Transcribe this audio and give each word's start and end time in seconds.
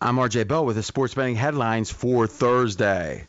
I'm 0.00 0.16
RJ 0.16 0.46
Bell 0.46 0.64
with 0.64 0.76
the 0.76 0.82
sports 0.82 1.14
betting 1.14 1.34
headlines 1.34 1.90
for 1.90 2.28
Thursday. 2.28 3.27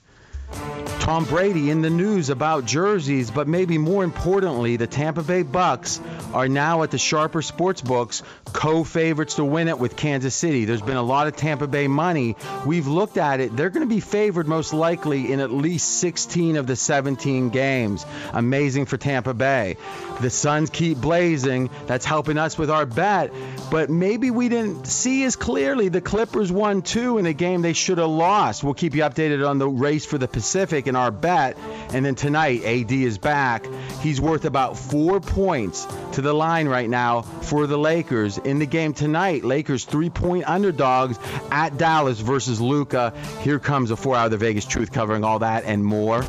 Tom 1.09 1.25
Brady 1.25 1.71
in 1.71 1.81
the 1.81 1.90
news 1.90 2.29
about 2.29 2.65
jerseys, 2.65 3.31
but 3.31 3.48
maybe 3.48 3.79
more 3.79 4.04
importantly, 4.04 4.75
the 4.75 4.85
Tampa 4.85 5.23
Bay 5.23 5.43
Bucs 5.43 5.99
are 6.35 6.47
now 6.47 6.83
at 6.83 6.91
the 6.91 6.99
sharper 6.99 7.41
sports 7.41 7.81
books 7.81 8.21
co-favorites 8.54 9.35
to 9.35 9.43
win 9.43 9.67
it 9.67 9.79
with 9.79 9.95
Kansas 9.95 10.35
City. 10.35 10.65
There's 10.65 10.83
been 10.83 10.97
a 10.97 11.03
lot 11.03 11.25
of 11.25 11.35
Tampa 11.35 11.65
Bay 11.65 11.87
money. 11.87 12.35
We've 12.63 12.85
looked 12.85 13.17
at 13.17 13.39
it. 13.39 13.57
They're 13.57 13.71
going 13.71 13.88
to 13.88 13.93
be 13.93 14.02
favored 14.02 14.48
most 14.48 14.71
likely 14.71 15.31
in 15.31 15.39
at 15.39 15.52
least 15.52 15.99
16 15.99 16.57
of 16.57 16.67
the 16.67 16.75
17 16.75 17.49
games. 17.49 18.05
Amazing 18.31 18.85
for 18.85 18.98
Tampa 18.98 19.34
Bay. 19.34 19.77
The 20.21 20.30
Suns 20.30 20.70
keep 20.70 20.99
blazing. 20.99 21.71
That's 21.88 22.05
helping 22.05 22.38
us 22.38 22.55
with 22.55 22.70
our 22.70 22.85
bet. 22.85 23.31
But 23.71 23.89
maybe 23.89 24.30
we 24.30 24.49
didn't 24.49 24.85
see 24.85 25.23
as 25.23 25.35
clearly. 25.35 25.89
The 25.89 26.02
Clippers 26.02 26.52
won 26.52 26.81
two 26.84 27.17
in 27.17 27.26
a 27.26 27.34
game 27.34 27.63
they 27.63 27.73
should 27.73 27.98
have 27.98 28.09
lost. 28.09 28.63
We'll 28.63 28.73
keep 28.73 28.94
you 28.94 29.02
updated 29.03 29.48
on 29.48 29.57
the 29.57 29.67
race 29.67 30.05
for 30.05 30.17
the 30.17 30.27
Pacific 30.27 30.88
and 30.88 30.98
our 30.99 31.12
bet. 31.12 31.58
And 31.91 32.05
then 32.05 32.16
tonight, 32.16 32.63
AD 32.63 32.91
is 32.91 33.17
back. 33.17 33.66
He's 34.02 34.21
worth 34.21 34.45
about 34.45 34.77
four 34.77 35.20
points 35.20 35.88
to 36.13 36.22
the 36.22 36.34
line 36.34 36.67
right 36.67 36.89
now 36.89 37.22
for 37.23 37.66
the 37.66 37.77
Lakers 37.77 38.38
in 38.38 38.59
the 38.59 38.66
game 38.66 38.94
tonight. 38.94 39.44
Lakers 39.44 39.85
three-point 39.85 40.48
underdogs 40.48 41.17
at 41.52 41.77
Dallas 41.77 42.20
versus 42.20 42.62
Luka. 42.62 43.13
Here 43.41 43.59
comes 43.59 43.91
a 43.91 43.95
four-hour 43.95 44.25
of 44.25 44.31
The 44.31 44.38
Vegas 44.38 44.66
Truth 44.66 44.91
covering 44.91 45.23
all 45.23 45.39
that 45.39 45.63
and 45.63 45.84
more. 45.84 46.25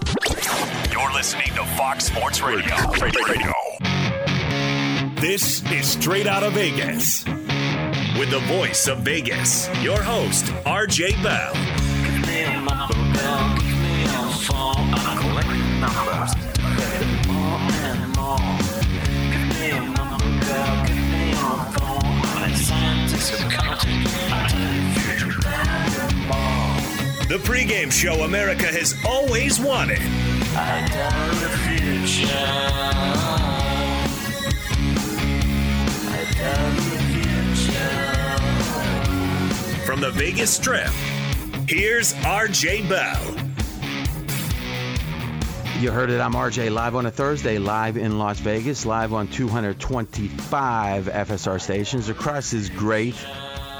You're 0.91 1.13
listening 1.13 1.49
to 1.57 1.65
Fox 1.77 2.05
Sports 2.07 2.41
Radio. 2.41 2.75
Radio. 3.01 3.53
This 5.21 5.63
is 5.71 5.87
Straight 5.87 6.27
Out 6.27 6.43
of 6.43 6.55
Vegas. 6.55 7.27
With 8.19 8.31
the 8.31 8.41
voice 8.47 8.89
of 8.89 8.99
Vegas, 9.01 9.69
your 9.83 10.01
host, 10.01 10.47
RJ 10.65 11.23
Bell. 11.23 11.53
The 27.31 27.39
pregame 27.39 27.93
show 27.93 28.25
America 28.25 28.67
has 28.67 28.97
always 29.07 29.61
wanted. 29.61 30.01
From 39.87 40.01
the 40.01 40.11
Vegas 40.11 40.51
Strip, 40.51 40.91
here's 41.69 42.15
RJ 42.15 42.89
Bell. 42.89 43.40
You 45.81 45.91
heard 45.91 46.11
it. 46.11 46.21
I'm 46.21 46.35
RJ 46.35 46.71
live 46.71 46.95
on 46.95 47.07
a 47.07 47.11
Thursday, 47.11 47.57
live 47.57 47.97
in 47.97 48.19
Las 48.19 48.39
Vegas, 48.39 48.85
live 48.85 49.15
on 49.15 49.29
225 49.29 51.07
FSR 51.07 51.59
stations 51.59 52.11
across 52.11 52.51
this 52.51 52.69
great, 52.69 53.15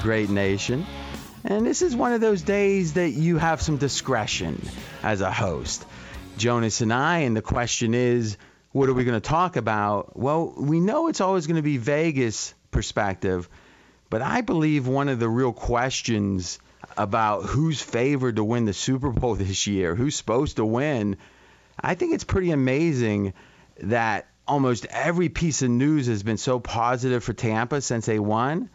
great 0.01 0.31
nation. 0.31 0.87
And 1.43 1.63
this 1.63 1.83
is 1.83 1.95
one 1.95 2.13
of 2.13 2.19
those 2.19 2.41
days 2.41 2.93
that 2.93 3.11
you 3.11 3.37
have 3.37 3.61
some 3.61 3.77
discretion 3.77 4.67
as 5.03 5.21
a 5.21 5.29
host. 5.29 5.85
Jonas 6.39 6.81
and 6.81 6.91
I, 6.91 7.19
and 7.19 7.37
the 7.37 7.43
question 7.43 7.93
is, 7.93 8.35
what 8.71 8.89
are 8.89 8.93
we 8.93 9.03
going 9.03 9.21
to 9.21 9.29
talk 9.29 9.55
about? 9.55 10.17
Well, 10.17 10.55
we 10.57 10.79
know 10.79 11.07
it's 11.07 11.21
always 11.21 11.45
going 11.45 11.57
to 11.57 11.61
be 11.61 11.77
Vegas 11.77 12.55
perspective, 12.71 13.47
but 14.09 14.23
I 14.23 14.41
believe 14.41 14.87
one 14.87 15.07
of 15.07 15.19
the 15.19 15.29
real 15.29 15.53
questions 15.53 16.57
about 16.97 17.43
who's 17.43 17.79
favored 17.79 18.37
to 18.37 18.43
win 18.43 18.65
the 18.65 18.73
Super 18.73 19.11
Bowl 19.11 19.35
this 19.35 19.67
year, 19.67 19.93
who's 19.93 20.15
supposed 20.15 20.55
to 20.55 20.65
win, 20.65 21.17
I 21.79 21.95
think 21.95 22.13
it's 22.13 22.23
pretty 22.23 22.51
amazing 22.51 23.33
that 23.81 24.27
almost 24.47 24.85
every 24.87 25.29
piece 25.29 25.61
of 25.61 25.69
news 25.69 26.07
has 26.07 26.23
been 26.23 26.37
so 26.37 26.59
positive 26.59 27.23
for 27.23 27.33
Tampa 27.33 27.81
since 27.81 28.05
they 28.05 28.19
won. 28.19 28.69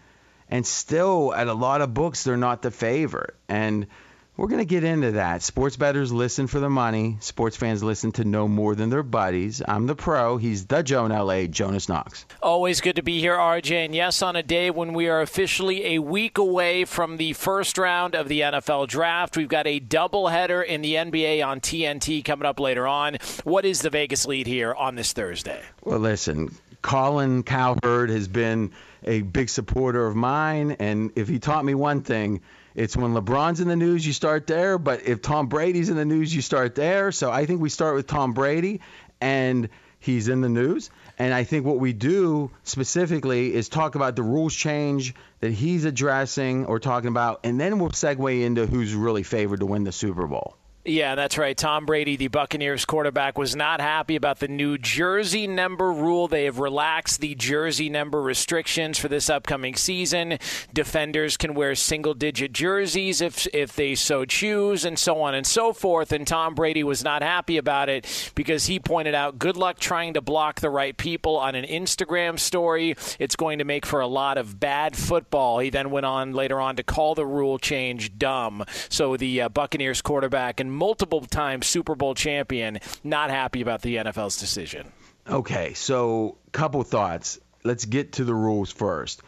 And 0.49 0.67
still, 0.67 1.35
at 1.35 1.49
a 1.49 1.55
lot 1.55 1.81
of 1.81 1.93
books, 1.93 2.25
they're 2.25 2.37
not 2.37 2.63
the 2.63 2.71
favorite. 2.71 3.35
And 3.49 3.89
we're 4.37 4.49
going 4.49 4.61
to 4.61 4.67
get 4.67 4.85
into 4.85 5.13
that. 5.13 5.43
Sports 5.43 5.77
bettors 5.77 6.13
listen 6.13 6.47
for 6.47 6.61
the 6.61 6.69
money. 6.69 7.17
Sports 7.21 7.57
fans 7.57 7.83
listen 7.83 8.13
to 8.13 8.25
no 8.25 8.47
more 8.47 8.75
than 8.75 8.91
their 8.91 9.03
buddies. 9.03 9.63
I'm 9.67 9.87
the 9.87 9.95
pro. 9.95 10.37
He's 10.37 10.67
the 10.67 10.83
Joan 10.83 11.11
LA, 11.11 11.47
Jonas 11.47 11.89
Knox. 11.89 12.27
Always 12.43 12.81
good 12.81 12.97
to 12.97 13.03
be 13.03 13.21
here, 13.21 13.37
RJ. 13.37 13.87
And 13.87 13.95
yes, 13.95 14.21
on 14.21 14.37
a 14.37 14.43
day 14.43 14.71
when 14.71 14.93
we 14.93 15.09
are 15.09 15.23
officially 15.23 15.95
a 15.95 15.99
week 16.01 16.37
away 16.39 16.85
from 16.85 17.17
the 17.17 17.33
first 17.33 17.79
round 17.79 18.15
of 18.15 18.29
the 18.29 18.41
NFL 18.41 18.89
draft, 18.89 19.37
we've 19.37 19.49
got 19.49 19.67
a 19.67 19.81
doubleheader 19.81 20.65
in 20.65 20.83
the 20.83 20.95
NBA 20.95 21.47
on 21.47 21.61
TNT 21.61 22.25
coming 22.25 22.47
up 22.47 22.61
later 22.61 22.87
on. 22.87 23.17
What 23.45 23.65
is 23.65 23.81
the 23.81 23.91
Vegas 23.91 24.27
lead 24.27 24.47
here 24.47 24.75
on 24.75 24.97
this 24.97 25.13
Thursday? 25.13 25.63
Well, 25.83 25.99
listen, 25.99 26.55
Colin 26.83 27.43
Cowherd 27.43 28.11
has 28.11 28.29
been 28.29 28.73
a 29.05 29.23
big 29.23 29.49
supporter 29.49 30.07
of 30.07 30.15
mine. 30.15 30.73
And 30.73 31.11
if 31.17 31.27
he 31.27 31.39
taught 31.39 31.65
me 31.65 31.75
one 31.75 32.03
thing, 32.03 32.43
it's 32.77 32.95
when 32.95 33.15
LeBron's 33.15 33.61
in 33.61 33.69
the 33.69 33.75
news, 33.75 34.07
you 34.07 34.13
start 34.13 34.47
there. 34.47 34.79
But 34.79 35.03
if 35.05 35.23
Tom 35.23 35.49
Brady's 35.49 35.89
in 35.89 35.97
the 35.97 36.05
news, 36.05 36.33
you 36.33 36.43
start 36.43 36.75
there. 36.75 37.11
So 37.11 37.33
I 37.33 37.47
think 37.47 37.63
we 37.63 37.71
start 37.71 37.95
with 37.95 38.07
Tom 38.07 38.35
Brady, 38.35 38.83
and 39.19 39.71
he's 39.99 40.29
in 40.29 40.43
the 40.43 40.51
news. 40.51 40.91
And 41.19 41.33
I 41.33 41.45
think 41.45 41.65
what 41.65 41.79
we 41.79 41.95
do 41.95 42.51
specifically 42.65 43.55
is 43.55 43.71
talk 43.71 43.95
about 43.95 44.15
the 44.15 44.23
rules 44.23 44.55
change 44.55 45.15
that 45.41 45.53
he's 45.53 45.87
addressing 45.87 46.67
or 46.67 46.79
talking 46.79 47.09
about, 47.09 47.41
and 47.45 47.59
then 47.59 47.79
we'll 47.79 47.91
segue 47.91 48.43
into 48.43 48.67
who's 48.67 48.95
really 48.95 49.23
favored 49.23 49.61
to 49.61 49.67
win 49.67 49.85
the 49.85 49.93
Super 49.93 50.27
Bowl. 50.27 50.55
Yeah, 50.89 51.17
that's 51.17 51.37
right. 51.37 51.57
Tom 51.57 51.85
Brady, 51.85 52.15
the 52.15 52.29
Buccaneers 52.29 52.85
quarterback, 52.85 53.37
was 53.37 53.57
not 53.57 53.81
happy 53.81 54.15
about 54.15 54.39
the 54.39 54.47
new 54.47 54.79
jersey 54.79 55.49
number 55.49 55.91
rule. 55.91 56.29
They 56.29 56.45
have 56.45 56.61
relaxed 56.61 57.19
the 57.19 57.35
jersey 57.35 57.89
number 57.89 58.23
restrictions 58.23 58.97
for 58.97 59.09
this 59.09 59.29
upcoming 59.29 59.75
season. 59.75 60.39
Defenders 60.73 61.37
can 61.37 61.55
wear 61.55 61.75
single 61.75 62.15
digit 62.15 62.53
jerseys 62.53 63.21
if 63.21 63.49
if 63.53 63.75
they 63.75 63.97
so 63.97 64.25
choose 64.25 64.85
and 64.85 64.97
so 64.97 65.21
on 65.23 65.35
and 65.35 65.45
so 65.45 65.73
forth. 65.73 66.13
And 66.13 66.25
Tom 66.25 66.55
Brady 66.55 66.85
was 66.85 67.03
not 67.03 67.21
happy 67.21 67.57
about 67.57 67.89
it 67.89 68.33
because 68.37 68.67
he 68.67 68.79
pointed 68.79 69.15
out 69.17 69.41
good 69.41 69.57
luck 69.57 69.81
trying 69.81 70.15
to 70.15 70.21
block 70.21 70.61
the 70.61 70.71
right 70.71 70.97
people 70.97 71.37
on 71.37 71.57
an 71.57 71.65
Instagram 71.65 72.39
story. 72.39 72.95
It's 73.19 73.35
going 73.35 73.59
to 73.59 73.65
make 73.65 73.85
for 73.85 73.99
a 73.99 74.07
lot 74.07 74.39
of 74.39 74.61
bad 74.61 74.95
football. 74.95 75.59
He 75.59 75.69
then 75.69 75.91
went 75.91 76.07
on 76.07 76.33
later 76.33 76.61
on 76.61 76.77
to 76.77 76.85
call 76.85 77.17
the 77.17 77.27
rule 77.27 77.59
change 77.59 78.17
dumb. 78.19 78.65
So 78.89 79.17
the 79.17 79.43
uh, 79.43 79.49
Buccaneers 79.49 80.01
quarterback 80.01 80.61
and 80.61 80.76
multiple 80.77 81.23
time 81.23 81.63
Super 81.63 81.95
Bowl 81.95 82.15
champion, 82.15 82.79
not 83.03 83.31
happy 83.31 83.63
about 83.63 83.83
the 83.83 83.97
NFL's 83.97 84.37
decision. 84.37 84.93
Okay, 85.29 85.75
so 85.75 86.39
couple 86.53 86.83
thoughts. 86.85 87.39
Let's 87.65 87.85
get 87.85 88.13
to 88.13 88.25
the 88.25 88.35
rules 88.35 88.71
first. 88.71 89.23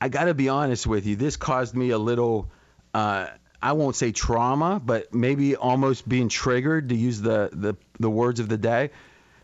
I 0.00 0.08
got 0.08 0.24
to 0.24 0.34
be 0.34 0.48
honest 0.48 0.86
with 0.86 1.06
you. 1.06 1.16
This 1.16 1.36
caused 1.36 1.74
me 1.74 1.90
a 1.90 1.98
little, 1.98 2.50
uh, 2.94 3.26
I 3.60 3.72
won't 3.72 3.96
say 3.96 4.12
trauma, 4.12 4.80
but 4.84 5.12
maybe 5.12 5.56
almost 5.56 6.08
being 6.08 6.28
triggered 6.28 6.88
to 6.90 6.94
use 6.94 7.20
the, 7.20 7.50
the, 7.52 7.74
the 8.00 8.08
words 8.08 8.40
of 8.40 8.48
the 8.48 8.56
day. 8.56 8.90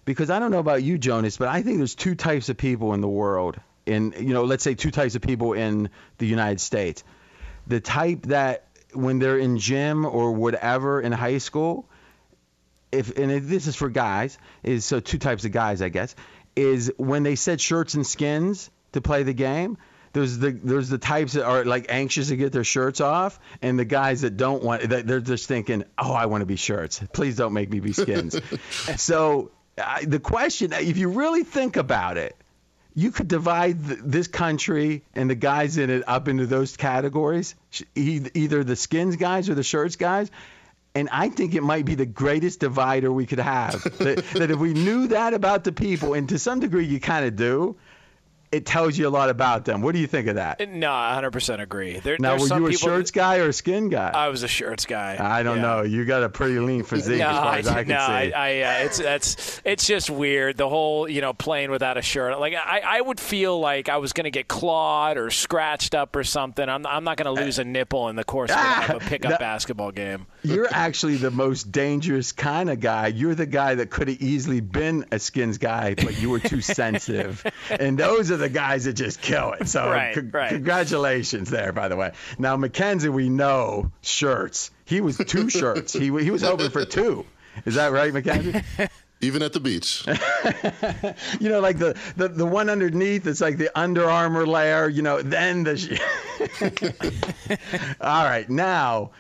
Because 0.05 0.31
I 0.31 0.39
don't 0.39 0.51
know 0.51 0.59
about 0.59 0.83
you, 0.83 0.99
Jonas, 0.99 1.37
but 1.37 1.49
I 1.49 1.63
think 1.63 1.79
there's 1.79 1.95
two 1.95 2.15
types 2.15 2.49
of 2.49 2.57
people 2.57 2.95
in 2.95 3.01
the 3.01 3.09
world. 3.09 3.59
In 3.87 4.15
you 4.19 4.33
know, 4.33 4.45
let's 4.45 4.63
say 4.63 4.75
two 4.75 4.91
types 4.91 5.15
of 5.15 5.23
people 5.23 5.53
in 5.55 5.91
the 6.19 6.27
United 6.27 6.61
States. 6.61 7.05
The 7.67 7.81
type 7.81 8.23
that 8.27 8.67
when 8.95 9.19
they're 9.19 9.39
in 9.39 9.59
gym 9.59 10.05
or 10.05 10.33
whatever 10.33 11.01
in 11.01 11.13
high 11.13 11.39
school, 11.39 11.89
if 12.93 13.17
and 13.19 13.31
if 13.31 13.47
this 13.47 13.67
is 13.67 13.77
for 13.77 13.89
guys, 13.89 14.39
is 14.63 14.85
so 14.85 15.01
two 15.01 15.19
types 15.19 15.45
of 15.45 15.53
guys, 15.53 15.83
I 15.83 15.89
guess, 15.89 16.15
is 16.57 16.93
when 16.97 17.23
they 17.23 17.35
set 17.35 17.61
shirts 17.61 17.95
and 17.95 18.07
skins 18.07 18.71
to 18.93 19.01
play 19.01 19.23
the 19.23 19.35
game. 19.35 19.77
There's 20.13 20.39
the 20.39 20.53
there's 20.53 20.89
the 20.89 20.99
types 20.99 21.33
that 21.33 21.45
are 21.45 21.65
like 21.65 21.87
anxious 21.89 22.29
to 22.29 22.37
get 22.37 22.53
their 22.53 22.63
shirts 22.63 23.01
off, 23.01 23.41
and 23.61 23.79
the 23.79 23.85
guys 23.85 24.21
that 24.21 24.37
don't 24.37 24.63
want. 24.63 24.89
That 24.89 25.07
they're 25.07 25.21
just 25.21 25.49
thinking, 25.49 25.85
oh, 25.99 26.13
I 26.13 26.27
want 26.27 26.43
to 26.43 26.47
be 26.47 26.57
shirts. 26.57 27.03
Please 27.13 27.37
don't 27.37 27.53
make 27.53 27.69
me 27.69 27.81
be 27.81 27.93
skins. 27.93 28.41
so 28.97 29.51
I, 29.77 30.05
the 30.05 30.21
question, 30.21 30.73
if 30.73 30.99
you 30.99 31.09
really 31.09 31.43
think 31.43 31.77
about 31.77 32.17
it, 32.17 32.37
you 32.95 33.11
could 33.11 33.29
divide 33.29 33.87
th- 33.87 34.01
this 34.05 34.29
country 34.29 35.03
and 35.15 35.29
the 35.29 35.35
guys 35.35 35.79
in 35.79 35.91
it 35.91 36.05
up 36.07 36.29
into 36.29 36.47
those 36.47 36.77
categories, 36.77 37.55
either 37.95 38.65
the 38.65 38.77
skins 38.77 39.17
guys 39.17 39.49
or 39.49 39.55
the 39.55 39.63
shirts 39.63 39.97
guys. 39.97 40.31
And 40.97 41.09
I 41.11 41.29
think 41.29 41.57
it 41.57 41.63
might 41.65 41.85
be 41.85 41.97
the 41.97 42.07
greatest 42.07 42.61
divider 42.61 43.13
we 43.13 43.27
could 43.27 43.41
have. 43.41 43.83
that, 43.99 44.25
that 44.35 44.51
if 44.53 44.59
we 44.59 44.75
knew 44.75 45.09
that 45.09 45.35
about 45.35 45.65
the 45.65 45.73
people, 45.73 46.15
and 46.15 46.29
to 46.29 46.39
some 46.39 46.61
degree 46.61 46.87
you 46.87 47.01
kind 47.01 47.25
of 47.27 47.35
do, 47.35 47.77
it 48.55 48.67
tells 48.67 48.97
you 48.97 49.09
a 49.09 49.11
lot 49.11 49.31
about 49.31 49.65
them. 49.65 49.83
What 49.83 49.95
do 49.95 49.99
you 49.99 50.07
think 50.07 50.29
of 50.29 50.37
that? 50.37 50.69
No, 50.69 50.93
I 50.93 51.21
100% 51.21 51.61
agree. 51.61 51.99
There, 51.99 52.17
now, 52.21 52.39
were 52.39 52.47
you 52.47 52.67
a 52.69 52.73
shirts 52.73 53.11
guy 53.11 53.39
or 53.39 53.49
a 53.49 53.53
skin 53.53 53.89
guy? 53.89 54.11
I 54.15 54.29
was 54.29 54.45
a 54.45 54.49
shirts 54.49 54.87
guy. 54.87 55.17
I 55.19 55.43
don't 55.43 55.57
yeah. 55.57 55.63
know. 55.63 55.83
You 55.83 56.05
got 56.05 56.23
a 56.23 56.29
pretty 56.29 56.61
lean 56.61 56.83
physique 56.85 57.19
no, 57.19 57.29
as 57.29 57.39
far 57.39 57.55
as 57.57 57.67
I, 57.67 57.79
I 57.79 57.85
can 57.85 57.89
no, 57.89 58.07
see. 58.07 58.33
I, 58.33 58.33
I, 58.33 58.61
uh, 58.61 58.85
it's 58.85 58.99
that's 58.99 59.61
it's 59.65 59.87
just 59.87 60.09
weird. 60.09 60.57
The 60.57 60.69
whole 60.69 61.09
you 61.09 61.21
know 61.21 61.33
playing 61.33 61.71
without 61.71 61.97
a 61.97 62.03
shirt. 62.03 62.39
Like 62.39 62.55
I, 62.55 62.83
I 62.85 63.01
would 63.01 63.19
feel 63.19 63.59
like 63.59 63.89
I 63.89 63.97
was 63.97 64.13
going 64.13 64.25
to 64.25 64.31
get 64.31 64.47
clawed 64.47 65.19
or 65.19 65.31
scratched 65.31 65.95
up 65.95 66.15
or 66.15 66.23
something. 66.23 66.69
I'm, 66.69 66.87
I'm 66.87 67.03
not 67.03 67.17
going 67.17 67.35
to 67.35 67.43
lose 67.43 67.59
a 67.59 67.65
nipple 67.65 68.09
in 68.09 68.17
the 68.17 68.25
course 68.25 68.51
of, 68.51 68.57
Ah, 68.59 68.93
a 68.95 69.01
pickup 69.01 69.33
that- 69.33 69.41
basketball 69.41 69.91
game. 69.91 70.27
You're 70.43 70.69
actually 70.73 71.17
the 71.17 71.31
most 71.31 71.73
dangerous 71.73 72.33
kind 72.33 72.71
of 72.71 72.79
guy. 72.79 73.09
You're 73.09 73.35
the 73.35 73.47
guy 73.47 73.75
that 73.77 73.91
could 73.91 74.09
have 74.09 74.21
easily 74.21 74.61
been 74.61 75.07
a 75.11 75.19
skins 75.19 75.59
guy, 75.59 75.95
but 75.95 76.21
you 76.21 76.31
were 76.31 76.39
too 76.39 76.61
sensitive. 76.61 77.45
And 77.71 77.99
those 77.99 78.31
are 78.31 78.37
the 78.37 78.44
guys 78.49 78.85
that 78.85 78.95
just 78.95 79.21
kill 79.21 79.53
it. 79.55 79.69
So 79.69 79.89
Right, 79.91 80.15
con- 80.15 80.31
right. 80.33 80.51
congratulations 80.51 81.51
there, 81.51 81.73
by 81.73 81.89
the 81.89 81.97
way. 81.97 82.13
Now 82.39 82.57
Mackenzie, 82.57 83.09
we 83.09 83.29
know 83.29 83.91
shirts. 84.03 84.71
He 84.85 85.01
was 85.01 85.17
two 85.19 85.49
shirts. 85.51 85.93
He 85.93 86.05
he 86.07 86.31
was 86.31 86.43
hoping 86.43 86.71
for 86.71 86.85
two. 86.85 87.25
Is 87.65 87.75
that 87.77 87.93
right, 87.93 88.13
Mackenzie? 88.13 88.61
Even 89.21 89.43
at 89.43 89.53
the 89.53 89.61
beach. 89.61 90.05
You 91.41 91.49
know, 91.49 91.61
like 91.61 91.79
the, 91.79 91.97
the, 92.17 92.29
the 92.29 92.45
one 92.47 92.69
underneath, 92.69 93.27
it's 93.27 93.41
like 93.41 93.57
the 93.57 93.71
Under 93.79 94.09
Armour 94.11 94.47
layer, 94.47 94.89
you 94.89 95.03
know, 95.03 95.23
then 95.23 95.65
the. 95.65 95.77
Sh- 95.77 96.01
All 98.01 98.25
right, 98.25 98.49
now. 98.49 99.11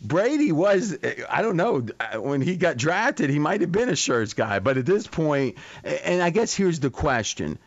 Brady 0.00 0.52
was, 0.52 0.96
I 1.28 1.42
don't 1.42 1.56
know, 1.56 1.80
when 2.20 2.40
he 2.40 2.54
got 2.56 2.76
drafted, 2.76 3.30
he 3.30 3.40
might 3.40 3.62
have 3.62 3.72
been 3.72 3.88
a 3.88 3.96
shirts 3.96 4.32
guy. 4.32 4.60
But 4.60 4.78
at 4.78 4.86
this 4.86 5.08
point, 5.08 5.56
and 5.82 6.22
I 6.22 6.30
guess 6.30 6.54
here's 6.54 6.78
the 6.78 6.88
question. 6.90 7.58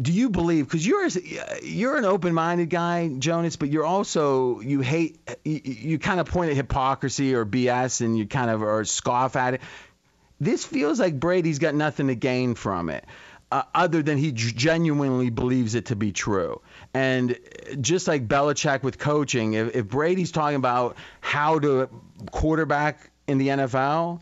Do 0.00 0.12
you 0.12 0.30
believe, 0.30 0.66
because 0.66 0.86
you're, 0.86 1.08
you're 1.62 1.96
an 1.96 2.04
open 2.04 2.32
minded 2.32 2.70
guy, 2.70 3.08
Jonas, 3.08 3.56
but 3.56 3.68
you're 3.68 3.84
also, 3.84 4.60
you 4.60 4.80
hate, 4.80 5.18
you, 5.44 5.60
you 5.64 5.98
kind 5.98 6.20
of 6.20 6.26
point 6.26 6.50
at 6.50 6.56
hypocrisy 6.56 7.34
or 7.34 7.44
BS 7.44 8.00
and 8.00 8.16
you 8.16 8.26
kind 8.26 8.48
of, 8.48 8.62
or 8.62 8.84
scoff 8.84 9.34
at 9.34 9.54
it 9.54 9.60
this 10.40 10.64
feels 10.64 11.00
like 11.00 11.18
Brady's 11.18 11.58
got 11.58 11.74
nothing 11.74 12.08
to 12.08 12.14
gain 12.14 12.54
from 12.54 12.90
it. 12.90 13.04
Uh, 13.50 13.62
other 13.74 14.02
than 14.02 14.18
he 14.18 14.30
genuinely 14.30 15.30
believes 15.30 15.74
it 15.74 15.86
to 15.86 15.96
be 15.96 16.12
true. 16.12 16.60
And 16.92 17.38
just 17.80 18.06
like 18.06 18.28
Belichick 18.28 18.82
with 18.82 18.98
coaching, 18.98 19.54
if, 19.54 19.74
if 19.74 19.88
Brady's 19.88 20.32
talking 20.32 20.56
about 20.56 20.98
how 21.22 21.58
to 21.60 21.88
quarterback 22.30 23.10
in 23.26 23.38
the 23.38 23.48
NFL, 23.48 24.20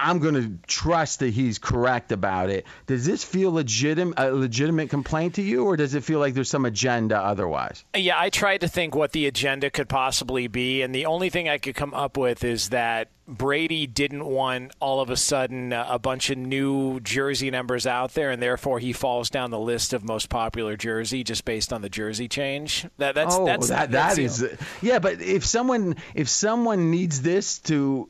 I'm 0.00 0.18
going 0.18 0.34
to 0.34 0.58
trust 0.66 1.20
that 1.20 1.30
he's 1.30 1.58
correct 1.58 2.12
about 2.12 2.50
it. 2.50 2.66
Does 2.86 3.04
this 3.04 3.22
feel 3.22 3.52
legitimate, 3.52 4.18
a 4.18 4.32
legitimate 4.32 4.90
complaint 4.90 5.34
to 5.34 5.42
you, 5.42 5.64
or 5.64 5.76
does 5.76 5.94
it 5.94 6.04
feel 6.04 6.18
like 6.18 6.34
there's 6.34 6.50
some 6.50 6.64
agenda 6.64 7.18
otherwise? 7.18 7.84
Yeah, 7.94 8.18
I 8.18 8.30
tried 8.30 8.62
to 8.62 8.68
think 8.68 8.94
what 8.94 9.12
the 9.12 9.26
agenda 9.26 9.70
could 9.70 9.88
possibly 9.88 10.48
be, 10.48 10.82
and 10.82 10.94
the 10.94 11.06
only 11.06 11.30
thing 11.30 11.48
I 11.48 11.58
could 11.58 11.74
come 11.74 11.94
up 11.94 12.16
with 12.16 12.44
is 12.44 12.70
that 12.70 13.08
Brady 13.30 13.86
didn't 13.86 14.24
want 14.24 14.72
all 14.80 15.00
of 15.00 15.08
a 15.08 15.16
sudden 15.16 15.72
a 15.72 16.00
bunch 16.00 16.30
of 16.30 16.38
new 16.38 16.98
jersey 16.98 17.50
numbers 17.50 17.86
out 17.86 18.14
there, 18.14 18.30
and 18.30 18.42
therefore 18.42 18.80
he 18.80 18.92
falls 18.92 19.30
down 19.30 19.50
the 19.52 19.58
list 19.58 19.92
of 19.92 20.02
most 20.02 20.28
popular 20.28 20.76
jersey 20.76 21.22
just 21.22 21.44
based 21.44 21.72
on 21.72 21.80
the 21.80 21.88
jersey 21.88 22.26
change. 22.26 22.86
That 22.98 23.14
that's 23.14 23.36
oh, 23.36 23.44
that's 23.46 23.68
that 23.68 23.92
that's 23.92 24.16
that 24.16 24.58
the- 24.58 24.66
yeah. 24.82 24.98
But 24.98 25.20
if 25.20 25.46
someone 25.46 25.96
if 26.14 26.28
someone 26.28 26.90
needs 26.90 27.22
this 27.22 27.60
to 27.60 28.08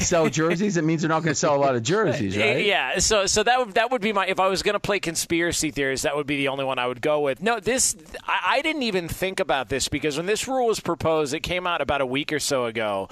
sell 0.00 0.28
jerseys, 0.28 0.76
it 0.76 0.84
means 0.84 1.02
they're 1.02 1.08
not 1.08 1.22
going 1.22 1.32
to 1.32 1.38
sell 1.38 1.56
a 1.56 1.58
lot 1.58 1.74
of 1.74 1.82
jerseys, 1.82 2.36
right? 2.36 2.64
Yeah, 2.64 2.98
so 2.98 3.26
so 3.26 3.42
that 3.42 3.58
would 3.58 3.74
that 3.74 3.90
would 3.90 4.02
be 4.02 4.12
my 4.12 4.26
if 4.26 4.40
I 4.40 4.48
was 4.48 4.62
going 4.62 4.74
to 4.74 4.80
play 4.80 5.00
conspiracy 5.00 5.70
theories, 5.70 6.02
that 6.02 6.16
would 6.16 6.26
be 6.26 6.36
the 6.36 6.48
only 6.48 6.64
one 6.64 6.78
I 6.78 6.86
would 6.86 7.00
go 7.00 7.20
with. 7.20 7.42
No, 7.42 7.60
this 7.60 7.96
I, 8.26 8.56
I 8.56 8.62
didn't 8.62 8.82
even 8.82 9.08
think 9.08 9.40
about 9.40 9.68
this 9.68 9.88
because 9.88 10.16
when 10.16 10.26
this 10.26 10.46
rule 10.48 10.66
was 10.66 10.80
proposed, 10.80 11.34
it 11.34 11.40
came 11.40 11.66
out 11.66 11.80
about 11.80 12.00
a 12.00 12.06
week 12.06 12.32
or 12.32 12.38
so 12.38 12.66
ago. 12.66 13.08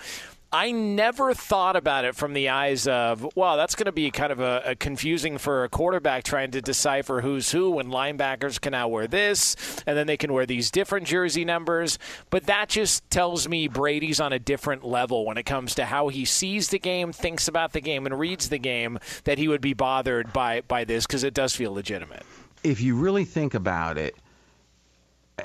I 0.52 0.72
never 0.72 1.32
thought 1.32 1.76
about 1.76 2.04
it 2.04 2.16
from 2.16 2.32
the 2.32 2.48
eyes 2.48 2.88
of, 2.88 3.24
well, 3.36 3.56
that's 3.56 3.76
going 3.76 3.86
to 3.86 3.92
be 3.92 4.10
kind 4.10 4.32
of 4.32 4.40
a, 4.40 4.62
a 4.66 4.74
confusing 4.74 5.38
for 5.38 5.62
a 5.62 5.68
quarterback 5.68 6.24
trying 6.24 6.50
to 6.50 6.60
decipher 6.60 7.20
who's 7.20 7.52
who 7.52 7.70
when 7.70 7.86
linebackers 7.86 8.60
can 8.60 8.72
now 8.72 8.88
wear 8.88 9.06
this 9.06 9.54
and 9.86 9.96
then 9.96 10.08
they 10.08 10.16
can 10.16 10.32
wear 10.32 10.46
these 10.46 10.72
different 10.72 11.06
jersey 11.06 11.44
numbers. 11.44 12.00
But 12.30 12.46
that 12.46 12.68
just 12.68 13.08
tells 13.10 13.48
me 13.48 13.68
Brady's 13.68 14.18
on 14.18 14.32
a 14.32 14.40
different 14.40 14.84
level 14.84 15.24
when 15.24 15.36
it 15.36 15.44
comes 15.44 15.76
to 15.76 15.84
how 15.84 16.08
he 16.08 16.24
sees 16.24 16.70
the 16.70 16.80
game, 16.80 17.12
thinks 17.12 17.46
about 17.46 17.72
the 17.72 17.80
game, 17.80 18.04
and 18.04 18.18
reads 18.18 18.48
the 18.48 18.58
game 18.58 18.98
that 19.24 19.38
he 19.38 19.46
would 19.46 19.60
be 19.60 19.74
bothered 19.74 20.32
by, 20.32 20.62
by 20.62 20.82
this 20.82 21.06
because 21.06 21.22
it 21.22 21.32
does 21.32 21.54
feel 21.54 21.72
legitimate. 21.72 22.24
if 22.64 22.80
you 22.80 22.96
really 22.96 23.24
think 23.24 23.54
about 23.54 23.98
it, 23.98 24.16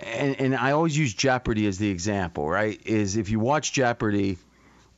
and, 0.02 0.40
and 0.42 0.56
I 0.56 0.72
always 0.72 0.98
use 0.98 1.14
Jeopardy 1.14 1.68
as 1.68 1.78
the 1.78 1.90
example, 1.90 2.50
right? 2.50 2.82
Is 2.86 3.18
if 3.18 3.30
you 3.30 3.40
watch 3.40 3.72
Jeopardy, 3.72 4.38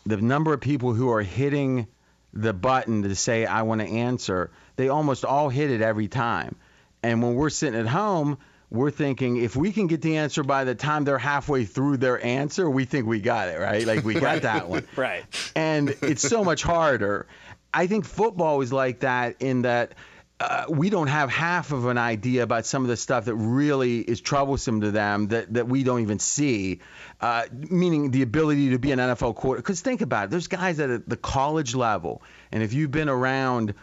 the 0.07 0.17
number 0.17 0.53
of 0.53 0.61
people 0.61 0.93
who 0.93 1.09
are 1.11 1.21
hitting 1.21 1.87
the 2.33 2.53
button 2.53 3.03
to 3.03 3.15
say, 3.15 3.45
I 3.45 3.63
want 3.63 3.81
to 3.81 3.87
answer, 3.87 4.51
they 4.75 4.89
almost 4.89 5.25
all 5.25 5.49
hit 5.49 5.71
it 5.71 5.81
every 5.81 6.07
time. 6.07 6.55
And 7.03 7.21
when 7.21 7.35
we're 7.35 7.49
sitting 7.49 7.79
at 7.79 7.87
home, 7.87 8.37
we're 8.69 8.91
thinking 8.91 9.37
if 9.37 9.55
we 9.55 9.71
can 9.71 9.87
get 9.87 10.01
the 10.01 10.17
answer 10.17 10.43
by 10.43 10.63
the 10.63 10.75
time 10.75 11.03
they're 11.03 11.17
halfway 11.17 11.65
through 11.65 11.97
their 11.97 12.23
answer, 12.23 12.69
we 12.69 12.85
think 12.85 13.07
we 13.07 13.19
got 13.21 13.49
it, 13.49 13.59
right? 13.59 13.85
Like 13.85 14.03
we 14.03 14.13
got 14.13 14.41
that 14.43 14.67
one. 14.69 14.85
Right. 14.95 15.23
And 15.55 15.95
it's 16.01 16.27
so 16.27 16.43
much 16.43 16.63
harder. 16.63 17.27
I 17.73 17.87
think 17.87 18.05
football 18.05 18.61
is 18.61 18.73
like 18.73 19.01
that 19.01 19.41
in 19.41 19.63
that 19.63 19.93
uh, 20.39 20.65
we 20.69 20.89
don't 20.89 21.07
have 21.07 21.31
half 21.31 21.71
of 21.71 21.87
an 21.87 21.97
idea 21.97 22.43
about 22.43 22.65
some 22.65 22.83
of 22.83 22.89
the 22.89 22.97
stuff 22.97 23.25
that 23.25 23.35
really 23.35 23.99
is 23.99 24.21
troublesome 24.21 24.81
to 24.81 24.91
them 24.91 25.27
that, 25.29 25.51
that 25.53 25.67
we 25.67 25.83
don't 25.83 26.01
even 26.01 26.19
see, 26.19 26.79
uh, 27.21 27.45
meaning 27.51 28.11
the 28.11 28.21
ability 28.21 28.69
to 28.69 28.79
be 28.79 28.91
an 28.91 28.99
NFL 28.99 29.35
quarterback. 29.35 29.65
Because 29.65 29.81
think 29.81 30.01
about 30.01 30.25
it, 30.25 30.29
there's 30.29 30.47
guys 30.47 30.79
at 30.79 31.09
the 31.09 31.17
college 31.17 31.73
level, 31.73 32.21
and 32.51 32.61
if 32.61 32.73
you've 32.73 32.91
been 32.91 33.09
around 33.09 33.73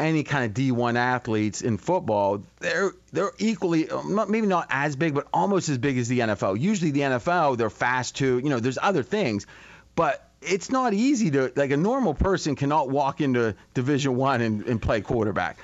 any 0.00 0.24
kind 0.24 0.46
of 0.46 0.54
D1 0.54 0.96
athletes 0.96 1.62
in 1.62 1.76
football, 1.78 2.42
they're 2.58 2.92
they're 3.12 3.32
equally 3.38 3.88
um, 3.90 4.18
maybe 4.28 4.48
not 4.48 4.66
as 4.70 4.96
big, 4.96 5.14
but 5.14 5.28
almost 5.32 5.68
as 5.68 5.78
big 5.78 5.96
as 5.96 6.08
the 6.08 6.20
NFL. 6.20 6.58
Usually 6.58 6.90
the 6.90 7.00
NFL, 7.00 7.56
they're 7.56 7.70
fast 7.70 8.16
too. 8.16 8.40
You 8.42 8.48
know, 8.48 8.58
there's 8.58 8.78
other 8.82 9.04
things, 9.04 9.46
but 9.94 10.26
it's 10.42 10.70
not 10.70 10.94
easy 10.94 11.30
to 11.32 11.52
like 11.54 11.70
a 11.70 11.76
normal 11.76 12.14
person 12.14 12.56
cannot 12.56 12.88
walk 12.90 13.20
into 13.20 13.54
Division 13.74 14.16
One 14.16 14.40
and, 14.40 14.64
and 14.64 14.82
play 14.82 15.02
quarterback. 15.02 15.58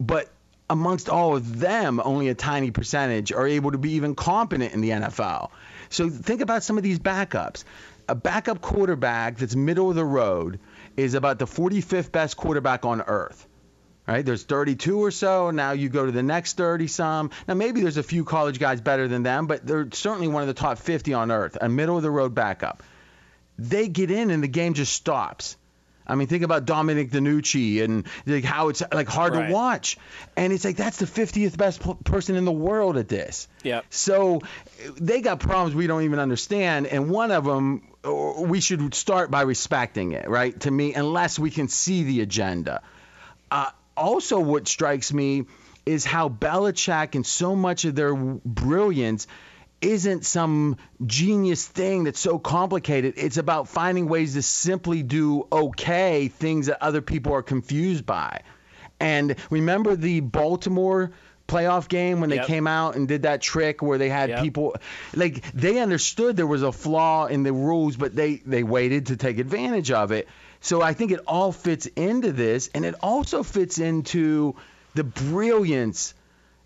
But 0.00 0.30
amongst 0.70 1.10
all 1.10 1.36
of 1.36 1.60
them, 1.60 2.00
only 2.02 2.28
a 2.28 2.34
tiny 2.34 2.70
percentage 2.70 3.32
are 3.32 3.46
able 3.46 3.72
to 3.72 3.78
be 3.78 3.92
even 3.92 4.14
competent 4.14 4.72
in 4.72 4.80
the 4.80 4.90
NFL. 4.90 5.50
So 5.90 6.08
think 6.08 6.40
about 6.40 6.62
some 6.62 6.78
of 6.78 6.82
these 6.82 6.98
backups. 6.98 7.64
A 8.08 8.14
backup 8.14 8.60
quarterback 8.60 9.36
that's 9.36 9.54
middle 9.54 9.90
of 9.90 9.96
the 9.96 10.04
road 10.04 10.58
is 10.96 11.14
about 11.14 11.38
the 11.38 11.44
45th 11.44 12.10
best 12.10 12.36
quarterback 12.36 12.84
on 12.84 13.02
earth. 13.02 13.46
Right? 14.08 14.24
There's 14.24 14.42
32 14.42 14.98
or 14.98 15.10
so. 15.10 15.50
Now 15.50 15.72
you 15.72 15.88
go 15.88 16.06
to 16.06 16.10
the 16.10 16.22
next 16.22 16.56
30 16.56 16.86
some. 16.88 17.30
Now 17.46 17.54
maybe 17.54 17.82
there's 17.82 17.98
a 17.98 18.02
few 18.02 18.24
college 18.24 18.58
guys 18.58 18.80
better 18.80 19.06
than 19.06 19.22
them, 19.22 19.46
but 19.46 19.66
they're 19.66 19.88
certainly 19.92 20.28
one 20.28 20.42
of 20.42 20.48
the 20.48 20.54
top 20.54 20.78
50 20.78 21.12
on 21.14 21.30
earth. 21.30 21.58
A 21.60 21.68
middle 21.68 21.96
of 21.96 22.02
the 22.02 22.10
road 22.10 22.34
backup. 22.34 22.82
They 23.58 23.88
get 23.88 24.10
in 24.10 24.30
and 24.30 24.42
the 24.42 24.48
game 24.48 24.74
just 24.74 24.94
stops. 24.94 25.56
I 26.10 26.14
mean, 26.16 26.26
think 26.26 26.42
about 26.42 26.64
Dominic 26.66 27.10
DiNucci 27.10 27.82
and 27.82 28.06
like 28.26 28.44
how 28.44 28.68
it's 28.68 28.82
like 28.92 29.08
hard 29.08 29.34
Right. 29.34 29.46
to 29.48 29.52
watch, 29.54 29.96
and 30.36 30.52
it's 30.52 30.64
like 30.64 30.76
that's 30.76 30.96
the 30.98 31.06
50th 31.06 31.56
best 31.56 31.82
p- 31.82 31.94
person 32.04 32.36
in 32.36 32.44
the 32.44 32.52
world 32.52 32.96
at 32.96 33.08
this. 33.08 33.48
Yep. 33.62 33.84
So 33.90 34.40
they 34.96 35.20
got 35.20 35.40
problems 35.40 35.74
we 35.74 35.86
don't 35.86 36.02
even 36.02 36.18
understand, 36.18 36.86
and 36.88 37.08
one 37.10 37.30
of 37.30 37.44
them 37.44 37.82
we 38.02 38.60
should 38.60 38.94
start 38.94 39.30
by 39.30 39.42
respecting 39.42 40.12
it, 40.12 40.28
right? 40.28 40.58
To 40.60 40.70
me, 40.70 40.94
unless 40.94 41.38
we 41.38 41.50
can 41.50 41.68
see 41.68 42.02
the 42.04 42.20
agenda. 42.22 42.82
Uh, 43.50 43.70
also, 43.96 44.40
what 44.40 44.66
strikes 44.68 45.12
me 45.12 45.44
is 45.84 46.04
how 46.04 46.28
Belichick 46.28 47.14
and 47.14 47.26
so 47.26 47.54
much 47.56 47.84
of 47.84 47.94
their 47.94 48.14
brilliance 48.14 49.26
isn't 49.80 50.24
some 50.24 50.76
genius 51.06 51.66
thing 51.66 52.04
that's 52.04 52.20
so 52.20 52.38
complicated. 52.38 53.14
It's 53.16 53.36
about 53.38 53.68
finding 53.68 54.08
ways 54.08 54.34
to 54.34 54.42
simply 54.42 55.02
do 55.02 55.46
okay 55.50 56.28
things 56.28 56.66
that 56.66 56.82
other 56.82 57.00
people 57.00 57.32
are 57.34 57.42
confused 57.42 58.04
by. 58.04 58.42
And 58.98 59.36
remember 59.48 59.96
the 59.96 60.20
Baltimore 60.20 61.12
playoff 61.48 61.88
game 61.88 62.20
when 62.20 62.30
they 62.30 62.36
Yep. 62.36 62.46
came 62.46 62.66
out 62.68 62.94
and 62.94 63.08
did 63.08 63.22
that 63.22 63.40
trick 63.40 63.82
where 63.82 63.98
they 63.98 64.08
had 64.08 64.28
Yep. 64.28 64.42
people 64.42 64.76
like 65.16 65.42
they 65.52 65.78
understood 65.80 66.36
there 66.36 66.46
was 66.46 66.62
a 66.62 66.70
flaw 66.70 67.26
in 67.26 67.42
the 67.42 67.52
rules 67.52 67.96
but 67.96 68.14
they 68.14 68.36
they 68.46 68.62
waited 68.62 69.06
to 69.06 69.16
take 69.16 69.38
advantage 69.38 69.90
of 69.90 70.12
it. 70.12 70.28
So 70.60 70.80
I 70.82 70.92
think 70.92 71.10
it 71.10 71.20
all 71.26 71.50
fits 71.50 71.86
into 71.86 72.30
this 72.30 72.70
and 72.74 72.84
it 72.84 72.94
also 73.02 73.42
fits 73.42 73.78
into 73.78 74.54
the 74.94 75.02
brilliance 75.02 76.14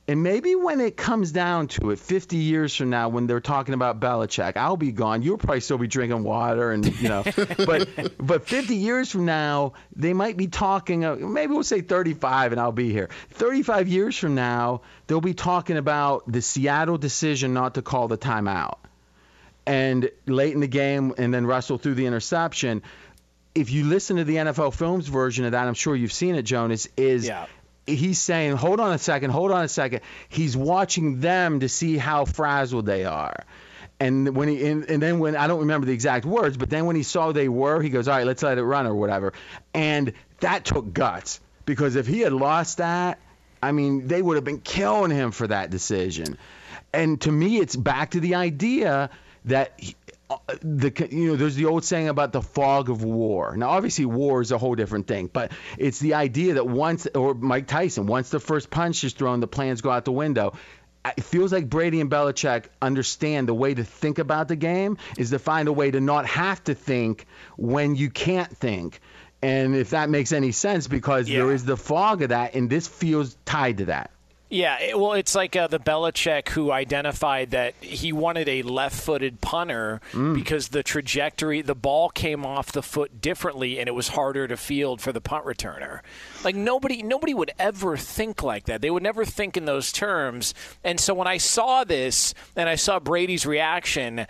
And 0.07 0.23
maybe 0.23 0.55
when 0.55 0.81
it 0.81 0.99
comes 0.99 1.33
down 1.33 1.69
to 1.69 1.91
it, 1.91 1.99
50 1.99 2.37
years 2.37 2.77
from 2.77 2.91
now, 2.91 3.09
when 3.09 3.27
they're 3.27 3.41
talking 3.41 3.73
about 3.73 4.01
Belichick, 4.01 4.55
I'll 4.55 4.77
be 4.77 4.93
gone. 4.93 5.23
You'll 5.23 5.39
probably 5.39 5.61
still 5.61 5.79
be 5.79 5.87
drinking 5.87 6.25
water, 6.25 6.73
and 6.73 6.85
you 7.01 7.09
know. 7.09 7.25
but 7.67 7.89
but 8.19 8.47
50 8.47 8.77
years 8.77 9.11
from 9.11 9.25
now, 9.25 9.73
they 9.97 10.13
might 10.13 10.37
be 10.37 10.47
talking. 10.47 11.07
Uh, 11.07 11.17
maybe 11.17 11.55
we'll 11.55 11.65
say 11.65 11.81
35, 11.81 12.53
and 12.53 12.61
I'll 12.61 12.71
be 12.71 12.93
here. 12.93 13.09
35 13.31 13.89
years 13.89 14.19
from 14.19 14.35
now, 14.35 14.83
they'll 15.07 15.23
be 15.23 15.33
talking 15.33 15.79
about 15.79 16.31
the 16.31 16.43
Seattle 16.43 16.99
decision 16.99 17.55
not 17.55 17.75
to 17.77 17.83
call 17.83 18.07
the 18.07 18.19
timeout, 18.19 18.77
and 19.65 20.11
late 20.27 20.53
in 20.53 20.61
the 20.61 20.67
game, 20.67 21.15
and 21.17 21.33
then 21.33 21.47
Russell 21.47 21.79
threw 21.79 21.95
the 21.95 22.05
interception. 22.05 22.83
If 23.55 23.71
you 23.71 23.85
listen 23.85 24.17
to 24.17 24.25
the 24.25 24.37
NFL 24.37 24.75
Films 24.75 25.09
version 25.09 25.47
of 25.47 25.53
that, 25.53 25.67
I'm 25.67 25.75
sure 25.75 25.97
you've 25.97 26.13
seen 26.13 26.35
it, 26.35 26.43
Jonas. 26.43 26.89
Is 26.99 27.27
Yeah. 27.27 27.47
He's 27.87 28.19
saying, 28.19 28.57
hold 28.57 28.81
on 28.81 28.93
a 28.93 28.99
second, 28.99 29.31
hold 29.31 29.51
on 29.51 29.65
a 29.65 29.69
second. 29.69 30.01
He's 30.29 30.57
watching 30.57 31.21
them 31.21 31.61
to 31.61 31.69
see 31.69 31.97
how 31.97 32.25
frazzled 32.25 32.87
they 32.87 33.05
are. 33.05 33.45
And 34.01 34.35
when 34.35 34.49
he 34.49 34.67
and, 34.67 34.89
and 34.91 35.03
then 35.03 35.19
when 35.19 35.37
I 35.37 35.47
don't 35.47 35.61
remember 35.61 35.87
the 35.87 35.93
exact 35.93 36.25
words, 36.25 36.57
but 36.57 36.69
then 36.69 36.87
when 36.87 36.97
he 36.97 37.03
saw 37.03 37.33
they 37.33 37.49
were, 37.49 37.81
he 37.81 37.91
goes, 37.91 38.09
all 38.09 38.17
right, 38.17 38.27
let's 38.27 38.43
let 38.43 38.59
it 38.59 38.65
run 38.65 38.87
or 38.87 38.95
whatever. 38.95 39.33
And 39.73 40.13
that 40.41 40.65
took 40.65 40.93
guts 40.93 41.41
because 41.65 41.97
if 41.97 42.07
he 42.07 42.21
had 42.21 42.33
lost 42.33 42.79
that, 42.79 43.19
I 43.63 43.73
mean, 43.73 44.09
they 44.09 44.21
would 44.21 44.35
have 44.35 44.45
been 44.45 44.61
killing 44.61 45.11
him 45.11 45.31
for 45.31 45.47
that 45.47 45.71
decision. 45.71 46.37
And 46.93 47.21
to 47.23 47.33
me, 47.33 47.59
it's 47.59 47.77
back 47.77 48.11
to 48.11 48.21
the 48.21 48.35
idea 48.35 49.11
that 49.47 49.81
Uh, 50.31 50.37
the 50.63 51.09
you 51.11 51.29
know 51.29 51.37
there's 51.37 51.55
the 51.55 51.67
old 51.67 51.85
saying 51.85 52.09
about 52.09 52.33
the 52.33 52.41
fog 52.41 52.89
of 52.89 53.05
war. 53.05 53.57
Now 53.57 53.71
obviously 53.71 54.07
war 54.07 54.41
is 54.41 54.53
a 54.53 54.59
whole 54.59 54.75
different 54.75 55.07
thing, 55.07 55.29
but 55.31 55.53
it's 55.77 55.99
the 55.99 56.15
idea 56.15 56.55
that 56.55 56.67
once 56.67 57.07
or 57.15 57.35
Mike 57.35 57.67
Tyson 57.67 58.07
once 58.07 58.31
the 58.31 58.41
first 58.41 58.71
punch 58.71 59.05
is 59.05 59.13
thrown, 59.13 59.41
the 59.41 59.47
plans 59.47 59.83
go 59.83 59.91
out 59.91 60.07
the 60.07 60.13
window. 60.13 60.55
It 61.05 61.23
feels 61.23 61.53
like 61.53 61.69
Brady 61.69 62.01
and 62.01 62.11
Belichick 62.11 62.65
understand 62.81 63.47
the 63.49 63.53
way 63.55 63.75
to 63.75 63.85
think 63.85 64.19
about 64.19 64.49
the 64.49 64.57
game 64.57 64.97
is 65.19 65.29
to 65.31 65.39
find 65.39 65.69
a 65.69 65.73
way 65.73 65.91
to 65.91 66.01
not 66.01 66.25
have 66.25 66.65
to 66.65 66.75
think 66.75 67.27
when 67.59 67.95
you 67.95 68.09
can't 68.09 68.57
think. 68.57 69.01
And 69.43 69.75
if 69.77 69.91
that 69.91 70.09
makes 70.09 70.33
any 70.33 70.53
sense, 70.53 70.89
because 70.89 71.27
there 71.27 71.49
Yeah. 71.49 71.55
is 71.55 71.67
the 71.67 71.77
fog 71.77 72.23
of 72.23 72.31
that, 72.31 72.55
and 72.55 72.71
this 72.71 72.89
feels 72.89 73.37
tied 73.45 73.77
to 73.79 73.85
that. 73.87 74.11
Yeah, 74.55 74.81
it, 74.81 74.97
well, 74.97 75.15
it's 75.15 75.35
like 75.35 75.57
uh, 75.57 75.67
the 75.67 75.81
Belichick 75.81 76.51
who 76.51 76.71
identified 76.71 77.51
that 77.51 77.75
he 77.81 78.13
wanted 78.13 78.49
a 78.49 78.63
left-footed 78.63 79.41
punter 79.41 80.01
because 80.33 80.69
the 80.69 80.85
trajectory, 80.85 81.61
the 81.61 81.75
ball 81.75 82.09
came 82.09 82.47
off 82.47 82.71
the 82.71 82.81
foot 82.81 83.21
differently, 83.21 83.81
and 83.81 83.89
it 83.89 83.97
was 83.97 84.07
harder 84.07 84.47
to 84.47 84.57
field 84.57 85.01
for 85.01 85.11
the 85.11 85.21
punt 85.21 85.45
returner. 85.45 86.03
Like 86.45 86.55
nobody, 86.55 87.03
nobody 87.03 87.35
would 87.35 87.51
ever 87.59 87.97
think 87.97 88.45
like 88.45 88.67
that. 88.67 88.81
They 88.81 88.93
would 88.93 89.03
never 89.03 89.25
think 89.25 89.57
in 89.57 89.65
those 89.65 89.91
terms. 89.91 90.55
And 90.85 91.01
so 91.01 91.15
when 91.15 91.27
I 91.27 91.39
saw 91.39 91.83
this 91.83 92.33
and 92.55 92.69
I 92.69 92.77
saw 92.77 93.01
Brady's 93.01 93.45
reaction. 93.45 94.25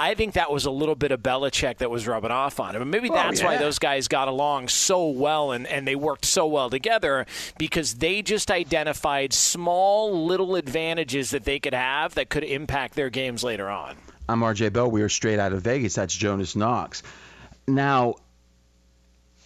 I 0.00 0.14
think 0.14 0.32
that 0.32 0.50
was 0.50 0.64
a 0.64 0.70
little 0.70 0.94
bit 0.94 1.12
of 1.12 1.20
Belichick 1.20 1.76
that 1.78 1.90
was 1.90 2.06
rubbing 2.06 2.30
off 2.30 2.58
on 2.58 2.74
him. 2.74 2.80
And 2.80 2.90
maybe 2.90 3.10
oh, 3.10 3.14
that's 3.14 3.42
why 3.42 3.52
yeah. 3.52 3.58
those 3.58 3.78
guys 3.78 4.08
got 4.08 4.28
along 4.28 4.68
so 4.68 5.08
well 5.10 5.52
and, 5.52 5.66
and 5.66 5.86
they 5.86 5.94
worked 5.94 6.24
so 6.24 6.46
well 6.46 6.70
together 6.70 7.26
because 7.58 7.96
they 7.96 8.22
just 8.22 8.50
identified 8.50 9.34
small 9.34 10.24
little 10.24 10.56
advantages 10.56 11.32
that 11.32 11.44
they 11.44 11.58
could 11.58 11.74
have 11.74 12.14
that 12.14 12.30
could 12.30 12.44
impact 12.44 12.94
their 12.94 13.10
games 13.10 13.44
later 13.44 13.68
on. 13.68 13.94
I'm 14.26 14.40
RJ 14.40 14.72
Bell. 14.72 14.90
We 14.90 15.02
are 15.02 15.10
straight 15.10 15.38
out 15.38 15.52
of 15.52 15.60
Vegas. 15.60 15.96
That's 15.96 16.14
Jonas 16.14 16.56
Knox. 16.56 17.02
Now, 17.68 18.14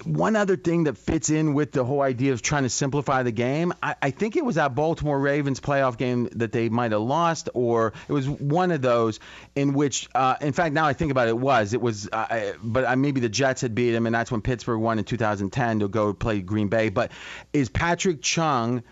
one 0.02 0.34
other 0.34 0.56
thing 0.56 0.84
that 0.84 0.98
fits 0.98 1.30
in 1.30 1.54
with 1.54 1.72
the 1.72 1.84
whole 1.84 2.02
idea 2.02 2.32
of 2.32 2.42
trying 2.42 2.64
to 2.64 2.68
simplify 2.68 3.22
the 3.22 3.30
game, 3.30 3.72
I, 3.82 3.94
I 4.02 4.10
think 4.10 4.36
it 4.36 4.44
was 4.44 4.56
that 4.56 4.74
Baltimore 4.74 5.18
Ravens 5.18 5.60
playoff 5.60 5.96
game 5.96 6.28
that 6.32 6.52
they 6.52 6.68
might 6.68 6.92
have 6.92 7.00
lost, 7.00 7.48
or 7.54 7.92
it 8.08 8.12
was 8.12 8.28
one 8.28 8.72
of 8.72 8.82
those 8.82 9.20
in 9.54 9.72
which, 9.72 10.08
uh, 10.14 10.36
in 10.40 10.52
fact, 10.52 10.74
now 10.74 10.86
I 10.86 10.92
think 10.92 11.10
about 11.10 11.28
it, 11.28 11.30
it 11.30 11.38
was 11.38 11.74
it 11.74 11.80
was, 11.80 12.08
uh, 12.12 12.54
but 12.62 12.98
maybe 12.98 13.20
the 13.20 13.28
Jets 13.28 13.60
had 13.60 13.74
beat 13.74 13.92
them, 13.92 14.06
and 14.06 14.14
that's 14.14 14.30
when 14.30 14.42
Pittsburgh 14.42 14.80
won 14.80 14.98
in 14.98 15.04
2010 15.04 15.80
to 15.80 15.88
go 15.88 16.12
play 16.12 16.40
Green 16.40 16.68
Bay. 16.68 16.88
But 16.88 17.12
is 17.52 17.68
Patrick 17.68 18.20
Chung 18.20 18.82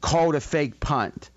called 0.00 0.34
a 0.34 0.40
fake 0.40 0.80
punt? 0.80 1.30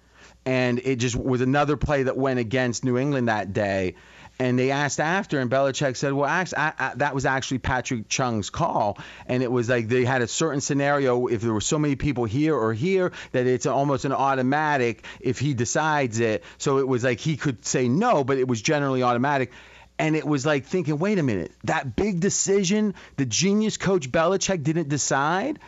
and 0.46 0.80
it 0.80 0.98
just 0.98 1.16
was 1.16 1.42
another 1.42 1.76
play 1.76 2.04
that 2.04 2.16
went 2.16 2.40
against 2.40 2.86
New 2.86 2.98
England 3.00 3.30
that 3.30 3.52
day. 3.52 3.96
And 4.38 4.60
they 4.60 4.72
asked 4.72 5.00
after, 5.00 5.40
and 5.40 5.50
Belichick 5.50 5.96
said, 5.96 6.12
"Well, 6.12 6.30
I, 6.30 6.46
I, 6.58 6.94
that 6.96 7.16
was 7.16 7.26
actually 7.26 7.60
Patrick 7.60 8.10
Chung's 8.10 8.50
call." 8.50 8.98
And 9.28 9.42
it 9.42 9.52
was 9.52 9.70
like 9.70 9.88
they 9.88 10.04
had 10.04 10.22
a 10.22 10.28
certain 10.28 10.60
scenario. 10.60 11.28
If 11.28 11.42
there 11.42 11.54
were 11.54 11.62
so 11.62 11.80
many 11.80 11.96
people 11.96 12.26
here 12.26 12.54
or 12.54 12.74
here, 12.74 13.14
that 13.32 13.48
it's 13.48 13.66
almost 13.66 14.04
an 14.04 14.12
automatic 14.12 15.06
if 15.22 15.40
he 15.40 15.54
decides 15.54 16.20
it. 16.20 16.44
So 16.58 16.80
it 16.80 16.88
was 16.88 17.04
like 17.04 17.20
he 17.20 17.38
could 17.38 17.66
say 17.66 17.88
no, 17.88 18.26
but 18.26 18.38
it 18.38 18.48
was 18.48 18.62
generally 18.62 19.04
automatic. 19.04 19.52
And 19.98 20.18
it 20.18 20.26
was 20.26 20.46
like 20.46 20.66
thinking, 20.66 21.00
wait 21.00 21.20
a 21.20 21.24
minute, 21.24 21.54
that 21.64 21.96
big 21.96 22.20
decision, 22.20 22.96
the 23.16 23.26
genius 23.26 23.78
coach 23.78 24.12
Belichick 24.12 24.64
didn't 24.64 24.90
decide. 24.90 25.60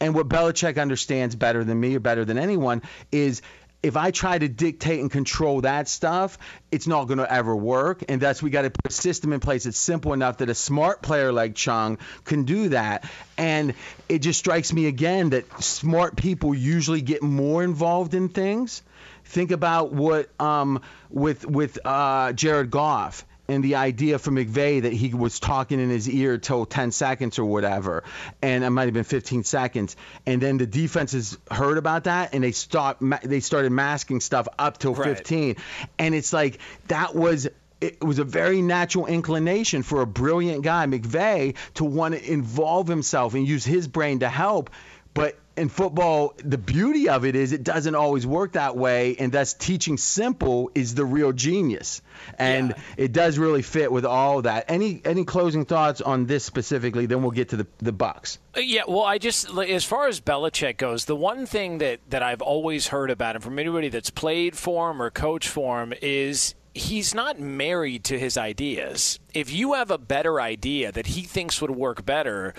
And 0.00 0.14
what 0.14 0.28
Belichick 0.28 0.80
understands 0.80 1.36
better 1.36 1.62
than 1.62 1.78
me 1.78 1.94
or 1.96 2.00
better 2.00 2.24
than 2.24 2.38
anyone 2.38 2.82
is 3.12 3.42
if 3.82 3.96
I 3.96 4.10
try 4.10 4.36
to 4.36 4.48
dictate 4.48 5.00
and 5.00 5.10
control 5.10 5.60
that 5.60 5.88
stuff, 5.88 6.38
it's 6.72 6.86
not 6.86 7.06
going 7.06 7.18
to 7.18 7.32
ever 7.32 7.54
work. 7.54 8.02
And 8.08 8.20
that's 8.20 8.42
we 8.42 8.50
got 8.50 8.62
to 8.62 8.70
put 8.70 8.90
a 8.90 8.94
system 8.94 9.32
in 9.32 9.40
place 9.40 9.64
that's 9.64 9.78
simple 9.78 10.12
enough 10.12 10.38
that 10.38 10.48
a 10.48 10.54
smart 10.54 11.00
player 11.00 11.32
like 11.32 11.54
Chung 11.54 11.98
can 12.24 12.44
do 12.44 12.70
that. 12.70 13.08
And 13.36 13.74
it 14.08 14.18
just 14.18 14.40
strikes 14.40 14.72
me 14.72 14.86
again 14.86 15.30
that 15.30 15.62
smart 15.62 16.16
people 16.16 16.54
usually 16.54 17.02
get 17.02 17.22
more 17.22 17.62
involved 17.62 18.14
in 18.14 18.28
things. 18.28 18.82
Think 19.24 19.52
about 19.52 19.92
what 19.92 20.28
um, 20.40 20.82
with 21.10 21.46
with 21.46 21.78
uh, 21.84 22.32
Jared 22.32 22.70
Goff 22.70 23.24
and 23.48 23.64
the 23.64 23.76
idea 23.76 24.18
from 24.18 24.36
McVay 24.36 24.82
that 24.82 24.92
he 24.92 25.14
was 25.14 25.40
talking 25.40 25.80
in 25.80 25.88
his 25.88 26.08
ear 26.08 26.38
till 26.38 26.66
10 26.66 26.92
seconds 26.92 27.38
or 27.38 27.44
whatever, 27.44 28.04
and 28.42 28.62
it 28.62 28.70
might 28.70 28.84
have 28.84 28.94
been 28.94 29.04
15 29.04 29.44
seconds, 29.44 29.96
and 30.26 30.40
then 30.40 30.58
the 30.58 30.66
defenses 30.66 31.38
heard 31.50 31.78
about 31.78 32.04
that 32.04 32.34
and 32.34 32.44
they 32.44 32.52
stopped. 32.52 33.02
They 33.22 33.40
started 33.40 33.72
masking 33.72 34.20
stuff 34.20 34.48
up 34.58 34.78
till 34.78 34.94
Right. 34.94 35.16
15, 35.16 35.56
and 35.98 36.14
it's 36.14 36.32
like 36.32 36.58
that 36.88 37.14
was. 37.14 37.48
It 37.80 38.02
was 38.02 38.18
a 38.18 38.24
very 38.24 38.60
natural 38.60 39.06
inclination 39.06 39.84
for 39.84 40.02
a 40.02 40.06
brilliant 40.06 40.64
guy, 40.64 40.84
McVay, 40.86 41.54
to 41.74 41.84
want 41.84 42.16
to 42.16 42.32
involve 42.32 42.88
himself 42.88 43.34
and 43.34 43.46
use 43.46 43.64
his 43.64 43.86
brain 43.86 44.18
to 44.18 44.28
help. 44.28 44.70
But 45.14 45.38
in 45.58 45.68
football, 45.68 46.34
the 46.42 46.56
beauty 46.56 47.08
of 47.08 47.24
it 47.24 47.36
is 47.36 47.52
it 47.52 47.62
doesn't 47.64 47.94
always 47.94 48.26
work 48.26 48.52
that 48.52 48.76
way, 48.76 49.16
and 49.18 49.32
thus 49.32 49.52
teaching 49.54 49.96
simple 49.98 50.70
is 50.74 50.94
the 50.94 51.04
real 51.04 51.32
genius. 51.32 52.00
And 52.38 52.70
Yeah. 52.70 52.82
it 52.96 53.12
does 53.12 53.38
really 53.38 53.62
fit 53.62 53.92
with 53.92 54.04
all 54.04 54.38
of 54.38 54.44
that. 54.44 54.64
Any 54.68 55.00
any 55.04 55.24
closing 55.24 55.64
thoughts 55.64 56.00
on 56.00 56.26
this 56.26 56.44
specifically? 56.44 57.06
Then 57.06 57.22
we'll 57.22 57.32
get 57.32 57.50
to 57.50 57.56
the 57.56 57.66
the 57.78 57.92
Bucs. 57.92 58.38
Uh, 58.56 58.60
Yeah, 58.60 58.82
well, 58.88 59.02
I 59.04 59.18
just 59.18 59.48
as 59.56 59.84
far 59.84 60.08
as 60.08 60.20
Belichick 60.20 60.76
goes, 60.78 61.04
the 61.04 61.16
one 61.16 61.44
thing 61.46 61.78
that 61.78 62.00
that 62.08 62.22
I've 62.22 62.42
always 62.42 62.88
heard 62.88 63.10
about 63.10 63.36
him 63.36 63.42
from 63.42 63.58
anybody 63.58 63.88
that's 63.88 64.10
played 64.10 64.56
for 64.56 64.90
him 64.90 65.02
or 65.02 65.10
coached 65.10 65.48
for 65.48 65.82
him 65.82 65.92
is 66.00 66.54
he's 66.74 67.14
not 67.14 67.40
married 67.40 68.04
to 68.04 68.18
his 68.18 68.36
ideas. 68.36 69.18
If 69.34 69.52
you 69.52 69.74
have 69.74 69.90
a 69.90 69.98
better 69.98 70.40
idea 70.40 70.92
that 70.92 71.08
he 71.08 71.22
thinks 71.22 71.60
would 71.60 71.72
work 71.72 72.04
better, 72.06 72.54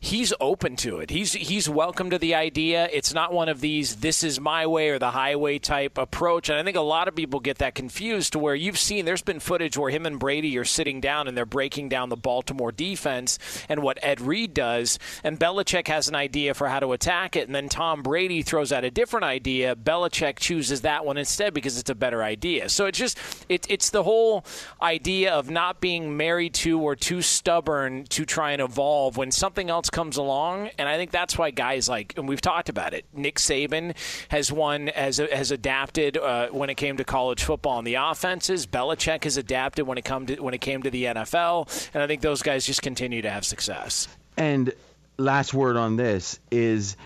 he's 0.00 0.32
open 0.40 0.76
to 0.76 0.98
it. 0.98 1.10
He's 1.10 1.32
he's 1.32 1.68
welcome 1.68 2.10
to 2.10 2.18
the 2.18 2.34
idea. 2.34 2.88
It's 2.92 3.12
not 3.12 3.32
one 3.32 3.48
of 3.48 3.60
these 3.60 3.96
this 3.96 4.22
is 4.22 4.38
my 4.38 4.66
way 4.66 4.90
or 4.90 4.98
the 4.98 5.10
highway 5.10 5.58
type 5.58 5.98
approach. 5.98 6.48
And 6.48 6.58
I 6.58 6.62
think 6.62 6.76
a 6.76 6.82
lot 6.82 7.08
of 7.08 7.16
people 7.16 7.40
get 7.40 7.58
that 7.58 7.74
confused 7.74 8.32
to 8.32 8.38
where 8.38 8.54
you've 8.54 8.78
seen 8.78 9.04
there's 9.04 9.22
been 9.22 9.40
footage 9.40 9.76
where 9.76 9.90
him 9.90 10.06
and 10.06 10.18
Brady 10.18 10.56
are 10.56 10.64
sitting 10.64 11.00
down 11.00 11.26
and 11.26 11.36
they're 11.36 11.44
breaking 11.46 11.88
down 11.88 12.08
the 12.08 12.16
Baltimore 12.16 12.70
defense 12.70 13.38
and 13.68 13.82
what 13.82 13.98
Ed 14.02 14.20
Reed 14.20 14.54
does 14.54 14.98
and 15.24 15.38
Belichick 15.38 15.88
has 15.88 16.08
an 16.08 16.14
idea 16.14 16.54
for 16.54 16.68
how 16.68 16.80
to 16.80 16.92
attack 16.92 17.34
it 17.34 17.46
and 17.46 17.54
then 17.54 17.68
Tom 17.68 18.02
Brady 18.02 18.42
throws 18.42 18.72
out 18.72 18.84
a 18.84 18.90
different 18.90 19.24
idea. 19.24 19.74
Belichick 19.74 20.38
chooses 20.38 20.82
that 20.82 21.04
one 21.04 21.16
instead 21.16 21.52
because 21.52 21.76
it's 21.76 21.90
a 21.90 21.94
better 21.94 22.22
idea. 22.22 22.68
So 22.68 22.86
it's 22.86 22.98
just 22.98 23.18
it, 23.48 23.66
it's 23.68 23.90
the 23.90 24.04
whole 24.04 24.44
idea 24.80 25.32
of 25.32 25.50
not 25.50 25.80
being 25.80 26.16
married 26.16 26.54
to 26.54 26.80
or 26.80 26.94
too 26.94 27.20
stubborn 27.20 28.04
to 28.04 28.24
try 28.24 28.52
and 28.52 28.62
evolve 28.62 29.16
when 29.16 29.32
something 29.32 29.68
else 29.68 29.87
comes 29.90 30.16
along. 30.16 30.70
And 30.78 30.88
I 30.88 30.96
think 30.96 31.10
that's 31.10 31.36
why 31.36 31.50
guys 31.50 31.88
like, 31.88 32.14
and 32.16 32.28
we've 32.28 32.40
talked 32.40 32.68
about 32.68 32.94
it. 32.94 33.04
Nick 33.12 33.36
Saban 33.36 33.96
has 34.28 34.52
won, 34.52 34.88
has 34.88 35.18
has 35.18 35.50
adapted 35.50 36.16
uh, 36.16 36.48
when 36.48 36.70
it 36.70 36.76
came 36.76 36.96
to 36.96 37.04
college 37.04 37.42
football 37.42 37.78
and 37.78 37.86
the 37.86 37.94
offenses. 37.94 38.66
Belichick 38.66 39.24
has 39.24 39.36
adapted 39.36 39.86
when 39.86 39.98
it 39.98 40.04
come 40.04 40.26
to 40.26 40.36
when 40.36 40.54
it 40.54 40.60
came 40.60 40.82
to 40.82 40.90
the 40.90 41.04
NFL, 41.04 41.90
and 41.94 42.02
I 42.02 42.06
think 42.06 42.22
those 42.22 42.42
guys 42.42 42.66
just 42.66 42.82
continue 42.82 43.22
to 43.22 43.30
have 43.30 43.44
success. 43.44 44.08
And 44.36 44.72
last 45.16 45.52
word 45.52 45.76
on 45.76 45.96
this 45.96 46.38
is 46.50 46.96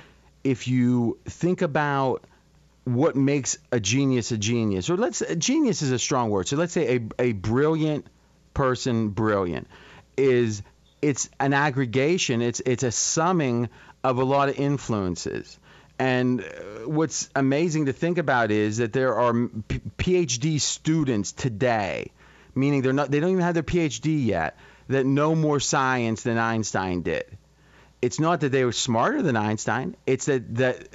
if 0.45 0.69
you 0.69 1.19
think 1.25 1.63
about 1.63 2.25
what 2.85 3.15
makes 3.15 3.59
a 3.71 3.79
genius 3.79 4.33
a 4.33 4.39
genius, 4.39 4.91
or 4.91 4.97
let's 4.97 5.21
a 5.21 5.37
genius 5.37 5.83
is 5.83 5.93
a 5.93 5.99
strong 5.99 6.31
word. 6.31 6.49
So 6.49 6.57
let's 6.57 6.73
say 6.73 6.97
a, 6.97 7.23
a 7.23 7.33
brilliant 7.33 8.07
person, 8.55 9.11
brilliant, 9.11 9.69
is 10.17 10.63
it's 11.03 11.29
an 11.41 11.53
aggregation. 11.53 12.41
It's 12.41 12.61
it's 12.65 12.85
a 12.85 12.93
summing 12.93 13.69
of 14.05 14.19
a 14.19 14.25
lot 14.25 14.49
of 14.49 14.59
influences. 14.59 15.59
And 15.99 16.41
uh, 16.41 16.89
what's 16.89 17.29
amazing 17.35 17.87
to 17.87 17.93
think 17.93 18.19
about 18.19 18.51
is 18.51 18.79
that 18.79 18.93
there 18.93 19.17
are 19.19 19.33
PhD 19.33 20.61
students 20.61 21.33
today, 21.33 22.13
meaning 22.55 22.83
they're 22.83 22.93
not 22.93 23.11
they 23.11 23.21
don't 23.21 23.33
even 23.33 23.43
have 23.43 23.55
their 23.55 23.63
PhD 23.63 24.25
yet, 24.25 24.57
that 24.89 25.05
know 25.05 25.35
more 25.35 25.61
science 25.61 26.23
than 26.23 26.39
Einstein 26.39 27.03
did. 27.03 27.25
It's 28.01 28.19
not 28.19 28.41
that 28.41 28.51
they 28.51 28.65
were 28.65 28.73
smarter 28.73 29.23
than 29.23 29.37
Einstein. 29.37 29.97
It's 30.07 30.27
that 30.27 30.55
that 30.57 30.89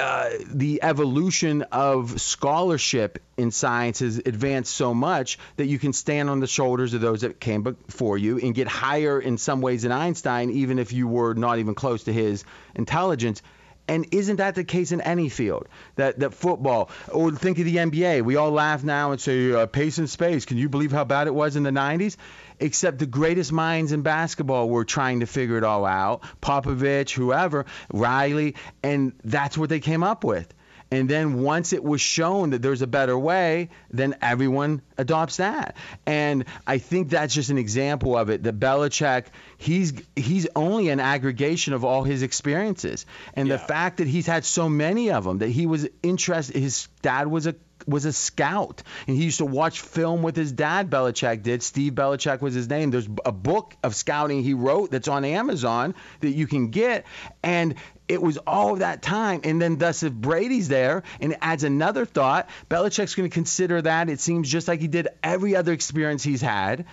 uh, 0.00 0.30
the 0.46 0.82
evolution 0.82 1.62
of 1.70 2.20
scholarship 2.20 3.22
in 3.36 3.50
science 3.50 4.00
has 4.00 4.18
advanced 4.18 4.74
so 4.74 4.94
much 4.94 5.38
that 5.56 5.66
you 5.66 5.78
can 5.78 5.92
stand 5.92 6.30
on 6.30 6.40
the 6.40 6.46
shoulders 6.46 6.94
of 6.94 7.00
those 7.00 7.20
that 7.20 7.40
came 7.40 7.62
before 7.62 8.18
you 8.18 8.38
and 8.38 8.54
get 8.54 8.66
higher 8.66 9.20
in 9.20 9.38
some 9.38 9.60
ways 9.60 9.82
than 9.82 9.92
Einstein, 9.92 10.50
even 10.50 10.78
if 10.78 10.92
you 10.92 11.06
were 11.06 11.34
not 11.34 11.58
even 11.58 11.74
close 11.74 12.04
to 12.04 12.12
his 12.12 12.44
intelligence. 12.74 13.42
And 13.88 14.06
isn't 14.12 14.36
that 14.36 14.54
the 14.54 14.62
case 14.62 14.92
in 14.92 15.00
any 15.00 15.28
field? 15.28 15.66
That 15.96 16.20
that 16.20 16.32
football, 16.32 16.90
or 17.12 17.32
think 17.32 17.58
of 17.58 17.64
the 17.64 17.76
NBA. 17.76 18.22
We 18.22 18.36
all 18.36 18.52
laugh 18.52 18.84
now 18.84 19.10
and 19.10 19.20
say 19.20 19.52
uh, 19.52 19.66
pace 19.66 19.98
and 19.98 20.08
space. 20.08 20.44
Can 20.44 20.58
you 20.58 20.68
believe 20.68 20.92
how 20.92 21.04
bad 21.04 21.26
it 21.26 21.34
was 21.34 21.56
in 21.56 21.64
the 21.64 21.70
90s? 21.70 22.16
Except 22.60 22.98
the 22.98 23.06
greatest 23.06 23.52
minds 23.52 23.92
in 23.92 24.02
basketball 24.02 24.68
were 24.68 24.84
trying 24.84 25.20
to 25.20 25.26
figure 25.26 25.56
it 25.56 25.64
all 25.64 25.84
out. 25.86 26.22
Popovich, 26.42 27.10
whoever, 27.12 27.66
Riley, 27.92 28.54
and 28.82 29.12
that's 29.24 29.56
what 29.56 29.68
they 29.70 29.80
came 29.80 30.02
up 30.02 30.24
with. 30.24 30.52
And 30.92 31.08
then 31.08 31.42
once 31.42 31.72
it 31.72 31.84
was 31.84 32.00
shown 32.00 32.50
that 32.50 32.62
there's 32.62 32.82
a 32.82 32.86
better 32.88 33.16
way, 33.16 33.68
then 33.92 34.16
everyone 34.20 34.82
adopts 34.98 35.36
that. 35.36 35.76
And 36.04 36.46
I 36.66 36.78
think 36.78 37.10
that's 37.10 37.32
just 37.32 37.48
an 37.50 37.58
example 37.58 38.16
of 38.18 38.28
it. 38.28 38.42
That 38.42 38.58
Belichick, 38.58 39.26
he's 39.56 39.92
he's 40.16 40.48
only 40.56 40.88
an 40.88 40.98
aggregation 40.98 41.74
of 41.74 41.84
all 41.84 42.02
his 42.02 42.22
experiences, 42.24 43.06
and 43.34 43.46
Yeah. 43.46 43.54
the 43.56 43.62
fact 43.62 43.98
that 43.98 44.08
he's 44.08 44.26
had 44.26 44.44
so 44.44 44.68
many 44.68 45.12
of 45.12 45.22
them, 45.22 45.38
that 45.38 45.48
he 45.50 45.66
was 45.66 45.86
interested. 46.02 46.56
His 46.56 46.88
dad 47.02 47.28
was 47.28 47.46
a 47.46 47.54
was 47.86 48.04
a 48.04 48.12
scout, 48.12 48.82
and 49.06 49.16
he 49.16 49.24
used 49.24 49.38
to 49.38 49.46
watch 49.46 49.80
film 49.80 50.22
with 50.22 50.36
his 50.36 50.52
dad. 50.52 50.90
Belichick 50.90 51.42
did. 51.42 51.62
Steve 51.62 51.94
Belichick 51.94 52.40
was 52.40 52.54
his 52.54 52.68
name. 52.68 52.90
There's 52.90 53.08
a 53.24 53.32
book 53.32 53.76
of 53.82 53.94
scouting 53.94 54.42
he 54.42 54.54
wrote 54.54 54.90
that's 54.90 55.08
on 55.08 55.24
Amazon 55.24 55.94
that 56.20 56.30
you 56.30 56.46
can 56.46 56.68
get, 56.68 57.06
and 57.42 57.74
it 58.08 58.20
was 58.20 58.38
all 58.38 58.72
of 58.72 58.80
that 58.80 59.02
time. 59.02 59.42
And 59.44 59.62
then, 59.62 59.76
thus, 59.76 60.02
if 60.02 60.12
Brady's 60.12 60.68
there, 60.68 61.04
and 61.20 61.36
adds 61.40 61.62
another 61.62 62.04
thought, 62.04 62.48
Belichick's 62.68 63.14
going 63.14 63.30
to 63.30 63.32
consider 63.34 63.80
that. 63.82 64.08
It 64.08 64.18
seems 64.20 64.50
just 64.50 64.66
like 64.66 64.80
he 64.80 64.88
did 64.88 65.08
every 65.22 65.54
other 65.54 65.72
experience 65.72 66.24
he's 66.24 66.40
had. 66.40 66.86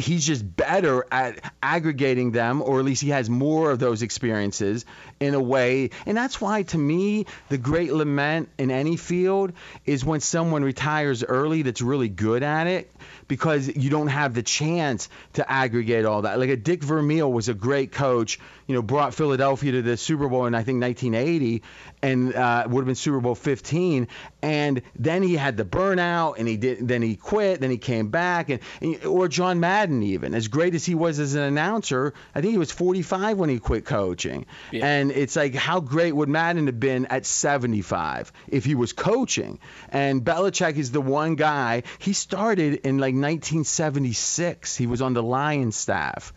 He's 0.00 0.26
just 0.26 0.56
better 0.56 1.06
at 1.10 1.52
aggregating 1.62 2.32
them, 2.32 2.62
or 2.62 2.78
at 2.78 2.84
least 2.84 3.02
he 3.02 3.10
has 3.10 3.30
more 3.30 3.70
of 3.70 3.78
those 3.78 4.02
experiences 4.02 4.84
in 5.20 5.34
a 5.34 5.40
way. 5.40 5.90
And 6.06 6.16
that's 6.16 6.40
why, 6.40 6.62
to 6.64 6.78
me, 6.78 7.26
the 7.48 7.58
great 7.58 7.92
lament 7.92 8.48
in 8.58 8.70
any 8.70 8.96
field 8.96 9.52
is 9.84 10.04
when 10.04 10.20
someone 10.20 10.64
retires 10.64 11.22
early 11.22 11.62
that's 11.62 11.82
really 11.82 12.08
good 12.08 12.42
at 12.42 12.66
it 12.66 12.90
because 13.28 13.68
you 13.76 13.90
don't 13.90 14.08
have 14.08 14.34
the 14.34 14.42
chance 14.42 15.08
to 15.34 15.50
aggregate 15.50 16.04
all 16.04 16.22
that. 16.22 16.38
Like 16.38 16.50
a 16.50 16.56
Dick 16.56 16.82
Vermeil 16.82 17.30
was 17.30 17.48
a 17.48 17.54
great 17.54 17.92
coach, 17.92 18.40
you 18.70 18.76
know, 18.76 18.82
brought 18.82 19.14
Philadelphia 19.14 19.72
to 19.72 19.82
the 19.82 19.96
Super 19.96 20.28
Bowl 20.28 20.46
in 20.46 20.54
I 20.54 20.62
think 20.62 20.80
1980, 20.80 21.64
and 22.02 22.32
uh, 22.32 22.68
would 22.68 22.82
have 22.82 22.86
been 22.86 22.94
Super 22.94 23.18
Bowl 23.18 23.34
15. 23.34 24.06
And 24.42 24.82
then 24.94 25.24
he 25.24 25.34
had 25.34 25.56
the 25.56 25.64
burnout, 25.64 26.38
and 26.38 26.46
he 26.46 26.56
did. 26.56 26.86
Then 26.86 27.02
he 27.02 27.16
quit. 27.16 27.60
Then 27.60 27.72
he 27.72 27.78
came 27.78 28.10
back, 28.10 28.48
and, 28.48 28.60
and 28.80 29.04
or 29.04 29.26
John 29.26 29.58
Madden 29.58 30.04
even 30.04 30.36
as 30.36 30.46
great 30.46 30.76
as 30.76 30.86
he 30.86 30.94
was 30.94 31.18
as 31.18 31.34
an 31.34 31.42
announcer, 31.42 32.14
I 32.32 32.42
think 32.42 32.52
he 32.52 32.58
was 32.58 32.70
45 32.70 33.38
when 33.38 33.48
he 33.48 33.58
quit 33.58 33.84
coaching. 33.84 34.46
Yeah. 34.70 34.86
And 34.86 35.10
it's 35.10 35.34
like 35.34 35.56
how 35.56 35.80
great 35.80 36.14
would 36.14 36.28
Madden 36.28 36.66
have 36.66 36.78
been 36.78 37.06
at 37.06 37.26
75 37.26 38.32
if 38.46 38.64
he 38.64 38.76
was 38.76 38.92
coaching? 38.92 39.58
And 39.88 40.24
Belichick 40.24 40.76
is 40.76 40.92
the 40.92 41.00
one 41.00 41.34
guy. 41.34 41.82
He 41.98 42.12
started 42.12 42.86
in 42.86 42.98
like 42.98 43.14
1976. 43.14 44.76
He 44.76 44.86
was 44.86 45.02
on 45.02 45.12
the 45.14 45.24
Lions 45.24 45.74
staff. 45.74 46.32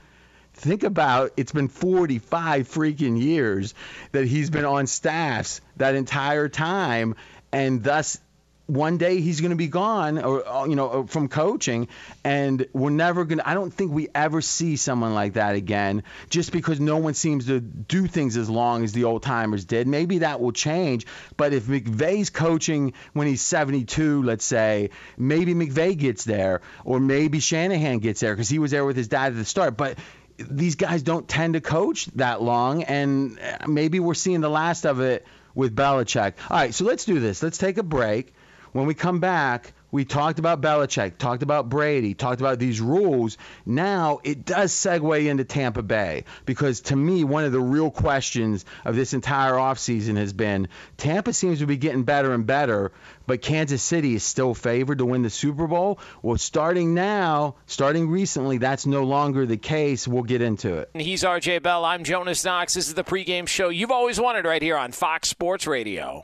Think 0.53 0.83
about 0.83 1.33
it's 1.35 1.51
been 1.51 1.67
45 1.67 2.69
freaking 2.69 3.21
years 3.21 3.73
that 4.11 4.25
he's 4.25 4.49
been 4.49 4.65
on 4.65 4.87
staffs 4.87 5.61
that 5.77 5.95
entire 5.95 6.47
time, 6.47 7.15
and 7.51 7.83
thus 7.83 8.19
one 8.65 8.97
day 8.97 9.19
he's 9.19 9.41
going 9.41 9.49
to 9.49 9.57
be 9.57 9.67
gone 9.67 10.17
or 10.17 10.47
uh, 10.47 10.65
you 10.65 10.75
know 10.75 11.05
from 11.05 11.27
coaching 11.27 11.89
and 12.23 12.65
we're 12.71 12.89
never 12.89 13.25
going 13.25 13.39
to 13.39 13.47
I 13.47 13.55
don't 13.55 13.73
think 13.73 13.91
we 13.91 14.07
ever 14.15 14.39
see 14.39 14.77
someone 14.77 15.13
like 15.13 15.33
that 15.33 15.55
again 15.55 16.03
just 16.29 16.53
because 16.53 16.79
no 16.79 16.97
one 16.97 17.13
seems 17.13 17.47
to 17.47 17.59
do 17.59 18.07
things 18.07 18.37
as 18.37 18.49
long 18.49 18.85
as 18.85 18.93
the 18.93 19.03
old 19.03 19.21
timers 19.21 19.65
did. 19.65 19.85
Maybe 19.85 20.19
that 20.19 20.39
will 20.39 20.53
change 20.53 21.05
but 21.35 21.51
if 21.51 21.65
McVay's 21.65 22.29
coaching 22.29 22.93
when 23.11 23.27
he's 23.27 23.41
72 23.41 24.23
let's 24.23 24.45
say 24.45 24.91
maybe 25.17 25.53
McVay 25.53 25.97
gets 25.97 26.23
there 26.23 26.61
or 26.85 27.01
maybe 27.01 27.41
Shanahan 27.41 27.99
gets 27.99 28.21
there 28.21 28.33
cuz 28.35 28.47
he 28.47 28.59
was 28.59 28.71
there 28.71 28.85
with 28.85 28.95
his 28.95 29.09
dad 29.09 29.33
at 29.33 29.35
the 29.35 29.45
start 29.45 29.75
but 29.75 29.97
these 30.37 30.75
guys 30.75 31.03
don't 31.03 31.27
tend 31.27 31.53
to 31.53 31.61
coach 31.61 32.05
that 32.15 32.41
long, 32.41 32.83
and 32.83 33.39
maybe 33.67 33.99
we're 33.99 34.13
seeing 34.13 34.41
the 34.41 34.49
last 34.49 34.85
of 34.85 34.99
it 34.99 35.25
with 35.55 35.75
Belichick. 35.75 36.33
All 36.49 36.57
right, 36.57 36.73
so 36.73 36.85
let's 36.85 37.05
do 37.05 37.19
this. 37.19 37.43
Let's 37.43 37.57
take 37.57 37.77
a 37.77 37.83
break. 37.83 38.33
When 38.71 38.87
we 38.87 38.93
come 38.95 39.19
back, 39.19 39.73
we 39.93 40.05
talked 40.05 40.39
about 40.39 40.59
Belichick, 40.59 41.19
talked 41.19 41.43
about 41.43 41.69
Brady, 41.69 42.15
talked 42.15 42.41
about 42.41 42.57
these 42.57 42.81
rules. 42.81 43.37
Now 43.63 44.19
it 44.23 44.43
does 44.43 44.73
segue 44.73 45.27
into 45.27 45.43
Tampa 45.43 45.83
Bay 45.83 46.25
because 46.47 46.81
to 46.81 46.95
me, 46.95 47.23
one 47.23 47.45
of 47.45 47.51
the 47.51 47.61
real 47.61 47.91
questions 47.91 48.65
of 48.85 48.95
this 48.95 49.13
entire 49.13 49.53
offseason 49.53 50.17
has 50.17 50.33
been 50.33 50.67
Tampa 50.97 51.31
seems 51.31 51.59
to 51.59 51.67
be 51.67 51.77
getting 51.77 52.03
better 52.03 52.33
and 52.33 52.47
better, 52.47 52.91
but 53.27 53.43
Kansas 53.43 53.83
City 53.83 54.15
is 54.15 54.23
still 54.23 54.55
favored 54.55 54.97
to 54.97 55.05
win 55.05 55.21
the 55.21 55.29
Super 55.29 55.67
Bowl. 55.67 55.99
Well, 56.23 56.39
starting 56.39 56.95
now, 56.95 57.57
starting 57.67 58.09
recently, 58.09 58.57
that's 58.57 58.87
no 58.87 59.03
longer 59.03 59.45
the 59.45 59.57
case. 59.57 60.07
We'll 60.07 60.23
get 60.23 60.41
into 60.41 60.77
it. 60.77 60.89
He's 60.95 61.23
RJ 61.23 61.61
Bell. 61.61 61.85
I'm 61.85 62.03
Jonas 62.03 62.43
Knox. 62.43 62.73
This 62.73 62.87
is 62.87 62.95
the 62.95 63.03
pregame 63.03 63.47
show 63.47 63.69
you've 63.69 63.91
always 63.91 64.19
wanted 64.19 64.45
right 64.45 64.61
here 64.61 64.75
on 64.75 64.91
Fox 64.91 65.29
Sports 65.29 65.67
Radio. 65.67 66.23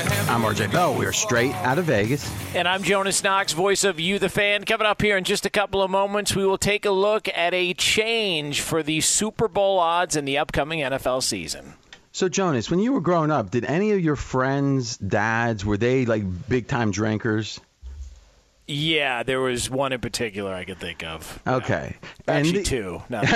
I'm 0.00 0.42
RJ 0.42 0.72
Bell. 0.72 0.94
We 0.94 1.04
are 1.04 1.12
straight 1.12 1.54
out 1.56 1.78
of 1.78 1.84
Vegas. 1.84 2.26
And 2.54 2.66
I'm 2.66 2.82
Jonas 2.82 3.22
Knox, 3.22 3.52
voice 3.52 3.84
of 3.84 4.00
You, 4.00 4.18
the 4.18 4.30
fan. 4.30 4.64
Coming 4.64 4.86
up 4.86 5.02
here 5.02 5.16
in 5.18 5.24
just 5.24 5.44
a 5.44 5.50
couple 5.50 5.82
of 5.82 5.90
moments, 5.90 6.34
we 6.34 6.46
will 6.46 6.56
take 6.56 6.86
a 6.86 6.90
look 6.90 7.28
at 7.28 7.52
a 7.52 7.74
change 7.74 8.62
for 8.62 8.82
the 8.82 9.02
Super 9.02 9.46
Bowl 9.46 9.78
odds 9.78 10.16
in 10.16 10.24
the 10.24 10.38
upcoming 10.38 10.80
NFL 10.80 11.22
season. 11.22 11.74
So 12.12 12.28
Jonas, 12.28 12.70
when 12.70 12.80
you 12.80 12.92
were 12.92 13.00
growing 13.00 13.30
up, 13.30 13.50
did 13.50 13.64
any 13.64 13.92
of 13.92 14.00
your 14.00 14.16
friends' 14.16 14.96
dads 14.96 15.64
were 15.64 15.76
they 15.76 16.06
like 16.06 16.24
big 16.48 16.66
time 16.66 16.92
drinkers? 16.92 17.60
Yeah, 18.70 19.24
there 19.24 19.40
was 19.40 19.68
one 19.68 19.92
in 19.92 20.00
particular 20.00 20.54
I 20.54 20.64
could 20.64 20.78
think 20.78 21.02
of. 21.02 21.40
Okay, 21.46 21.96
Actually, 22.28 22.58
the- 22.58 22.64
two. 22.64 23.02
No, 23.08 23.20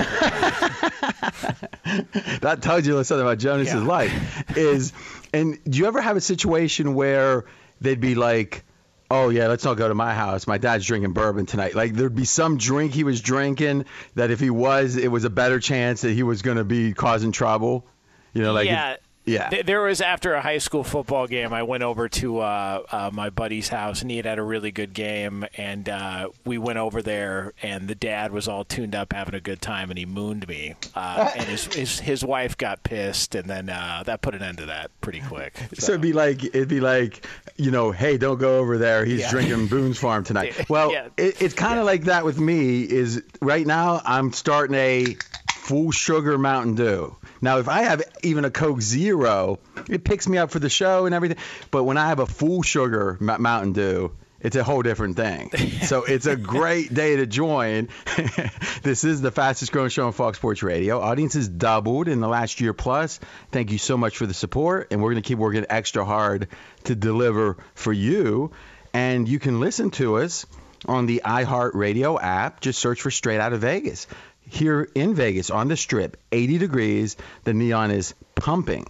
that 2.40 2.59
tells 2.62 2.87
you 2.87 3.03
something 3.05 3.25
about 3.27 3.38
Jonas's 3.38 3.75
Yeah. 3.75 3.81
life. 3.81 4.57
Is 4.57 4.92
and 5.33 5.59
do 5.64 5.79
you 5.79 5.87
ever 5.87 6.01
have 6.01 6.16
a 6.16 6.20
situation 6.20 6.94
where 6.94 7.44
they'd 7.81 8.01
be 8.01 8.14
like, 8.14 8.64
"Oh 9.11 9.29
yeah, 9.31 9.49
let's 9.49 9.64
not 9.64 9.75
go 9.75 9.88
to 9.88 9.94
my 9.94 10.14
house. 10.14 10.47
My 10.47 10.59
dad's 10.59 10.87
drinking 10.87 11.12
bourbon 11.12 11.47
tonight." 11.47 11.75
Like 11.75 11.94
there'd 11.94 12.14
be 12.14 12.25
some 12.25 12.57
drink 12.57 12.92
he 12.92 13.05
was 13.05 13.20
drinking 13.20 13.87
that 14.14 14.31
if 14.31 14.38
he 14.40 14.51
was, 14.51 14.97
it 14.97 15.09
was 15.11 15.25
a 15.25 15.31
better 15.31 15.59
chance 15.61 16.03
that 16.03 16.12
he 16.12 16.23
was 16.23 16.42
going 16.42 16.59
to 16.59 16.64
be 16.64 16.92
causing 16.92 17.33
trouble. 17.33 17.87
You 18.33 18.42
know, 18.42 18.53
like 18.53 18.66
yeah. 18.66 18.97
Yeah. 19.25 19.49
Th- 19.49 19.65
There 19.67 19.83
was 19.83 20.01
after 20.01 20.35
a 20.35 20.41
high 20.41 20.59
school 20.59 20.85
football 20.85 21.27
game, 21.27 21.53
I 21.53 21.63
went 21.63 21.83
over 21.83 22.09
to 22.09 22.39
uh, 22.41 22.83
uh, 22.91 23.11
my 23.13 23.31
buddy's 23.31 23.69
house, 23.69 24.03
and 24.03 24.11
he 24.11 24.17
had 24.19 24.27
had 24.27 24.39
a 24.39 24.43
really 24.43 24.71
good 24.71 24.93
game, 24.95 25.45
and 25.57 25.89
uh, 25.89 26.29
we 26.45 26.59
went 26.59 26.79
over 26.79 27.03
there, 27.03 27.53
and 27.63 27.89
the 27.89 27.95
dad 27.95 28.33
was 28.33 28.49
all 28.49 28.65
tuned 28.65 28.95
up, 28.95 29.13
having 29.13 29.35
a 29.35 29.41
good 29.41 29.61
time, 29.63 29.91
and 29.91 29.99
he 29.99 30.07
mooned 30.07 30.47
me, 30.49 30.75
uh, 30.95 31.31
and 31.37 31.49
his, 31.49 31.65
his 31.75 32.01
his 32.01 32.25
wife 32.25 32.57
got 32.57 32.83
pissed, 32.83 33.35
and 33.35 33.49
then 33.49 33.69
uh, 33.71 34.03
that 34.07 34.21
put 34.23 34.35
an 34.35 34.43
end 34.43 34.59
to 34.59 34.67
that 34.67 34.91
pretty 35.01 35.21
quick. 35.21 35.55
So 35.75 35.93
it'd 35.93 36.01
be 36.03 36.13
like 36.13 36.45
it'd 36.45 36.69
be 36.69 36.81
like, 36.81 37.27
you 37.57 37.71
know, 37.71 37.91
hey, 37.93 38.17
don't 38.19 38.39
go 38.39 38.59
over 38.59 38.79
there. 38.79 39.05
He's 39.05 39.21
Yeah. 39.21 39.31
drinking 39.31 39.69
Boone's 39.69 39.99
Farm 39.99 40.25
tonight. 40.25 40.69
Well, 40.69 40.93
Yeah. 40.93 41.09
it, 41.17 41.41
it's 41.41 41.55
kind 41.55 41.79
of 41.79 41.85
like 41.87 42.05
that 42.05 42.25
with 42.25 42.39
me. 42.41 42.83
Is 42.83 43.23
right 43.41 43.67
now 43.67 44.01
I'm 44.05 44.33
starting 44.33 44.77
a 44.77 45.17
full 45.64 45.90
sugar 45.90 46.37
Mountain 46.37 46.74
Dew. 46.74 47.16
Now, 47.40 47.59
if 47.59 47.68
I 47.68 47.83
have 47.83 48.03
even 48.22 48.44
a 48.44 48.50
Coke 48.50 48.83
Zero, 48.83 49.59
it 49.88 50.05
picks 50.05 50.29
me 50.29 50.37
up 50.38 50.50
for 50.50 50.59
the 50.59 50.68
show 50.68 51.07
and 51.07 51.14
everything. 51.14 51.38
But 51.70 51.85
when 51.85 51.96
I 51.96 52.09
have 52.09 52.18
a 52.18 52.27
full 52.27 52.62
sugar 52.62 53.16
M- 53.20 53.42
Mountain 53.42 53.72
Dew, 53.72 54.12
it's 54.40 54.57
a 54.57 54.62
whole 54.62 54.83
different 54.83 55.16
thing. 55.16 55.50
so 55.85 56.05
it's 56.05 56.27
a 56.27 56.37
great 56.37 56.92
day 56.92 57.16
to 57.16 57.27
join. 57.27 57.88
this 58.83 59.05
is 59.05 59.22
the 59.22 59.31
fastest 59.31 59.72
growing 59.72 59.88
show 59.88 60.07
on 60.07 60.12
Fox 60.12 60.37
Sports 60.37 60.62
Radio. 60.62 61.00
Audience 61.00 61.33
has 61.33 61.48
doubled 61.48 62.09
in 62.09 62.20
the 62.20 62.29
last 62.29 62.61
year 62.61 62.74
plus. 62.74 63.18
Thank 63.50 63.72
you 63.72 63.79
so 63.79 63.96
much 63.96 64.18
for 64.18 64.27
the 64.27 64.35
support, 64.35 64.88
and 64.90 65.03
we're 65.03 65.12
going 65.12 65.22
to 65.22 65.27
keep 65.27 65.38
working 65.38 65.64
extra 65.70 66.05
hard 66.05 66.48
to 66.85 66.94
deliver 66.94 67.57
for 67.74 67.92
you. 67.92 68.53
And 68.92 69.27
you 69.27 69.38
can 69.38 69.61
listen 69.61 69.90
to 69.92 70.18
us 70.18 70.44
on 70.87 71.07
the 71.07 71.22
iHeartRadio 71.24 72.22
app. 72.22 72.61
Just 72.61 72.79
search 72.79 73.00
for 73.00 73.11
Straight 73.11 73.40
Out 73.40 73.55
of 73.55 73.62
Vegas. 73.62 74.07
Here 74.46 74.88
in 74.94 75.14
Vegas 75.14 75.50
on 75.50 75.68
the 75.68 75.76
strip, 75.76 76.16
80 76.33 76.59
degrees, 76.59 77.16
the 77.44 77.54
neon 77.54 77.90
is 77.90 78.14
pumping. 78.35 78.87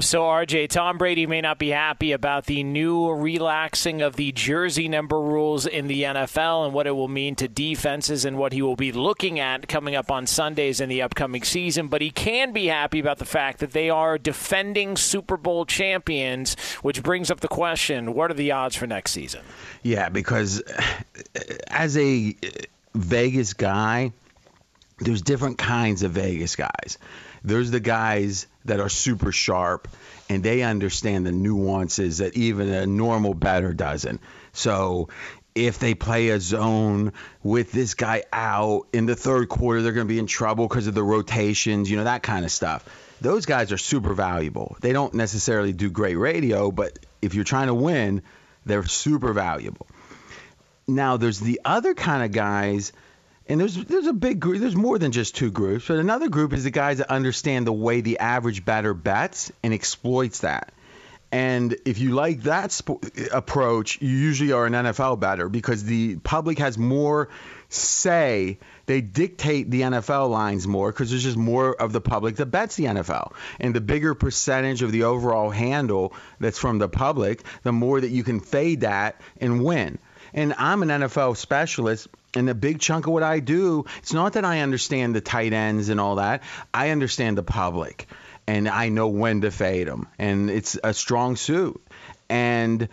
So, 0.00 0.22
RJ, 0.22 0.70
Tom 0.70 0.98
Brady 0.98 1.24
may 1.24 1.40
not 1.40 1.60
be 1.60 1.68
happy 1.68 2.10
about 2.10 2.46
the 2.46 2.64
new 2.64 3.12
relaxing 3.12 4.02
of 4.02 4.16
the 4.16 4.32
jersey 4.32 4.88
number 4.88 5.20
rules 5.20 5.66
in 5.66 5.86
the 5.86 6.02
NFL 6.02 6.64
and 6.64 6.74
what 6.74 6.88
it 6.88 6.90
will 6.90 7.06
mean 7.06 7.36
to 7.36 7.46
defenses 7.46 8.24
and 8.24 8.36
what 8.36 8.52
he 8.52 8.60
will 8.60 8.74
be 8.74 8.90
looking 8.90 9.38
at 9.38 9.68
coming 9.68 9.94
up 9.94 10.10
on 10.10 10.26
Sundays 10.26 10.80
in 10.80 10.88
the 10.88 11.00
upcoming 11.00 11.44
season, 11.44 11.86
but 11.86 12.02
he 12.02 12.10
can 12.10 12.52
be 12.52 12.66
happy 12.66 12.98
about 12.98 13.18
the 13.18 13.24
fact 13.24 13.60
that 13.60 13.70
they 13.70 13.88
are 13.88 14.18
defending 14.18 14.96
Super 14.96 15.36
Bowl 15.36 15.64
champions, 15.64 16.58
which 16.82 17.00
brings 17.04 17.30
up 17.30 17.38
the 17.38 17.46
question 17.46 18.14
what 18.14 18.32
are 18.32 18.34
the 18.34 18.50
odds 18.50 18.74
for 18.74 18.88
next 18.88 19.12
season? 19.12 19.42
Yeah, 19.84 20.08
because 20.08 20.60
as 21.68 21.96
a 21.96 22.34
Vegas 22.96 23.54
guy, 23.54 24.10
there's 24.98 25.22
different 25.22 25.58
kinds 25.58 26.02
of 26.02 26.12
Vegas 26.12 26.56
guys. 26.56 26.98
There's 27.42 27.70
the 27.70 27.80
guys 27.80 28.46
that 28.64 28.80
are 28.80 28.88
super 28.88 29.32
sharp 29.32 29.88
and 30.28 30.42
they 30.42 30.62
understand 30.62 31.26
the 31.26 31.32
nuances 31.32 32.18
that 32.18 32.36
even 32.36 32.68
a 32.68 32.86
normal 32.86 33.34
better 33.34 33.74
doesn't. 33.74 34.20
So 34.52 35.08
if 35.54 35.78
they 35.78 35.94
play 35.94 36.30
a 36.30 36.40
zone 36.40 37.12
with 37.42 37.70
this 37.72 37.94
guy 37.94 38.24
out 38.32 38.86
in 38.92 39.06
the 39.06 39.14
third 39.14 39.48
quarter, 39.48 39.82
they're 39.82 39.92
going 39.92 40.06
to 40.06 40.12
be 40.12 40.18
in 40.18 40.26
trouble 40.26 40.66
because 40.66 40.86
of 40.86 40.94
the 40.94 41.02
rotations, 41.02 41.90
you 41.90 41.96
know, 41.96 42.04
that 42.04 42.22
kind 42.22 42.44
of 42.44 42.50
stuff. 42.50 42.88
Those 43.20 43.46
guys 43.46 43.72
are 43.72 43.78
super 43.78 44.14
valuable. 44.14 44.76
They 44.80 44.92
don't 44.92 45.14
necessarily 45.14 45.72
do 45.72 45.90
great 45.90 46.16
radio, 46.16 46.70
but 46.70 46.98
if 47.22 47.34
you're 47.34 47.44
trying 47.44 47.68
to 47.68 47.74
win, 47.74 48.22
they're 48.66 48.84
super 48.86 49.32
valuable. 49.32 49.86
Now, 50.86 51.16
there's 51.16 51.40
the 51.40 51.60
other 51.64 51.94
kind 51.94 52.24
of 52.24 52.32
guys 52.32 52.92
and 53.46 53.60
there's 53.60 53.76
there's 53.76 54.06
a 54.06 54.12
big 54.12 54.40
group. 54.40 54.60
There's 54.60 54.76
more 54.76 54.98
than 54.98 55.12
just 55.12 55.36
two 55.36 55.50
groups, 55.50 55.88
but 55.88 55.98
another 55.98 56.28
group 56.28 56.52
is 56.52 56.64
the 56.64 56.70
guys 56.70 56.98
that 56.98 57.10
understand 57.10 57.66
the 57.66 57.72
way 57.72 58.00
the 58.00 58.18
average 58.18 58.64
batter 58.64 58.94
bats 58.94 59.52
and 59.62 59.74
exploits 59.74 60.40
that. 60.40 60.72
And 61.30 61.76
if 61.84 61.98
you 61.98 62.14
like 62.14 62.42
that 62.42 62.70
sp- 62.70 63.02
approach, 63.32 64.00
you 64.00 64.08
usually 64.08 64.52
are 64.52 64.66
an 64.66 64.72
NFL 64.72 65.18
batter 65.18 65.48
because 65.48 65.82
the 65.82 66.16
public 66.16 66.58
has 66.60 66.78
more 66.78 67.28
say. 67.68 68.58
They 68.86 69.00
dictate 69.00 69.68
the 69.70 69.80
NFL 69.80 70.30
lines 70.30 70.66
more 70.66 70.92
because 70.92 71.10
there's 71.10 71.24
just 71.24 71.36
more 71.36 71.74
of 71.74 71.92
the 71.92 72.00
public 72.00 72.36
that 72.36 72.46
bets 72.46 72.76
the 72.76 72.84
NFL. 72.84 73.32
And 73.58 73.74
the 73.74 73.80
bigger 73.80 74.14
percentage 74.14 74.82
of 74.82 74.92
the 74.92 75.04
overall 75.04 75.50
handle 75.50 76.14
that's 76.38 76.58
from 76.58 76.78
the 76.78 76.88
public, 76.88 77.42
the 77.64 77.72
more 77.72 78.00
that 78.00 78.10
you 78.10 78.22
can 78.22 78.38
fade 78.38 78.82
that 78.82 79.20
and 79.40 79.64
win. 79.64 79.98
And 80.34 80.54
I'm 80.56 80.82
an 80.82 80.88
NFL 80.88 81.36
specialist 81.36 82.06
and 82.34 82.48
a 82.48 82.54
big 82.54 82.80
chunk 82.80 83.06
of 83.06 83.12
what 83.12 83.22
I 83.22 83.40
do, 83.40 83.84
it's 83.98 84.12
not 84.12 84.34
that 84.34 84.44
I 84.44 84.60
understand 84.60 85.14
the 85.14 85.20
tight 85.20 85.52
ends 85.52 85.88
and 85.88 86.00
all 86.00 86.16
that. 86.16 86.42
I 86.72 86.90
understand 86.90 87.38
the 87.38 87.42
public, 87.42 88.06
and 88.46 88.68
I 88.68 88.88
know 88.88 89.08
when 89.08 89.42
to 89.42 89.50
fade 89.50 89.86
them, 89.86 90.08
and 90.18 90.50
it's 90.50 90.78
a 90.82 90.92
strong 90.94 91.36
suit. 91.36 91.80
And 92.28 92.88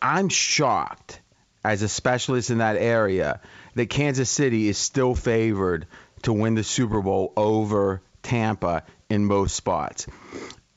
I'm 0.00 0.28
shocked 0.28 1.20
as 1.64 1.82
a 1.82 1.88
specialist 1.88 2.50
in 2.50 2.58
that 2.58 2.76
area 2.76 3.40
that 3.74 3.90
Kansas 3.90 4.30
City 4.30 4.68
is 4.68 4.78
still 4.78 5.14
favored 5.14 5.86
to 6.22 6.32
win 6.32 6.54
the 6.54 6.64
Super 6.64 7.00
Bowl 7.00 7.32
over 7.36 8.02
Tampa 8.22 8.84
in 9.08 9.24
most 9.24 9.56
spots. 9.56 10.06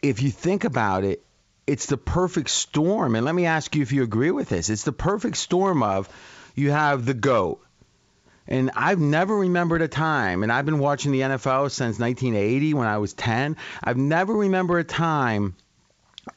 If 0.01 0.21
you 0.21 0.31
think 0.31 0.63
about 0.63 1.03
it, 1.03 1.23
it's 1.67 1.85
the 1.85 1.97
perfect 1.97 2.49
storm. 2.49 3.15
And 3.15 3.25
let 3.25 3.35
me 3.35 3.45
ask 3.45 3.75
you 3.75 3.81
if 3.81 3.91
you 3.91 4.03
agree 4.03 4.31
with 4.31 4.49
this. 4.49 4.69
It's 4.69 4.83
the 4.83 4.91
perfect 4.91 5.37
storm 5.37 5.83
of 5.83 6.09
you 6.55 6.71
have 6.71 7.05
the 7.05 7.13
GOAT. 7.13 7.61
And 8.47 8.71
I've 8.75 8.99
never 8.99 9.35
remembered 9.37 9.81
a 9.81 9.87
time, 9.87 10.43
and 10.43 10.51
I've 10.51 10.65
been 10.65 10.79
watching 10.79 11.11
the 11.11 11.21
NFL 11.21 11.71
since 11.71 11.99
1980 11.99 12.73
when 12.73 12.87
I 12.87 12.97
was 12.97 13.13
10. 13.13 13.55
I've 13.83 13.97
never 13.97 14.33
remembered 14.33 14.79
a 14.79 14.83
time 14.83 15.55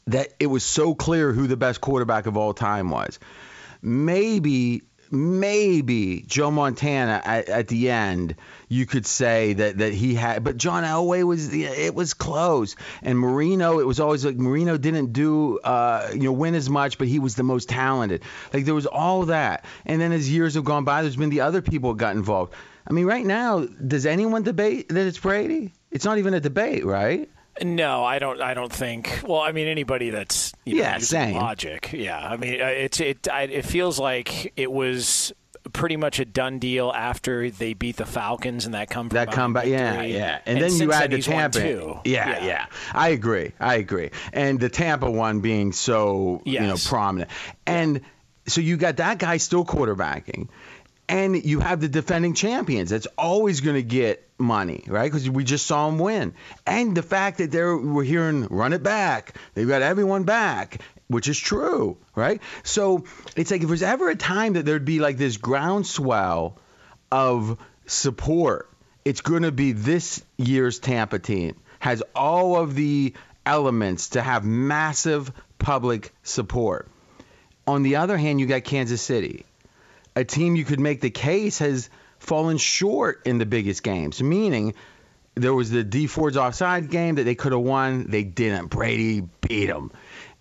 that 0.06 0.28
it 0.38 0.46
was 0.46 0.62
so 0.62 0.94
clear 0.94 1.32
who 1.32 1.46
the 1.46 1.56
best 1.56 1.80
quarterback 1.80 2.26
of 2.26 2.36
all 2.36 2.54
time 2.54 2.90
was. 2.90 3.18
Maybe 3.82 4.82
maybe 5.10 6.22
Joe 6.26 6.50
Montana 6.50 7.20
at, 7.24 7.48
at, 7.48 7.68
the 7.68 7.90
end, 7.90 8.36
you 8.68 8.86
could 8.86 9.06
say 9.06 9.52
that 9.54 9.78
that 9.78 9.92
he 9.92 10.14
had, 10.14 10.44
but 10.44 10.56
John 10.56 10.84
Elway 10.84 11.24
was 11.24 11.52
it 11.52 11.94
was 11.94 12.14
close, 12.14 12.76
and 13.02 13.18
Marino, 13.18 13.78
it 13.78 13.86
was 13.86 14.00
always 14.00 14.24
like 14.24 14.36
Marino 14.36 14.76
didn't 14.76 15.12
do 15.12 15.58
uh, 15.58 16.10
you 16.12 16.24
know 16.24 16.32
win 16.32 16.54
as 16.54 16.68
much, 16.68 16.98
but 16.98 17.08
he 17.08 17.18
was 17.18 17.34
the 17.34 17.42
most 17.42 17.68
talented. 17.68 18.22
Like 18.52 18.64
there 18.64 18.74
was 18.74 18.86
all 18.86 19.26
that, 19.26 19.64
and 19.86 20.00
then 20.00 20.12
as 20.12 20.30
years 20.30 20.54
have 20.54 20.64
gone 20.64 20.84
by, 20.84 21.02
there's 21.02 21.16
been 21.16 21.30
the 21.30 21.42
other 21.42 21.62
people 21.62 21.94
got 21.94 22.16
involved. 22.16 22.54
I 22.86 22.92
mean, 22.92 23.06
right 23.06 23.24
now, 23.24 23.60
does 23.60 24.04
anyone 24.04 24.42
debate 24.42 24.90
that 24.90 25.06
it's 25.06 25.18
Brady? 25.18 25.72
It's 25.90 26.04
not 26.04 26.18
even 26.18 26.34
a 26.34 26.40
debate, 26.40 26.84
right? 26.84 27.30
No, 27.62 28.04
I 28.04 28.18
don't. 28.18 28.40
I 28.40 28.54
don't 28.54 28.72
think. 28.72 29.20
Well, 29.26 29.40
I 29.40 29.52
mean, 29.52 29.68
anybody 29.68 30.10
that's 30.10 30.52
you 30.64 30.76
know, 30.76 30.82
yeah, 30.82 30.98
same 30.98 31.36
logic. 31.36 31.92
Yeah, 31.92 32.18
I 32.18 32.36
mean, 32.36 32.60
uh, 32.60 32.66
it's 32.66 33.00
it. 33.00 33.28
It 33.30 33.64
feels 33.64 33.98
like 33.98 34.52
it 34.56 34.70
was 34.70 35.32
pretty 35.72 35.96
much 35.96 36.18
a 36.18 36.24
done 36.24 36.58
deal 36.58 36.92
after 36.92 37.50
they 37.50 37.72
beat 37.74 37.96
the 37.96 38.04
Falcons 38.04 38.64
and 38.64 38.74
that 38.74 38.90
come 38.90 39.08
that 39.10 39.32
comeback. 39.32 39.66
Yeah, 39.66 40.02
yeah, 40.02 40.40
and, 40.46 40.58
and 40.58 40.70
then 40.70 40.80
you 40.80 40.92
add 40.92 41.10
the 41.10 41.22
Tampa. 41.22 41.60
Yeah, 41.60 42.00
yeah, 42.04 42.44
yeah, 42.44 42.66
I 42.92 43.10
agree. 43.10 43.52
I 43.60 43.76
agree. 43.76 44.10
And 44.32 44.58
the 44.58 44.68
Tampa 44.68 45.10
one 45.10 45.40
being 45.40 45.72
so 45.72 46.42
yes. 46.44 46.60
you 46.60 46.66
know 46.66 46.76
prominent, 46.84 47.30
and 47.66 48.00
so 48.46 48.60
you 48.60 48.76
got 48.76 48.96
that 48.96 49.18
guy 49.18 49.36
still 49.38 49.64
quarterbacking 49.64 50.48
and 51.08 51.44
you 51.44 51.60
have 51.60 51.80
the 51.80 51.88
defending 51.88 52.34
champions. 52.34 52.90
That's 52.90 53.06
always 53.18 53.60
going 53.60 53.76
to 53.76 53.82
get 53.82 54.28
money, 54.38 54.84
right? 54.86 55.10
Because 55.10 55.28
we 55.28 55.44
just 55.44 55.66
saw 55.66 55.88
them 55.88 55.98
win. 55.98 56.34
And 56.66 56.96
the 56.96 57.02
fact 57.02 57.38
that 57.38 57.50
they're 57.50 57.76
we're 57.76 58.04
hearing 58.04 58.46
run 58.46 58.72
it 58.72 58.82
back, 58.82 59.34
they've 59.54 59.68
got 59.68 59.82
everyone 59.82 60.24
back, 60.24 60.80
which 61.08 61.28
is 61.28 61.38
true, 61.38 61.98
right? 62.14 62.40
So 62.62 63.04
it's 63.36 63.50
like 63.50 63.62
if 63.62 63.68
there's 63.68 63.82
ever 63.82 64.08
a 64.08 64.16
time 64.16 64.54
that 64.54 64.64
there'd 64.64 64.84
be 64.84 65.00
like 65.00 65.18
this 65.18 65.36
groundswell 65.36 66.58
of 67.12 67.58
support, 67.86 68.70
it's 69.04 69.20
going 69.20 69.42
to 69.42 69.52
be 69.52 69.72
this 69.72 70.24
year's 70.38 70.78
Tampa 70.78 71.18
team 71.18 71.56
has 71.78 72.02
all 72.14 72.56
of 72.56 72.74
the 72.74 73.12
elements 73.44 74.10
to 74.10 74.22
have 74.22 74.44
massive 74.44 75.30
public 75.58 76.14
support. 76.22 76.88
On 77.66 77.82
the 77.82 77.96
other 77.96 78.16
hand, 78.16 78.40
you 78.40 78.46
got 78.46 78.64
Kansas 78.64 79.02
City 79.02 79.44
a 80.16 80.24
team 80.24 80.56
you 80.56 80.64
could 80.64 80.80
make 80.80 81.00
the 81.00 81.10
case 81.10 81.58
has 81.58 81.90
fallen 82.18 82.56
short 82.56 83.22
in 83.26 83.38
the 83.38 83.46
biggest 83.46 83.82
games, 83.82 84.22
meaning 84.22 84.74
there 85.34 85.54
was 85.54 85.70
the 85.70 85.82
Dee 85.82 86.06
Ford's 86.06 86.36
offside 86.36 86.90
game 86.90 87.16
that 87.16 87.24
they 87.24 87.34
could 87.34 87.52
have 87.52 87.60
won. 87.60 88.06
They 88.08 88.22
didn't. 88.22 88.68
Brady 88.68 89.22
beat 89.40 89.66
them. 89.66 89.90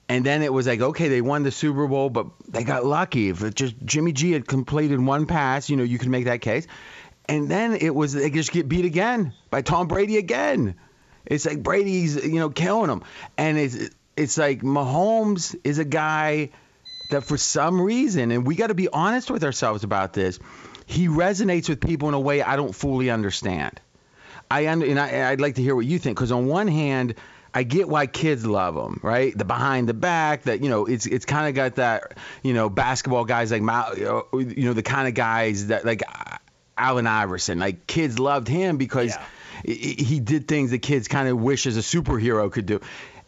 And 0.10 0.26
then 0.26 0.44
it 0.44 0.52
was 0.52 0.68
like, 0.68 0.82
okay, 0.82 1.08
they 1.08 1.22
won 1.22 1.44
the 1.44 1.52
Super 1.52 1.88
Bowl, 1.88 2.10
but 2.10 2.28
they 2.48 2.64
got 2.64 2.86
lucky. 2.86 3.30
If 3.30 3.56
just 3.56 3.76
Jimmy 3.84 4.12
G 4.12 4.32
had 4.32 4.48
completed 4.48 5.00
one 5.00 5.26
pass, 5.26 5.70
you 5.70 5.78
know, 5.78 5.84
you 5.84 5.98
could 5.98 6.10
make 6.10 6.26
that 6.26 6.42
case. 6.42 6.68
And 7.28 7.50
then 7.50 7.74
it 7.74 7.96
was 7.96 8.14
they 8.14 8.30
just 8.30 8.52
get 8.52 8.68
beat 8.68 8.86
again 8.86 9.34
by 9.50 9.62
Tom 9.62 9.88
Brady 9.88 10.18
again. 10.18 10.76
It's 11.26 11.46
like 11.46 11.64
Brady's, 11.64 12.16
you 12.16 12.40
know, 12.40 12.50
killing 12.50 12.88
them. 12.88 13.04
And 13.38 13.58
it's 13.58 13.90
it's 14.18 14.38
like 14.38 14.62
Mahomes 14.62 15.56
is 15.64 15.80
a 15.80 15.86
guy 15.86 16.50
that 17.10 17.24
for 17.24 17.38
some 17.38 17.82
reason, 17.82 18.32
and 18.32 18.46
we 18.46 18.56
got 18.56 18.68
to 18.68 18.74
be 18.74 18.88
honest 18.90 19.30
with 19.30 19.44
ourselves 19.44 19.84
about 19.84 20.14
this, 20.14 20.40
he 20.86 21.08
resonates 21.08 21.70
with 21.70 21.80
people 21.80 22.08
in 22.08 22.14
a 22.14 22.20
way 22.20 22.42
I 22.42 22.56
don't 22.56 22.74
fully 22.74 23.10
understand. 23.10 23.80
I 24.50 24.68
under, 24.68 24.86
and 24.86 25.00
I, 25.00 25.32
I'd 25.32 25.42
like 25.42 25.56
to 25.56 25.62
hear 25.62 25.76
what 25.76 25.86
you 25.86 26.00
think 26.00 26.18
because 26.18 26.32
on 26.32 26.46
one 26.46 26.68
hand, 26.68 27.16
I 27.54 27.64
get 27.64 27.88
why 27.88 28.08
kids 28.08 28.46
love 28.46 28.76
him, 28.76 29.00
right? 29.04 29.38
The 29.38 29.46
behind 29.46 29.88
the 29.88 29.94
back, 29.94 30.44
that 30.44 30.62
you 30.62 30.70
know, 30.70 30.86
it's 30.86 31.06
it's 31.06 31.26
kind 31.26 31.48
of 31.48 31.56
got 31.56 31.76
that, 31.76 32.18
you 32.42 32.54
know, 32.54 32.70
basketball 32.70 33.26
guys 33.26 33.52
like 33.52 33.62
you 33.62 34.64
know, 34.66 34.74
the 34.74 34.84
kind 34.84 35.08
of 35.08 35.14
guys 35.14 35.68
that 35.68 35.86
like 35.86 36.02
Allen 36.78 37.08
Iverson, 37.08 37.60
like 37.60 37.86
kids 37.86 38.18
loved 38.18 38.48
him 38.48 38.78
because 38.78 39.16
yeah. 39.64 39.74
he 39.74 40.20
did 40.20 40.48
things 40.48 40.72
that 40.72 40.80
kids 40.80 41.08
kind 41.08 41.28
of 41.28 41.40
wish 41.40 41.68
as 41.68 41.78
a 41.78 41.82
superhero 41.82 42.52
could 42.52 42.66
do, 42.66 42.82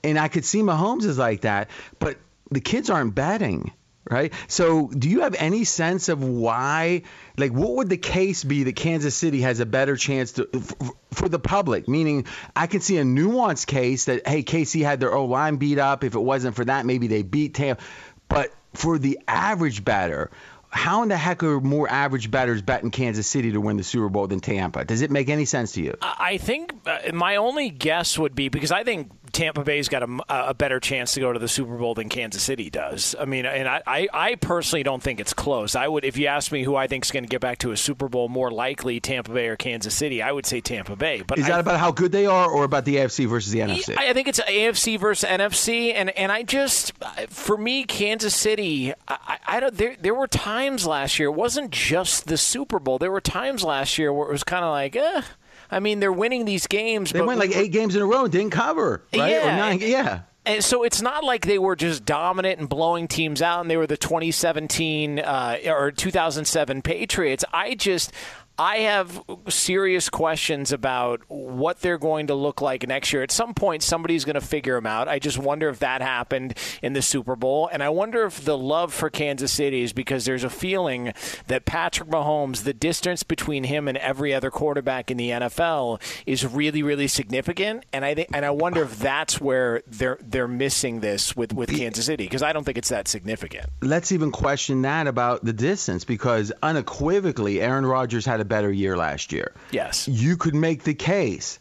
and 0.03 0.17
I 0.17 0.27
could 0.27 0.45
see 0.45 0.61
Mahomes 0.61 1.05
is 1.05 1.19
like 1.19 1.41
that, 1.41 1.69
but 1.99 2.17
the 2.51 2.61
kids 2.61 2.89
aren't 2.89 3.15
betting 3.15 3.71
right? 4.09 4.33
So, 4.47 4.87
do 4.87 5.09
you 5.09 5.21
have 5.21 5.35
any 5.35 5.63
sense 5.63 6.09
of 6.09 6.23
why? 6.23 7.03
Like, 7.37 7.51
what 7.51 7.75
would 7.75 7.89
the 7.89 7.97
case 7.97 8.43
be 8.43 8.63
that 8.63 8.75
Kansas 8.75 9.15
City 9.15 9.41
has 9.41 9.59
a 9.59 9.65
better 9.65 9.95
chance 9.95 10.33
to 10.33 10.45
for, 10.45 10.93
for 11.11 11.29
the 11.29 11.39
public? 11.39 11.87
Meaning, 11.87 12.25
I 12.55 12.67
can 12.67 12.81
see 12.81 12.97
a 12.97 13.03
nuanced 13.03 13.67
case 13.67 14.05
that 14.05 14.27
hey, 14.27 14.43
KC 14.43 14.83
had 14.83 14.99
their 14.99 15.13
O 15.13 15.25
line 15.25 15.57
beat 15.57 15.79
up. 15.79 16.03
If 16.03 16.15
it 16.15 16.19
wasn't 16.19 16.55
for 16.55 16.65
that, 16.65 16.85
maybe 16.85 17.07
they 17.07 17.23
beat 17.23 17.55
Tampa. 17.55 17.81
But 18.27 18.53
for 18.73 18.97
the 18.97 19.19
average 19.27 19.83
batter, 19.83 20.31
how 20.75 21.03
in 21.03 21.09
the 21.09 21.17
heck 21.17 21.41
are 21.41 21.61
more 21.61 21.89
average 21.89 22.29
batters 22.29 22.61
betting 22.61 22.91
Kansas 22.91 23.25
City 23.25 23.53
to 23.53 23.61
win 23.61 23.77
the 23.77 23.83
Super 23.83 24.09
Bowl 24.09 24.27
than 24.27 24.41
Tampa? 24.41 24.83
Does 24.83 25.01
it 25.01 25.09
make 25.09 25.29
any 25.29 25.45
sense 25.45 25.71
to 25.73 25.81
you? 25.81 25.95
I 26.01 26.37
think 26.37 26.73
uh, 26.85 27.13
my 27.13 27.37
only 27.37 27.69
guess 27.69 28.19
would 28.19 28.35
be 28.35 28.49
because 28.49 28.71
I 28.71 28.83
think 28.83 29.09
Tampa 29.35 29.65
Bay's 29.65 29.89
got 29.89 30.01
a, 30.01 30.23
a, 30.29 30.53
better 30.53 30.79
chance 30.79 31.13
to 31.15 31.19
go 31.19 31.33
to 31.33 31.37
the 31.37 31.49
Super 31.49 31.75
Bowl 31.75 31.93
than 31.93 32.07
Kansas 32.07 32.41
City 32.41 32.69
does. 32.69 33.17
I 33.19 33.25
mean, 33.25 33.45
and 33.45 33.67
I, 33.67 33.81
I, 33.85 34.07
I 34.13 34.35
personally 34.35 34.81
don't 34.81 35.03
think 35.03 35.19
it's 35.19 35.33
close. 35.33 35.75
I 35.75 35.89
would, 35.89 36.05
if 36.05 36.15
you 36.15 36.27
ask 36.27 36.53
me 36.53 36.63
who 36.63 36.77
I 36.77 36.87
think 36.87 37.03
is 37.03 37.11
going 37.11 37.25
to 37.25 37.29
get 37.29 37.41
back 37.41 37.57
to 37.57 37.71
a 37.71 37.77
Super 37.77 38.07
Bowl 38.07 38.29
more 38.29 38.49
likely, 38.49 39.01
Tampa 39.01 39.33
Bay 39.33 39.49
or 39.49 39.57
Kansas 39.57 39.93
City, 39.93 40.21
I 40.21 40.31
would 40.31 40.45
say 40.45 40.61
Tampa 40.61 40.95
Bay. 40.95 41.21
But 41.21 41.37
is 41.37 41.47
that 41.47 41.57
I, 41.57 41.59
about 41.59 41.81
how 41.81 41.91
good 41.91 42.13
they 42.13 42.25
are, 42.25 42.49
or 42.49 42.63
about 42.63 42.85
the 42.85 42.95
AFC 42.95 43.27
versus 43.27 43.51
the 43.51 43.59
NFC? 43.59 43.97
I 43.97 44.13
think 44.13 44.29
it's 44.29 44.39
AFC 44.39 44.97
versus 44.97 45.29
NFC, 45.29 45.93
and 45.93 46.11
and 46.11 46.31
I 46.31 46.43
just, 46.43 46.93
for 47.27 47.57
me, 47.57 47.83
Kansas 47.83 48.33
City, 48.33 48.93
I, 49.09 49.37
I 49.45 49.59
don't. 49.59 49.75
There 49.75 49.97
there 49.99 50.15
were 50.15 50.27
times 50.27 50.87
last 50.87 51.19
year. 51.19 51.27
It 51.27 51.33
wasn't 51.33 51.71
just 51.71 52.27
the 52.27 52.37
Super 52.37 52.79
Bowl. 52.79 52.99
There 52.99 53.11
were 53.11 53.19
times 53.19 53.65
last 53.65 53.97
year 53.97 54.13
where 54.13 54.29
it 54.29 54.31
was 54.31 54.45
kind 54.45 54.63
of 54.63 54.71
like, 54.71 54.95
eh 54.95 55.23
I 55.71 55.79
mean, 55.79 55.99
they're 55.99 56.11
winning 56.11 56.45
these 56.45 56.67
games. 56.67 57.11
They 57.11 57.21
went 57.21 57.39
like 57.39 57.55
eight 57.55 57.71
games 57.71 57.95
in 57.95 58.01
a 58.01 58.05
row 58.05 58.23
and 58.23 58.31
didn't 58.31 58.51
cover, 58.51 59.03
right? 59.13 59.31
Yeah. 59.31 59.53
Or 59.53 59.57
nine, 59.57 59.79
yeah. 59.81 60.21
And 60.45 60.63
so 60.63 60.83
it's 60.83 61.01
not 61.01 61.23
like 61.23 61.45
they 61.45 61.57
were 61.57 61.75
just 61.75 62.05
dominant 62.05 62.59
and 62.59 62.69
blowing 62.69 63.07
teams 63.07 63.41
out, 63.41 63.61
and 63.61 63.69
they 63.69 63.77
were 63.77 63.87
the 63.87 63.97
2017 63.97 65.19
uh, 65.19 65.57
or 65.65 65.91
2007 65.91 66.83
Patriots. 66.83 67.43
I 67.51 67.73
just 67.73 68.11
I 68.57 68.77
have 68.79 69.21
serious 69.49 70.09
questions 70.09 70.71
about 70.71 71.21
what 71.27 71.81
they're 71.81 71.97
going 71.97 72.27
to 72.27 72.35
look 72.35 72.61
like 72.61 72.87
next 72.87 73.11
year. 73.11 73.21
At 73.21 73.31
some 73.31 73.53
point, 73.53 73.83
somebody's 73.83 74.23
going 74.23 74.35
to 74.35 74.41
figure 74.41 74.75
them 74.75 74.85
out. 74.85 75.09
I 75.09 75.19
just 75.19 75.37
wonder 75.37 75.67
if 75.67 75.79
that 75.79 76.01
happened 76.01 76.57
in 76.81 76.93
the 76.93 77.01
Super 77.01 77.35
Bowl. 77.35 77.69
And 77.71 77.83
I 77.83 77.89
wonder 77.89 78.23
if 78.23 78.45
the 78.45 78.57
love 78.57 78.93
for 78.93 79.09
Kansas 79.09 79.51
City 79.51 79.81
is 79.81 79.91
because 79.91 80.23
there's 80.23 80.45
a 80.45 80.49
feeling 80.49 81.11
that 81.47 81.65
Patrick 81.65 82.09
Mahomes, 82.09 82.63
the 82.63 82.73
distance 82.73 83.23
between 83.23 83.65
him 83.65 83.89
and 83.89 83.97
every 83.97 84.33
other 84.33 84.49
quarterback 84.51 85.11
in 85.11 85.17
the 85.17 85.31
NFL 85.31 86.01
is 86.25 86.45
really, 86.45 86.81
really 86.81 87.07
significant. 87.07 87.85
And 87.91 88.05
I 88.05 88.15
think, 88.15 88.29
and 88.33 88.45
I 88.45 88.51
wonder 88.51 88.83
if 88.83 88.97
that's 88.99 89.41
where 89.41 89.81
they're 89.85 90.17
they're 90.21 90.47
missing 90.47 91.01
this 91.01 91.35
with, 91.35 91.53
with 91.53 91.75
Kansas 91.75 92.05
City 92.05 92.23
because 92.23 92.43
I 92.43 92.53
don't 92.53 92.63
think 92.63 92.77
it's 92.77 92.89
that 92.89 93.07
significant. 93.09 93.65
Let's 93.81 94.13
even 94.13 94.31
question 94.31 94.83
that 94.83 95.07
about 95.07 95.43
the 95.43 95.53
distance 95.53 96.05
because 96.05 96.53
unequivocally, 96.63 97.61
Aaron 97.61 97.85
Rodgers 97.85 98.25
had 98.25 98.39
a 98.39 98.44
a 98.45 98.47
better 98.47 98.71
year 98.71 98.95
last 98.95 99.31
year. 99.31 99.53
Yes. 99.71 100.07
You 100.07 100.37
could 100.37 100.55
make 100.55 100.83
the 100.83 100.93
case 100.93 101.59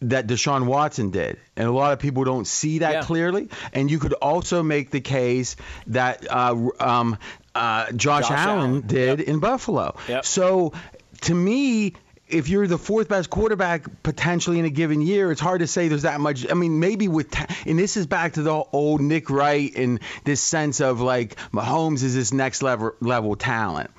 that 0.00 0.26
Deshaun 0.28 0.66
Watson 0.66 1.10
did, 1.10 1.38
and 1.56 1.66
a 1.66 1.72
lot 1.72 1.92
of 1.92 1.98
people 1.98 2.22
don't 2.22 2.46
see 2.46 2.80
that 2.80 2.92
yeah. 2.92 3.02
clearly. 3.02 3.48
And 3.72 3.90
you 3.90 3.98
could 3.98 4.12
also 4.12 4.62
make 4.62 4.90
the 4.90 5.00
case 5.00 5.56
that 5.88 6.30
uh, 6.30 6.68
um, 6.78 7.18
uh, 7.54 7.90
Josh, 7.92 8.28
Josh, 8.28 8.30
Allen, 8.30 8.70
Allen. 8.70 8.80
did 8.86 9.18
yep. 9.18 9.28
in 9.28 9.40
Buffalo. 9.40 9.96
Yep. 10.08 10.24
So 10.24 10.72
to 11.22 11.34
me, 11.34 11.94
if 12.28 12.48
you're 12.48 12.66
the 12.66 12.78
fourth 12.78 13.08
best 13.08 13.30
quarterback 13.30 14.02
potentially 14.02 14.58
in 14.58 14.64
a 14.64 14.70
given 14.70 15.00
year, 15.00 15.32
it's 15.32 15.40
hard 15.40 15.60
to 15.60 15.66
say 15.66 15.88
there's 15.88 16.02
that 16.02 16.20
much. 16.20 16.48
I 16.48 16.54
mean, 16.54 16.78
maybe 16.78 17.08
with, 17.08 17.34
and 17.66 17.78
this 17.78 17.96
is 17.96 18.06
back 18.06 18.34
to 18.34 18.42
the 18.42 18.52
old 18.52 19.00
Nick 19.00 19.30
Wright 19.30 19.72
and 19.74 20.00
this 20.24 20.40
sense 20.40 20.80
of 20.80 21.00
like 21.00 21.36
Mahomes 21.52 22.02
is 22.02 22.14
this 22.14 22.32
next 22.32 22.62
level 22.62 22.92
level 23.00 23.34
talent, 23.36 23.90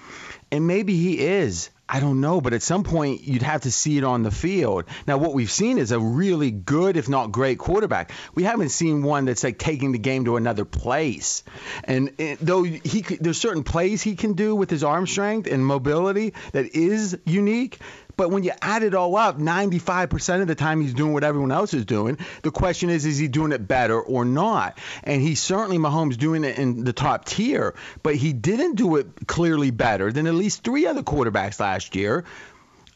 and 0.52 0.68
maybe 0.68 0.96
he 0.96 1.20
is. 1.20 1.70
I 1.92 2.00
don't 2.00 2.22
know, 2.22 2.40
but 2.40 2.54
at 2.54 2.62
some 2.62 2.84
point 2.84 3.24
you'd 3.24 3.42
have 3.42 3.62
to 3.62 3.72
see 3.72 3.98
it 3.98 4.04
on 4.04 4.22
the 4.22 4.30
field. 4.30 4.86
Now, 5.08 5.18
what 5.18 5.34
we've 5.34 5.50
seen 5.50 5.80
is 5.80 5.92
a 5.92 6.00
really 6.00 6.52
good, 6.52 6.98
if 6.98 7.10
not 7.10 7.32
great, 7.32 7.58
quarterback. 7.58 8.12
We 8.36 8.44
haven't 8.44 8.70
seen 8.70 9.02
one 9.02 9.26
that's 9.26 9.44
like 9.44 9.58
taking 9.58 9.92
the 9.92 9.98
game 9.98 10.26
to 10.26 10.38
another 10.38 10.66
place. 10.66 11.44
And 11.84 12.14
it, 12.20 12.38
though 12.40 12.62
he 12.62 13.02
there's 13.20 13.40
certain 13.40 13.64
plays 13.64 14.04
he 14.04 14.16
can 14.16 14.34
do 14.34 14.56
with 14.56 14.70
his 14.70 14.84
arm 14.84 15.08
strength 15.08 15.48
and 15.52 15.66
mobility 15.66 16.34
that 16.52 16.76
is 16.76 17.18
unique, 17.26 17.80
but 18.20 18.32
when 18.32 18.44
you 18.44 18.52
add 18.62 18.84
it 18.84 18.96
all 18.96 19.16
up, 19.16 19.38
95% 19.38 20.42
of 20.42 20.48
the 20.48 20.54
time 20.54 20.82
he's 20.82 20.94
doing 20.94 21.14
what 21.14 21.24
everyone 21.24 21.54
else 21.54 21.74
is 21.74 21.86
doing. 21.86 22.18
The 22.42 22.52
question 22.52 22.90
is, 22.90 23.06
is 23.06 23.18
he 23.18 23.30
doing 23.30 23.54
it 23.54 23.66
better 23.66 23.98
or 23.98 24.26
not? 24.26 24.78
And 25.06 25.22
he's 25.22 25.40
certainly 25.40 25.78
Mahomes 25.78 26.18
doing 26.18 26.44
it 26.44 26.60
in 26.60 26.84
the 26.84 26.92
top 26.92 27.24
tier, 27.24 27.76
but 28.04 28.16
he 28.16 28.34
didn't 28.34 28.76
do 28.76 28.98
it 28.98 29.08
clearly 29.26 29.72
better 29.72 30.12
than 30.12 30.28
at 30.28 30.34
least 30.34 30.66
three 30.66 30.86
other 30.86 31.02
quarterbacks 31.02 31.62
last 31.62 31.96
year. 31.96 32.26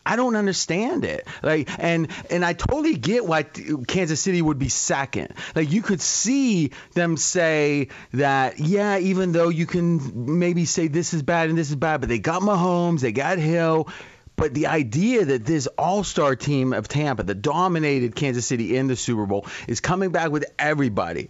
I 0.05 0.17
don't 0.17 0.35
understand 0.35 1.05
it. 1.05 1.25
Like, 1.41 1.69
and 1.79 2.09
and 2.29 2.43
I 2.43 2.51
totally 2.51 2.97
get 2.97 3.25
why 3.25 3.43
Kansas 3.43 4.19
City 4.19 4.41
would 4.41 4.59
be 4.59 4.67
second. 4.67 5.35
Like, 5.55 5.71
you 5.71 5.81
could 5.81 6.01
see 6.01 6.71
them 6.95 7.15
say 7.15 7.87
that, 8.11 8.59
yeah, 8.59 8.97
even 8.97 9.31
though 9.31 9.47
you 9.47 9.67
can 9.67 10.37
maybe 10.37 10.65
say 10.65 10.89
this 10.89 11.13
is 11.13 11.23
bad 11.23 11.47
and 11.47 11.57
this 11.57 11.69
is 11.69 11.77
bad, 11.77 12.01
but 12.01 12.09
they 12.09 12.19
got 12.19 12.41
Mahomes, 12.41 12.99
they 12.99 13.13
got 13.13 13.37
Hill. 13.37 13.87
But 14.35 14.53
the 14.53 14.67
idea 14.67 15.25
that 15.25 15.45
this 15.45 15.67
all 15.77 16.03
star 16.03 16.35
team 16.35 16.73
of 16.73 16.87
Tampa 16.87 17.23
that 17.23 17.41
dominated 17.41 18.15
Kansas 18.15 18.45
City 18.45 18.75
in 18.75 18.87
the 18.87 18.95
Super 18.95 19.25
Bowl 19.25 19.45
is 19.67 19.79
coming 19.79 20.11
back 20.11 20.31
with 20.31 20.45
everybody. 20.57 21.29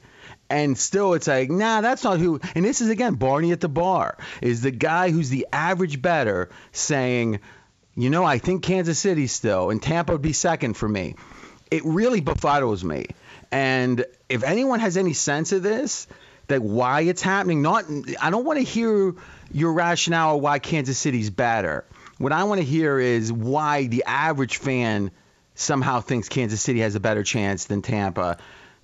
And 0.50 0.78
still, 0.78 1.14
it's 1.14 1.28
like, 1.28 1.50
nah, 1.50 1.82
that's 1.82 2.04
not 2.04 2.20
who. 2.20 2.40
And 2.56 2.64
this 2.64 2.82
is, 2.82 2.90
again, 2.90 3.16
Barney 3.16 3.52
at 3.52 3.60
the 3.60 3.70
bar 3.70 4.18
is 4.42 4.62
the 4.62 4.72
guy 4.72 5.10
who's 5.10 5.30
the 5.30 5.48
average 5.52 6.02
better 6.02 6.50
saying, 6.72 7.40
you 7.96 8.10
know, 8.10 8.24
I 8.24 8.38
think 8.38 8.64
Kansas 8.64 9.00
City 9.00 9.28
still, 9.28 9.70
and 9.70 9.82
Tampa 9.82 10.14
would 10.14 10.22
be 10.22 10.34
second 10.34 10.76
for 10.76 10.88
me. 10.88 11.16
It 11.72 11.84
really 11.86 12.22
befuddles 12.22 12.84
me. 12.84 13.08
And 13.52 14.06
if 14.30 14.44
anyone 14.44 14.80
has 14.80 14.98
any 14.98 15.14
sense 15.14 15.52
of 15.52 15.64
this, 15.64 16.08
that 16.48 16.62
why 16.62 17.02
it's 17.02 17.22
happening, 17.22 17.62
not 17.62 17.86
I 18.22 18.30
don't 18.30 18.46
want 18.46 18.60
to 18.60 18.66
hear 18.66 19.16
your 19.52 19.74
rationale 19.74 20.40
why 20.40 20.60
Kansas 20.60 20.98
City's 20.98 21.30
better. 21.30 21.86
What 22.24 22.32
I 22.32 22.46
want 22.46 22.62
to 22.62 22.66
hear 22.66 23.00
is 23.00 23.34
why 23.34 23.88
the 23.88 24.06
average 24.08 24.56
fan 24.56 25.12
somehow 25.56 26.00
thinks 26.00 26.30
Kansas 26.30 26.62
City 26.62 26.80
has 26.80 26.96
a 26.96 27.02
better 27.02 27.22
chance 27.22 27.66
than 27.66 27.82
Tampa. 27.82 28.38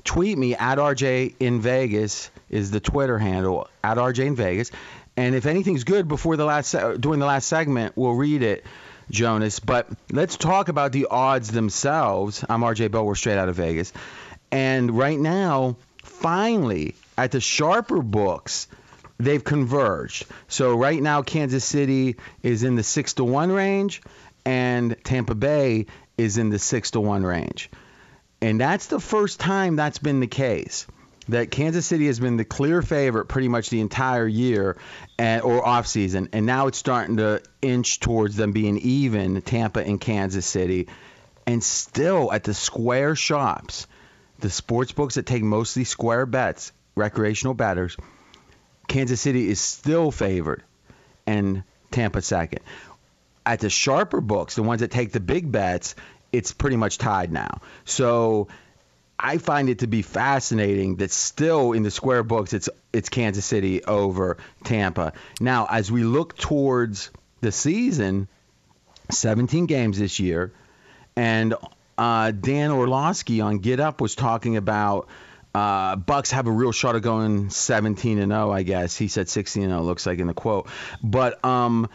Tweet 0.04 0.38
me 0.38 0.56
at 0.56 0.78
RJ 0.78 1.36
in 1.40 1.62
Vegas 1.62 2.32
is 2.50 2.70
the 2.70 2.82
Twitter 2.82 3.18
handle 3.18 3.70
at 3.82 3.96
RJ 3.96 4.26
in 4.26 4.36
Vegas. 4.36 4.72
And 5.16 5.36
if 5.36 5.46
anything's 5.46 5.86
good 5.86 6.10
before 6.10 6.36
the 6.36 6.44
last 6.44 6.74
during 7.00 7.22
the 7.22 7.26
last 7.26 7.48
segment, 7.48 7.96
we'll 7.96 8.12
read 8.12 8.44
it, 8.44 8.66
Jonas. 9.10 9.62
But 9.62 9.88
let's 10.12 10.36
talk 10.36 10.68
about 10.68 10.92
the 10.92 11.08
odds 11.10 11.50
themselves. 11.50 12.44
I'm 12.50 12.60
RJ 12.60 12.92
Bell. 12.92 13.06
We're 13.06 13.16
straight 13.16 13.38
out 13.38 13.48
of 13.48 13.56
Vegas, 13.56 13.94
and 14.52 14.92
right 14.92 15.18
now, 15.18 15.78
finally, 16.04 16.94
at 17.18 17.32
the 17.32 17.40
sharper 17.40 18.02
books, 18.02 18.68
they've 19.20 19.44
converged. 19.44 20.26
So 20.48 20.76
right 20.76 21.02
now, 21.02 21.22
Kansas 21.22 21.66
City 21.66 22.16
is 22.42 22.64
in 22.64 22.76
the 22.76 22.84
six 22.84 23.14
to 23.16 23.24
one 23.24 23.52
range, 23.52 24.02
and 24.46 24.96
Tampa 25.04 25.36
Bay 25.36 25.88
is 26.18 26.38
in 26.38 26.50
the 26.50 26.60
six 26.60 26.92
to 26.92 27.00
one 27.00 27.24
range. 27.24 27.70
And 28.42 28.60
that's 28.60 28.88
the 28.88 29.00
first 29.00 29.40
time 29.40 29.76
that's 29.76 30.00
been 30.00 30.22
the 30.22 30.28
case. 30.28 30.88
That 31.28 31.52
Kansas 31.52 31.86
City 31.86 32.08
has 32.08 32.20
been 32.20 32.38
the 32.38 32.46
clear 32.46 32.82
favorite 32.82 33.26
pretty 33.26 33.50
much 33.50 33.70
the 33.70 33.82
entire 33.82 34.26
year 34.26 34.78
and, 35.20 35.44
or 35.44 35.64
off 35.64 35.86
season, 35.86 36.30
and 36.34 36.48
now 36.48 36.66
it's 36.66 36.80
starting 36.80 37.18
to 37.18 37.44
inch 37.62 38.00
towards 38.00 38.36
them 38.36 38.52
being 38.52 38.80
even, 38.80 39.40
Tampa 39.44 39.82
and 39.86 40.02
Kansas 40.02 40.48
City. 40.48 40.88
And 41.46 41.64
still 41.64 42.32
at 42.32 42.46
the 42.46 42.56
square 42.56 43.16
shops, 43.16 43.86
the 44.40 44.50
sports 44.50 44.92
books 44.92 45.16
that 45.16 45.28
take 45.28 45.44
mostly 45.44 45.84
square 45.84 46.26
bets, 46.26 46.72
recreational 46.96 47.54
bettors, 47.54 47.96
Kansas 48.90 49.22
City 49.22 49.48
is 49.48 49.62
still 49.62 50.12
favored 50.12 50.64
and 51.26 51.64
Tampa 51.92 52.22
second. 52.22 52.60
At 53.46 53.62
the 53.62 53.70
sharper 53.70 54.20
books, 54.20 54.56
the 54.56 54.64
ones 54.64 54.82
that 54.82 54.92
take 54.92 55.12
the 55.14 55.20
big 55.22 55.50
bets, 55.50 55.96
it's 56.34 56.52
pretty 56.52 56.76
much 56.76 56.98
tied 56.98 57.32
now. 57.32 57.62
So 57.86 58.50
I 59.18 59.38
find 59.38 59.70
it 59.70 59.80
to 59.80 59.88
be 59.88 60.02
fascinating 60.02 60.98
that 60.98 61.12
still 61.12 61.72
in 61.72 61.84
the 61.84 61.92
square 61.92 62.24
books 62.24 62.54
it's 62.54 62.70
it's 62.92 63.10
Kansas 63.10 63.46
City 63.46 63.84
over 63.84 64.38
Tampa. 64.64 65.14
Now, 65.40 65.68
as 65.70 65.92
we 65.92 66.04
look 66.04 66.36
towards 66.38 67.12
the 67.42 67.52
season, 67.52 68.28
17 69.12 69.68
games 69.68 70.00
this 70.00 70.20
year, 70.20 70.52
and 71.16 71.54
uh, 71.98 72.32
Dan 72.32 72.72
Orlovsky 72.72 73.42
on 73.42 73.60
Get 73.60 73.80
Up 73.80 74.02
was 74.02 74.16
talking 74.16 74.58
about 74.58 75.08
uh, 75.54 75.96
Bucs 75.96 76.32
have 76.32 76.48
a 76.48 76.52
real 76.52 76.72
shot 76.72 76.96
of 76.96 77.02
going 77.02 77.50
17 77.50 78.20
and 78.20 78.32
0, 78.32 78.52
I 78.52 78.64
guess. 78.64 78.96
He 78.96 79.08
said 79.08 79.30
16 79.30 79.64
and 79.64 79.72
0, 79.72 79.82
looks 79.82 80.06
like 80.06 80.20
in 80.20 80.28
the 80.28 80.34
quote. 80.34 80.68
But 81.04 81.44
um, 81.44 81.90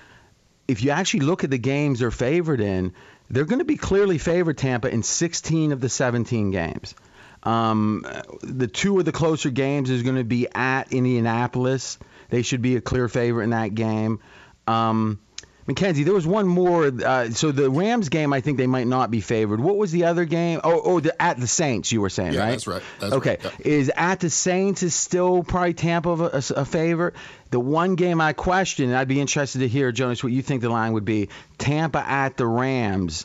if 0.66 0.82
you 0.82 0.90
actually 0.90 1.20
look 1.20 1.44
at 1.44 1.50
the 1.50 1.58
games 1.58 2.00
they're 2.00 2.10
favored 2.10 2.60
in, 2.60 2.92
they're 3.30 3.44
going 3.44 3.60
to 3.60 3.64
be 3.64 3.76
clearly 3.76 4.18
favored 4.18 4.58
Tampa 4.58 4.88
in 4.88 5.02
16 5.02 5.72
of 5.72 5.80
the 5.80 5.88
17 5.88 6.50
games. 6.50 6.94
Um, 7.42 8.06
the 8.42 8.66
two 8.66 8.98
of 8.98 9.04
the 9.04 9.12
closer 9.12 9.50
games 9.50 9.90
is 9.90 10.02
going 10.02 10.16
to 10.16 10.24
be 10.24 10.48
at 10.54 10.92
Indianapolis. 10.92 11.98
They 12.30 12.42
should 12.42 12.62
be 12.62 12.76
a 12.76 12.80
clear 12.80 13.08
favorite 13.08 13.44
in 13.44 13.50
that 13.50 13.74
game. 13.74 14.20
Um, 14.66 15.20
Mackenzie, 15.66 16.04
there 16.04 16.12
was 16.14 16.26
one 16.26 16.46
more. 16.46 16.86
Uh, 16.86 17.30
so 17.30 17.50
the 17.50 17.70
Rams 17.70 18.08
game, 18.10 18.32
I 18.32 18.40
think 18.40 18.58
they 18.58 18.66
might 18.66 18.86
not 18.86 19.10
be 19.10 19.20
favored. 19.20 19.60
What 19.60 19.76
was 19.76 19.92
the 19.92 20.04
other 20.04 20.24
game? 20.26 20.60
Oh, 20.62 20.80
oh, 20.84 21.00
the, 21.00 21.20
at 21.20 21.40
the 21.40 21.46
Saints, 21.46 21.90
you 21.90 22.00
were 22.00 22.10
saying, 22.10 22.34
Yeah, 22.34 22.40
right? 22.40 22.50
that's 22.50 22.66
right. 22.66 22.82
That's 23.00 23.12
okay, 23.14 23.38
right, 23.42 23.54
yeah. 23.60 23.72
is 23.72 23.90
at 23.94 24.20
the 24.20 24.28
Saints 24.30 24.82
is 24.82 24.94
still 24.94 25.42
probably 25.42 25.74
Tampa 25.74 26.10
a, 26.10 26.24
a, 26.26 26.42
a 26.56 26.64
favorite. 26.64 27.14
The 27.50 27.60
one 27.60 27.94
game 27.94 28.20
I 28.20 28.32
question, 28.34 28.90
and 28.90 28.96
I'd 28.96 29.08
be 29.08 29.20
interested 29.20 29.60
to 29.60 29.68
hear, 29.68 29.90
Jonas, 29.92 30.22
what 30.22 30.32
you 30.32 30.42
think 30.42 30.60
the 30.60 30.68
line 30.70 30.92
would 30.92 31.04
be. 31.04 31.28
Tampa 31.56 31.98
at 32.06 32.36
the 32.36 32.46
Rams. 32.46 33.24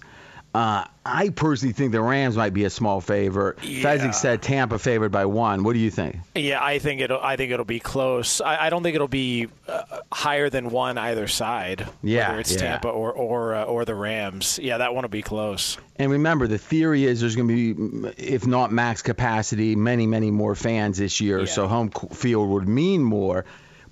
Uh, 0.51 0.83
I 1.05 1.29
personally 1.29 1.73
think 1.73 1.91
the 1.91 2.01
Rams 2.01 2.35
might 2.35 2.53
be 2.53 2.63
a 2.63 2.71
small 2.71 3.01
favorite. 3.01 3.63
Yeah. 3.63 3.83
Fezzik 3.83 4.15
said 4.15 4.41
Tampa 4.41 4.79
favored 4.79 5.11
by 5.11 5.25
one. 5.25 5.63
What 5.63 5.73
do 5.73 5.79
you 5.79 5.91
think? 5.91 6.17
Yeah, 6.33 6.63
I 6.63 6.79
think 6.79 7.01
it'll. 7.01 7.19
I 7.21 7.35
think 7.35 7.51
it'll 7.51 7.65
be 7.65 7.79
close. 7.79 8.41
I, 8.41 8.65
I 8.65 8.69
don't 8.71 8.81
think 8.81 8.95
it'll 8.95 9.07
be 9.07 9.47
uh, 9.67 9.83
higher 10.11 10.49
than 10.49 10.71
one 10.71 10.97
either 10.97 11.27
side. 11.27 11.87
Yeah, 12.01 12.29
whether 12.29 12.39
it's 12.39 12.53
yeah. 12.53 12.57
Tampa 12.57 12.89
or 12.89 13.11
or 13.11 13.53
uh, 13.53 13.63
or 13.65 13.85
the 13.85 13.93
Rams. 13.93 14.59
Yeah, 14.61 14.79
that 14.79 14.95
one 14.95 15.03
will 15.03 15.09
be 15.09 15.21
close. 15.21 15.77
And 15.97 16.11
remember, 16.11 16.47
the 16.47 16.57
theory 16.57 17.05
is 17.05 17.21
there's 17.21 17.35
going 17.35 17.47
to 17.47 17.73
be, 17.73 18.09
if 18.17 18.47
not 18.47 18.71
max 18.71 19.03
capacity, 19.03 19.75
many, 19.75 20.07
many 20.07 20.31
more 20.31 20.55
fans 20.55 20.97
this 20.97 21.21
year. 21.21 21.41
Yeah. 21.41 21.45
So 21.45 21.67
home 21.67 21.91
field 21.91 22.49
would 22.49 22.67
mean 22.67 23.03
more. 23.03 23.45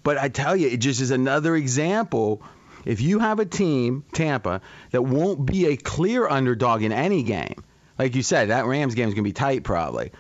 But 0.04 0.18
I 0.18 0.30
tell 0.30 0.56
you, 0.56 0.70
it 0.70 0.78
just 0.78 1.02
is 1.02 1.12
another 1.12 1.56
example. 1.56 2.42
If 2.88 3.02
you 3.02 3.20
have 3.20 3.40
a 3.40 3.46
team, 3.46 4.06
Tampa, 4.14 4.62
that 4.92 5.02
won't 5.02 5.46
be 5.46 5.68
a 5.68 5.76
clear 5.78 6.28
underdog 6.28 6.84
in 6.84 6.94
any 6.94 7.22
game, 7.24 7.64
like 8.00 8.16
you 8.16 8.24
said, 8.24 8.50
that 8.50 8.66
Rams 8.66 8.96
game 8.96 9.10
is 9.10 9.14
going 9.14 9.24
to 9.24 9.30
be 9.30 9.34
tight 9.34 9.64
probably. 9.64 10.12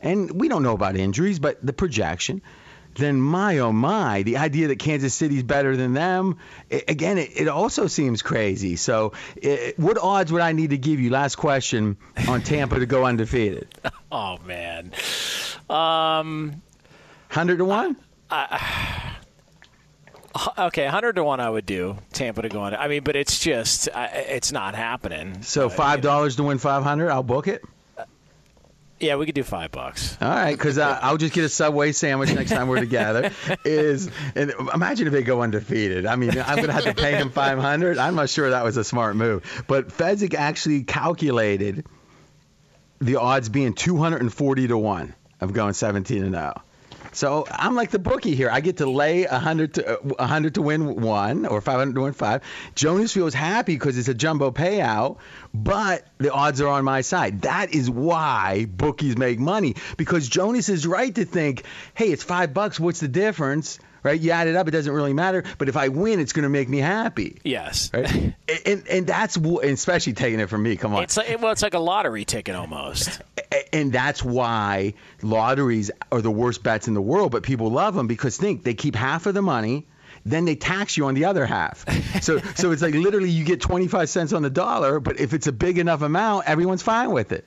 And 0.00 0.30
we 0.40 0.48
don't 0.48 0.62
know 0.62 0.74
about 0.74 0.96
injuries, 0.96 1.38
but 1.40 1.64
the 1.64 1.72
projection. 1.72 2.40
Then 2.94 3.20
my 3.20 3.58
oh 3.58 3.72
my, 3.72 4.22
the 4.22 4.36
idea 4.36 4.68
that 4.68 4.78
Kansas 4.78 5.14
City's 5.14 5.42
better 5.42 5.76
than 5.76 5.94
them, 5.94 6.36
i 6.70 6.82
again, 6.86 7.18
it, 7.18 7.30
it 7.34 7.48
also 7.48 7.86
seems 7.86 8.22
crazy. 8.22 8.76
So, 8.76 9.14
i 9.42 9.72
what 9.78 9.98
odds 9.98 10.30
would 10.30 10.42
I 10.42 10.52
need 10.52 10.70
to 10.70 10.78
give 10.78 11.00
you? 11.00 11.10
Last 11.10 11.36
question 11.36 11.96
on 12.28 12.42
Tampa 12.42 12.78
to 12.78 12.86
go 12.86 13.04
undefeated. 13.04 13.68
Oh 14.14 14.36
man. 14.44 14.92
Um. 15.70 16.60
Hundred 17.30 17.56
to 17.56 17.64
one. 17.64 17.96
Okay, 20.58 20.86
hundred 20.86 21.14
to 21.16 21.24
one. 21.24 21.40
I 21.40 21.50
would 21.50 21.66
do 21.66 21.98
Tampa 22.12 22.42
to 22.42 22.48
go 22.48 22.60
on. 22.60 22.74
I 22.74 22.88
mean, 22.88 23.02
but 23.02 23.16
it's 23.16 23.38
just, 23.38 23.88
it's 23.94 24.52
not 24.52 24.74
happening. 24.74 25.42
So 25.42 25.66
uh, 25.66 25.68
five 25.68 26.00
dollars 26.00 26.36
to 26.36 26.44
win 26.44 26.58
five 26.58 26.82
hundred. 26.82 27.10
I'll 27.10 27.22
book 27.22 27.48
it. 27.48 27.62
Uh, 27.98 28.04
yeah, 28.98 29.16
we 29.16 29.26
could 29.26 29.34
do 29.34 29.42
five 29.42 29.70
bucks. 29.72 30.16
All 30.20 30.28
right, 30.28 30.56
because 30.56 30.78
I'll 30.78 31.18
just 31.18 31.34
get 31.34 31.44
a 31.44 31.48
Subway 31.48 31.92
sandwich 31.92 32.32
next 32.32 32.50
time 32.50 32.68
we're 32.68 32.80
together. 32.80 33.30
Is 33.64 34.10
and 34.34 34.52
imagine 34.72 35.06
if 35.06 35.12
they 35.12 35.22
go 35.22 35.42
undefeated. 35.42 36.06
I 36.06 36.16
mean, 36.16 36.30
I'm 36.30 36.56
gonna 36.56 36.72
have 36.72 36.84
to 36.84 36.94
pay 36.94 37.16
him 37.16 37.30
500. 37.30 37.98
I'm 37.98 38.14
not 38.14 38.30
sure 38.30 38.50
that 38.50 38.64
was 38.64 38.76
a 38.76 38.84
smart 38.84 39.16
move. 39.16 39.64
But 39.66 39.88
Fezzik 39.88 40.34
actually 40.34 40.84
calculated 40.84 41.84
the 43.00 43.16
odds 43.16 43.48
being 43.48 43.74
240 43.74 44.68
to 44.68 44.78
one 44.78 45.14
of 45.40 45.52
going 45.52 45.74
17 45.74 46.22
and 46.22 46.34
0. 46.34 46.62
So 47.12 47.46
I'm 47.50 47.74
like 47.74 47.90
the 47.90 47.98
bookie 47.98 48.34
here. 48.34 48.48
I 48.50 48.60
get 48.60 48.78
to 48.78 48.86
lay 48.86 49.24
100 49.26 49.74
to 49.74 49.98
uh, 49.98 50.02
100 50.02 50.54
to 50.54 50.62
win 50.62 51.00
one 51.00 51.46
or 51.46 51.60
500 51.60 51.94
to 51.94 52.00
win 52.00 52.12
five. 52.14 52.42
Jonas 52.74 53.12
feels 53.12 53.34
happy 53.34 53.74
because 53.74 53.98
it's 53.98 54.08
a 54.08 54.14
jumbo 54.14 54.50
payout, 54.50 55.18
but 55.52 56.06
the 56.18 56.32
odds 56.32 56.60
are 56.60 56.68
on 56.68 56.84
my 56.84 57.02
side. 57.02 57.42
That 57.42 57.74
is 57.74 57.90
why 57.90 58.66
bookies 58.68 59.16
make 59.16 59.38
money 59.38 59.76
because 59.96 60.26
Jonas 60.26 60.68
is 60.68 60.86
right 60.86 61.14
to 61.14 61.24
think, 61.24 61.64
hey, 61.94 62.10
it's 62.10 62.22
five 62.22 62.54
bucks. 62.54 62.80
What's 62.80 63.00
the 63.00 63.08
difference? 63.08 63.78
Right? 64.02 64.20
You 64.20 64.32
add 64.32 64.48
it 64.48 64.56
up, 64.56 64.66
it 64.68 64.72
doesn't 64.72 64.92
really 64.92 65.12
matter. 65.12 65.44
But 65.58 65.68
if 65.68 65.76
I 65.76 65.88
win, 65.88 66.18
it's 66.18 66.32
going 66.32 66.42
to 66.42 66.48
make 66.48 66.68
me 66.68 66.78
happy. 66.78 67.40
Yes. 67.44 67.90
Right? 67.94 68.34
and, 68.66 68.88
and 68.88 69.06
that's 69.06 69.36
especially 69.36 70.14
taking 70.14 70.40
it 70.40 70.48
from 70.48 70.62
me. 70.62 70.76
Come 70.76 70.94
on. 70.94 71.02
It's 71.04 71.16
like 71.16 71.40
well, 71.40 71.52
it's 71.52 71.62
like 71.62 71.74
a 71.74 71.78
lottery 71.78 72.24
ticket 72.24 72.54
almost. 72.54 73.20
And 73.72 73.92
that's 73.92 74.22
why 74.22 74.94
lotteries 75.22 75.90
are 76.10 76.20
the 76.20 76.30
worst 76.30 76.62
bets 76.62 76.88
in 76.88 76.94
the 76.94 77.02
world, 77.02 77.32
but 77.32 77.42
people 77.42 77.70
love 77.70 77.94
them 77.94 78.06
because 78.06 78.36
think 78.36 78.64
they 78.64 78.74
keep 78.74 78.94
half 78.94 79.26
of 79.26 79.34
the 79.34 79.42
money, 79.42 79.86
then 80.24 80.44
they 80.44 80.54
tax 80.54 80.96
you 80.96 81.06
on 81.06 81.14
the 81.14 81.26
other 81.26 81.46
half. 81.46 81.84
So 82.22 82.38
so 82.54 82.70
it's 82.70 82.82
like 82.82 82.94
literally 82.94 83.30
you 83.30 83.44
get 83.44 83.60
25 83.60 84.08
cents 84.08 84.32
on 84.32 84.42
the 84.42 84.50
dollar, 84.50 85.00
but 85.00 85.18
if 85.18 85.32
it's 85.32 85.48
a 85.48 85.52
big 85.52 85.78
enough 85.78 86.02
amount, 86.02 86.46
everyone's 86.46 86.82
fine 86.82 87.10
with 87.10 87.32
it. 87.32 87.44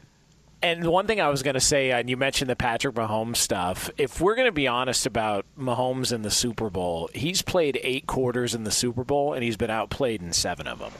And 0.65 0.87
one 0.87 1.05
thing 1.05 1.21
I 1.21 1.29
was 1.29 1.43
going 1.43 1.53
to 1.53 1.59
say, 1.59 1.91
uh, 1.91 1.99
and 1.99 2.09
you 2.09 2.17
mentioned 2.17 2.49
the 2.49 2.55
Patrick 2.55 2.95
Mahomes 2.95 3.37
stuff. 3.37 3.91
If 3.99 4.19
we're 4.19 4.33
going 4.33 4.47
to 4.47 4.51
be 4.51 4.67
honest 4.67 5.05
about 5.05 5.45
Mahomes 5.55 6.11
in 6.11 6.23
the 6.23 6.31
Super 6.31 6.71
Bowl, 6.71 7.07
he's 7.13 7.43
played 7.43 7.79
eight 7.83 8.07
quarters 8.07 8.55
in 8.55 8.63
the 8.63 8.71
Super 8.71 9.03
Bowl, 9.03 9.33
and 9.35 9.43
he's 9.43 9.57
been 9.57 9.69
outplayed 9.69 10.23
in 10.23 10.33
seven 10.33 10.65
of 10.65 10.79
them. 10.79 10.91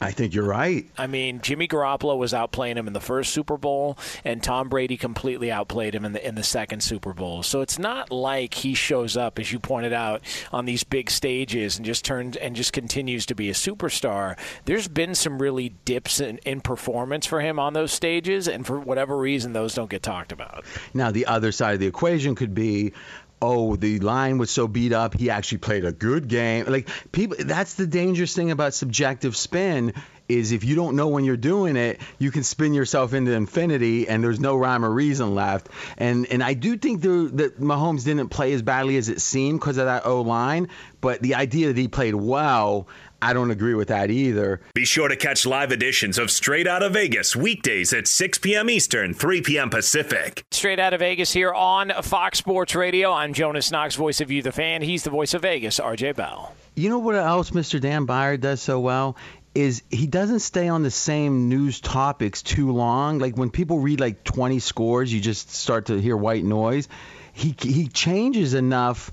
I 0.00 0.10
think 0.10 0.34
you're 0.34 0.44
right. 0.44 0.86
I 0.98 1.06
mean, 1.06 1.40
Jimmy 1.40 1.66
Garoppolo 1.66 2.18
was 2.18 2.32
outplaying 2.32 2.76
him 2.76 2.86
in 2.86 2.92
the 2.92 3.00
first 3.00 3.32
Super 3.32 3.56
Bowl, 3.56 3.96
and 4.24 4.42
Tom 4.42 4.68
Brady 4.68 4.96
completely 4.96 5.50
outplayed 5.50 5.94
him 5.94 6.04
in 6.04 6.12
the 6.12 6.26
in 6.26 6.34
the 6.34 6.42
second 6.42 6.82
Super 6.82 7.14
Bowl. 7.14 7.42
So 7.42 7.62
it's 7.62 7.78
not 7.78 8.10
like 8.12 8.52
he 8.54 8.74
shows 8.74 9.16
up, 9.16 9.38
as 9.38 9.52
you 9.52 9.58
pointed 9.58 9.94
out, 9.94 10.22
on 10.52 10.66
these 10.66 10.84
big 10.84 11.10
stages 11.10 11.76
and 11.76 11.86
just 11.86 12.04
turns 12.04 12.36
and 12.36 12.54
just 12.54 12.72
continues 12.74 13.24
to 13.26 13.34
be 13.34 13.48
a 13.48 13.54
superstar. 13.54 14.38
There's 14.66 14.88
been 14.88 15.14
some 15.14 15.40
really 15.40 15.70
dips 15.86 16.20
in, 16.20 16.38
in 16.38 16.60
performance 16.60 17.24
for 17.24 17.40
him 17.40 17.58
on 17.58 17.72
those 17.72 17.92
stages, 17.92 18.48
and 18.48 18.66
for 18.66 18.78
whatever 18.78 19.16
reason, 19.16 19.54
those 19.54 19.74
don't 19.74 19.90
get 19.90 20.02
talked 20.02 20.30
about. 20.30 20.64
Now 20.92 21.10
the 21.10 21.26
other 21.26 21.52
side 21.52 21.74
of 21.74 21.80
the 21.80 21.86
equation 21.86 22.34
could 22.34 22.54
be 22.54 22.92
oh 23.42 23.76
the 23.76 23.98
line 24.00 24.38
was 24.38 24.50
so 24.50 24.66
beat 24.66 24.92
up 24.92 25.14
he 25.14 25.30
actually 25.30 25.58
played 25.58 25.84
a 25.84 25.92
good 25.92 26.28
game. 26.28 26.66
Like 26.66 26.88
people 27.12 27.36
that's 27.40 27.74
the 27.74 27.86
dangerous 27.86 28.34
thing 28.34 28.50
about 28.50 28.74
subjective 28.74 29.36
spin 29.36 29.92
is 30.28 30.50
if 30.50 30.64
you 30.64 30.74
don't 30.74 30.96
know 30.96 31.08
when 31.08 31.24
you're 31.24 31.36
doing 31.36 31.76
it 31.76 32.00
you 32.18 32.30
can 32.30 32.42
spin 32.42 32.74
yourself 32.74 33.14
into 33.14 33.32
infinity 33.32 34.08
and 34.08 34.24
there's 34.24 34.40
no 34.40 34.56
rhyme 34.56 34.84
or 34.84 34.90
reason 34.90 35.34
left. 35.34 35.68
And 35.98 36.26
and 36.26 36.42
I 36.42 36.54
do 36.54 36.76
think 36.76 37.02
there, 37.02 37.24
that 37.24 37.60
Mahomes 37.60 38.04
didn't 38.04 38.28
play 38.28 38.52
as 38.52 38.62
badly 38.62 38.96
as 38.96 39.08
it 39.08 39.20
seemed 39.20 39.60
because 39.60 39.78
of 39.78 39.86
that 39.86 40.06
O 40.06 40.22
line 40.22 40.68
but 41.00 41.20
the 41.20 41.34
idea 41.34 41.68
that 41.68 41.76
he 41.76 41.88
played 41.88 42.14
well 42.14 42.88
I 43.26 43.32
don't 43.32 43.50
agree 43.50 43.74
with 43.74 43.88
that 43.88 44.08
either 44.08 44.60
Be 44.72 44.84
sure 44.84 45.08
to 45.08 45.16
catch 45.16 45.44
live 45.46 45.72
editions 45.72 46.16
of 46.16 46.30
Straight 46.30 46.68
Out 46.68 46.84
of 46.84 46.92
Vegas 46.92 47.34
weekdays 47.34 47.92
at 47.92 48.06
6 48.06 48.38
p.m. 48.38 48.70
Eastern, 48.70 49.14
3 49.14 49.40
p.m. 49.40 49.68
Pacific. 49.68 50.44
Straight 50.52 50.78
out 50.78 50.94
of 50.94 51.00
Vegas 51.00 51.32
here 51.32 51.52
on 51.52 51.90
Fox 52.04 52.38
Sports 52.38 52.76
Radio. 52.76 53.10
I'm 53.12 53.32
Jonas 53.32 53.72
Knox, 53.72 53.96
voice 53.96 54.20
of 54.20 54.30
you, 54.30 54.42
the 54.42 54.52
fan. 54.52 54.80
He's 54.80 55.02
the 55.02 55.10
voice 55.10 55.34
of 55.34 55.42
Vegas, 55.42 55.80
RJ 55.80 56.14
Bell. 56.14 56.54
You 56.76 56.88
know 56.88 57.00
what 57.00 57.16
else 57.16 57.50
Mr. 57.50 57.80
Dan 57.80 58.04
Beyer 58.04 58.36
does 58.36 58.62
so 58.62 58.78
well? 58.78 59.16
Is 59.56 59.82
he 59.90 60.06
doesn't 60.06 60.40
stay 60.40 60.68
on 60.68 60.84
the 60.84 60.90
same 60.92 61.48
news 61.48 61.80
topics 61.80 62.42
too 62.42 62.70
long. 62.70 63.18
Like 63.18 63.36
when 63.36 63.50
people 63.50 63.80
read 63.80 63.98
like 63.98 64.22
20 64.22 64.60
scores, 64.60 65.12
you 65.12 65.20
just 65.20 65.52
start 65.52 65.86
to 65.86 66.00
hear 66.00 66.16
white 66.16 66.44
noise. 66.44 66.88
He 67.32 67.56
he 67.60 67.88
changes 67.88 68.54
enough, 68.54 69.10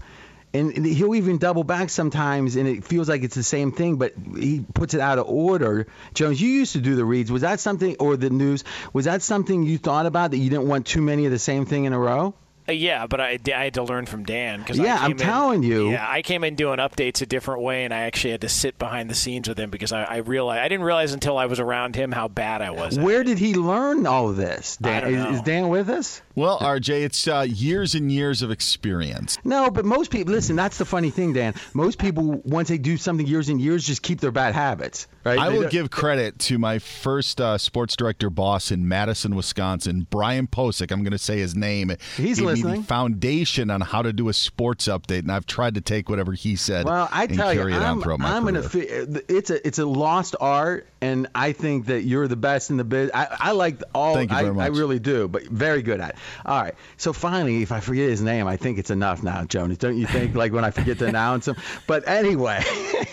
and 0.54 0.86
he'll 0.86 1.16
even 1.16 1.40
double 1.40 1.64
back 1.64 1.90
sometimes, 1.90 2.56
and 2.56 2.68
it 2.68 2.84
feels 2.84 3.10
like 3.10 3.24
it's 3.24 3.36
the 3.36 3.44
same 3.44 3.72
thing, 3.72 3.96
but 3.96 4.14
he 4.38 4.64
puts 4.74 4.94
it 4.94 5.02
out 5.02 5.18
of 5.18 5.28
order. 5.28 5.88
Jones, 6.14 6.40
you 6.40 6.50
used 6.50 6.74
to 6.74 6.82
do 6.82 6.96
the 6.96 7.06
reads. 7.06 7.32
Was 7.32 7.42
that 7.42 7.60
something, 7.60 7.96
or 8.00 8.18
the 8.18 8.30
news? 8.30 8.64
Was 8.94 9.06
that 9.06 9.22
something 9.24 9.64
you 9.64 9.78
thought 9.78 10.06
about 10.06 10.32
that 10.32 10.38
you 10.38 10.50
didn't 10.50 10.68
want 10.68 10.86
too 10.86 11.02
many 11.02 11.26
of 11.26 11.32
the 11.32 11.40
same 11.40 11.66
thing 11.66 11.86
in 11.86 11.94
a 11.94 12.00
row? 12.00 12.36
Yeah, 12.68 13.08
but 13.08 13.20
I, 13.20 13.40
I 13.54 13.64
had 13.66 13.74
to 13.76 13.84
learn 13.84 14.06
from 14.06 14.24
Dan. 14.24 14.64
Cause 14.64 14.78
Yeah, 14.80 14.96
I 14.96 15.06
I'm 15.06 15.12
came 15.12 15.12
in- 15.12 15.18
telling 15.18 15.64
you. 15.64 15.92
Yeah, 15.92 16.06
I 16.10 16.22
came 16.22 16.44
in 16.44 16.56
doing 16.56 16.78
updates 16.80 17.22
a 17.22 17.26
different 17.26 17.62
way, 17.62 17.84
and 17.84 17.94
I 17.94 18.02
actually 18.04 18.32
had 18.32 18.42
to 18.42 18.50
sit 18.50 18.80
behind 18.80 19.10
the 19.10 19.16
scenes 19.16 19.50
with 19.50 19.60
him 19.60 19.70
because 19.70 19.92
I, 19.92 20.04
I 20.04 20.18
realized 20.18 20.62
I 20.62 20.68
didn't 20.70 20.86
realize 20.86 21.14
until 21.14 21.38
I 21.38 21.46
was 21.48 21.60
around 21.60 21.96
him 21.96 22.12
how 22.12 22.28
bad 22.28 22.62
I 22.62 22.72
was. 22.72 22.98
at 22.98 23.04
Where 23.04 23.22
it. 23.22 23.26
did 23.26 23.38
he 23.40 23.54
learn 23.56 24.06
all 24.08 24.30
of 24.30 24.38
this? 24.38 24.78
Dan, 24.78 24.96
I 24.96 25.02
don't 25.02 25.14
is, 25.14 25.24
know. 25.26 25.32
is 25.32 25.42
Dan 25.42 25.70
with 25.70 25.90
us? 25.90 26.22
Well, 26.36 26.58
RJ, 26.60 27.04
it's 27.04 27.28
uh, 27.28 27.46
years 27.48 27.96
and 27.96 28.12
years 28.12 28.42
of 28.42 28.50
experience. 28.50 29.38
No, 29.44 29.70
but 29.70 29.86
most 29.86 30.10
people 30.10 30.34
listen. 30.34 30.56
That's 30.56 30.78
the 30.78 30.86
funny 30.86 31.10
thing, 31.12 31.34
Dan. 31.34 31.54
Most 31.74 32.00
people, 32.00 32.42
once 32.44 32.70
they 32.70 32.78
do 32.78 32.98
something 32.98 33.28
years 33.28 33.50
and 33.50 33.62
years, 33.62 33.86
just 33.86 34.02
keep 34.02 34.20
their 34.20 34.32
bad 34.32 34.56
habits, 34.56 35.08
right? 35.24 35.38
I 35.38 35.50
They 35.50 35.56
will 35.56 35.62
don't- 35.64 35.72
give 35.72 35.92
credit 35.92 36.40
to 36.40 36.58
my 36.58 36.80
first 36.80 37.40
uh, 37.40 37.58
sports 37.58 37.96
director 37.96 38.30
boss 38.30 38.72
in 38.72 38.88
Madison, 38.88 39.36
Wisconsin, 39.36 40.08
Brian 40.10 40.48
Posick. 40.48 40.92
I'm 40.92 41.04
going 41.04 41.12
to 41.12 41.18
say 41.20 41.38
his 41.40 41.56
name. 41.56 41.92
He's 42.18 42.40
Gave 42.40 42.48
me 42.48 42.53
listening. 42.56 42.82
the 42.82 42.88
foundation 42.88 43.70
on 43.70 43.82
how 43.82 44.02
to 44.02 44.14
do 44.14 44.30
a 44.30 44.34
sports 44.34 44.88
update, 44.88 45.20
and 45.20 45.32
I've 45.32 45.46
tried 45.46 45.76
to 45.76 45.82
take 45.82 46.10
whatever 46.10 46.34
he 46.34 46.56
said 46.56 46.86
Well, 46.86 47.08
I 47.12 47.24
and 47.26 47.36
tell 47.36 47.54
you, 47.54 47.68
it 47.68 47.74
I'm, 47.74 47.98
I'm 47.98 48.02
career. 48.02 48.18
gonna. 48.18 48.64
Fi- 48.64 49.24
it's 49.30 49.50
a 49.50 49.66
it's 49.68 49.80
a 49.80 49.86
lost 49.86 50.36
art, 50.40 50.88
and 51.02 51.28
I 51.36 51.52
think 51.52 51.88
that 51.88 52.04
you're 52.04 52.28
the 52.28 52.36
best 52.36 52.70
in 52.70 52.78
the 52.78 52.84
biz. 52.84 53.12
I, 53.14 53.28
I 53.40 53.52
like 53.52 53.82
all. 53.96 54.14
Thank 54.16 54.32
you 54.32 54.38
very 54.38 54.60
I, 54.60 54.66
I 54.66 54.68
really 54.68 55.00
do, 55.00 55.28
but 55.28 55.44
very 55.44 55.82
good 55.82 56.00
at. 56.00 56.12
it. 56.12 56.16
All 56.46 56.62
right. 56.62 56.76
So 56.98 57.14
finally, 57.14 57.62
if 57.62 57.72
I 57.72 57.80
forget 57.80 58.10
his 58.10 58.22
name, 58.22 58.48
I 58.48 58.58
think 58.58 58.78
it's 58.80 58.90
enough 58.92 59.24
now, 59.24 59.44
Jonas. 59.46 59.78
Don't 59.78 59.98
you 59.98 60.06
think? 60.08 60.36
Like 60.36 60.52
when 60.54 60.66
I 60.66 60.72
forget 60.72 61.00
to 61.00 61.06
announce 61.14 61.48
him. 61.48 61.56
But 61.88 62.08
anyway, 62.08 62.64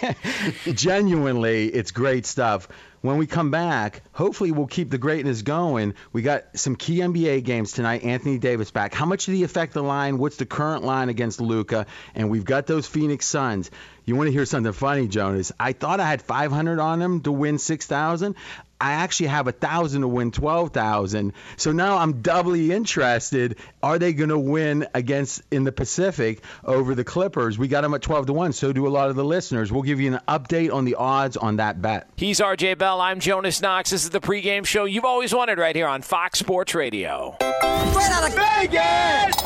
genuinely, 0.73 1.67
it's 1.69 1.91
great 1.91 2.27
stuff. 2.27 2.69
When 3.03 3.17
we 3.17 3.27
come 3.27 3.51
back, 3.51 4.03
hopefully 4.13 4.53
we'll 4.53 4.67
keep 4.67 4.91
the 4.91 4.99
greatness 4.99 5.41
going. 5.41 5.95
We 6.13 6.21
got 6.21 6.59
some 6.59 6.77
key 6.77 6.99
NBA 6.99 7.45
games 7.45 7.73
tonight. 7.73 8.05
Anthony 8.05 8.37
Davis 8.37 8.71
back. 8.71 8.93
How 8.93 9.07
much 9.07 9.25
did 9.25 9.35
he 9.37 9.43
affect 9.43 9.73
the 9.73 9.83
line? 9.83 10.19
What's 10.19 10.37
the 10.37 10.45
current 10.45 10.85
line 10.85 11.09
against 11.09 11.41
Luka? 11.41 11.87
And 12.15 12.29
we've 12.29 12.45
got 12.45 12.67
those 12.67 12.87
Phoenix 12.87 13.25
Suns. 13.25 13.71
You 14.05 14.17
want 14.17 14.27
to 14.27 14.33
hear 14.33 14.45
something 14.45 14.73
funny, 14.75 15.09
Jonas? 15.09 15.51
I 15.59 15.73
thought 15.73 15.99
I 15.99 16.09
had 16.09 16.21
500 16.21 16.79
on 16.79 16.99
them 16.99 17.23
to 17.23 17.33
win 17.33 17.57
6,000. 17.57 18.35
I 18.81 18.93
actually 18.93 19.27
have 19.27 19.47
a 19.47 19.53
thousand 19.53 20.03
to 20.03 20.09
win 20.09 20.31
twelve 20.31 20.71
thousand. 20.71 21.33
So 21.57 21.73
now 21.73 21.99
I'm 21.99 22.23
doubly 22.23 22.73
interested. 22.73 23.59
Are 23.83 23.99
they 23.99 24.13
going 24.13 24.31
to 24.31 24.39
win 24.39 24.87
against 24.95 25.43
in 25.51 25.65
the 25.65 25.73
Pacific 25.73 26.43
over 26.65 26.95
the 26.95 27.05
Clippers? 27.05 27.59
We 27.59 27.69
got 27.69 27.83
them 27.83 27.95
at 27.95 28.03
twelve 28.03 28.27
to 28.27 28.33
one. 28.33 28.53
So 28.53 28.73
do 28.73 28.87
a 28.87 28.89
lot 28.89 29.11
of 29.11 29.17
the 29.17 29.25
listeners. 29.25 29.71
We'll 29.71 29.83
give 29.83 30.01
you 30.01 30.15
an 30.15 30.21
update 30.27 30.73
on 30.73 30.85
the 30.85 30.95
odds 30.95 31.37
on 31.37 31.57
that 31.57 31.83
bet. 31.83 32.09
He's 32.17 32.41
RJ 32.41 32.79
Bell. 32.79 33.01
I'm 33.01 33.21
Jonas 33.21 33.61
Knox. 33.61 33.91
This 33.91 34.05
is 34.05 34.11
the 34.11 34.21
pregame 34.21 34.65
show 34.65 34.85
you've 34.85 35.05
always 35.05 35.35
wanted 35.35 35.59
right 35.59 35.77
here 35.77 35.87
on 35.87 36.03
Fox 36.03 36.39
Sports 36.39 36.75
Radio. 36.75 37.37
Straight 37.41 38.11
out 38.11 38.29
of 38.29 38.35
Vegas. 38.35 39.37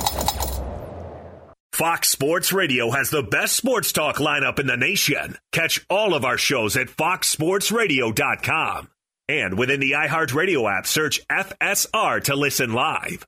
Fox 1.73 2.09
Sports 2.09 2.53
Radio 2.53 2.93
has 2.93 3.11
the 3.11 3.25
best 3.25 3.57
sports 3.57 3.91
talk 3.91 4.19
lineup 4.19 4.61
in 4.61 4.69
the 4.69 4.77
nation. 4.77 5.37
Catch 5.51 5.85
all 5.91 6.15
of 6.15 6.25
our 6.25 6.39
shows 6.39 6.77
at 6.77 6.87
foxsportsradio.com. 6.87 8.89
And 9.29 9.59
within 9.59 9.81
the 9.81 9.93
iHeartRadio 9.93 10.71
app, 10.71 10.87
search 10.87 11.27
FSR 11.29 12.25
to 12.25 12.37
listen 12.37 12.75
live. 12.75 13.27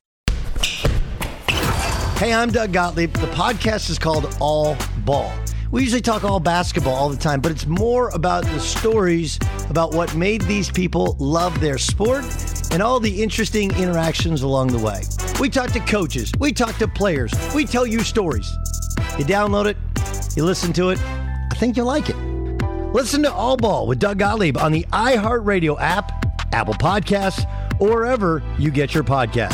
Hey, 2.18 2.34
I'm 2.34 2.51
Doug 2.51 2.72
Gottlieb. 2.72 3.14
The 3.14 3.26
podcast 3.28 3.88
is 3.88 3.99
called 3.99 4.36
All 4.38 4.76
Ball. 5.07 5.32
We 5.70 5.80
usually 5.80 6.03
talk 6.03 6.22
all 6.22 6.38
basketball 6.38 6.94
all 6.94 7.09
the 7.09 7.16
time, 7.16 7.40
but 7.40 7.51
it's 7.51 7.66
more 7.66 8.11
about 8.11 8.44
the 8.44 8.61
stories 8.61 9.38
about 9.70 9.94
what 9.94 10.14
made 10.14 10.42
these 10.42 10.70
people 10.70 11.16
love 11.18 11.59
their 11.61 11.78
sport 11.78 12.24
and 12.72 12.82
all 12.82 13.01
the 13.01 13.22
interesting 13.22 13.70
interactions 13.76 14.42
along 14.42 14.68
the 14.68 14.78
way. 14.78 15.01
We 15.40 15.49
talk 15.49 15.70
to 15.72 15.80
coaches, 15.80 16.30
we 16.38 16.53
talk 16.53 16.76
to 16.76 16.88
players, 16.88 17.32
we 17.55 17.64
tell 17.64 17.86
you 17.86 18.01
stories. 18.01 18.51
You 19.18 19.24
download 19.24 19.64
it, 19.64 19.78
you 20.36 20.44
listen 20.44 20.74
to 20.74 20.90
it, 20.90 21.01
I 21.01 21.57
think 21.57 21.76
you'll 21.76 21.86
like 21.86 22.11
it. 22.11 22.36
Listen 22.97 23.22
to 23.24 23.30
All 23.30 23.59
Ball 23.59 23.86
with 23.86 23.99
Doug 23.99 24.18
Gottlieb 24.18 24.57
on 24.57 24.72
the 24.72 24.86
iHeartRadio 24.90 25.78
app, 25.78 26.24
Apple 26.55 26.72
Podcasts, 26.72 27.44
or 27.78 27.90
wherever 27.90 28.42
you 28.59 28.70
get 28.70 28.94
your 28.94 29.05
podcasts. 29.05 29.53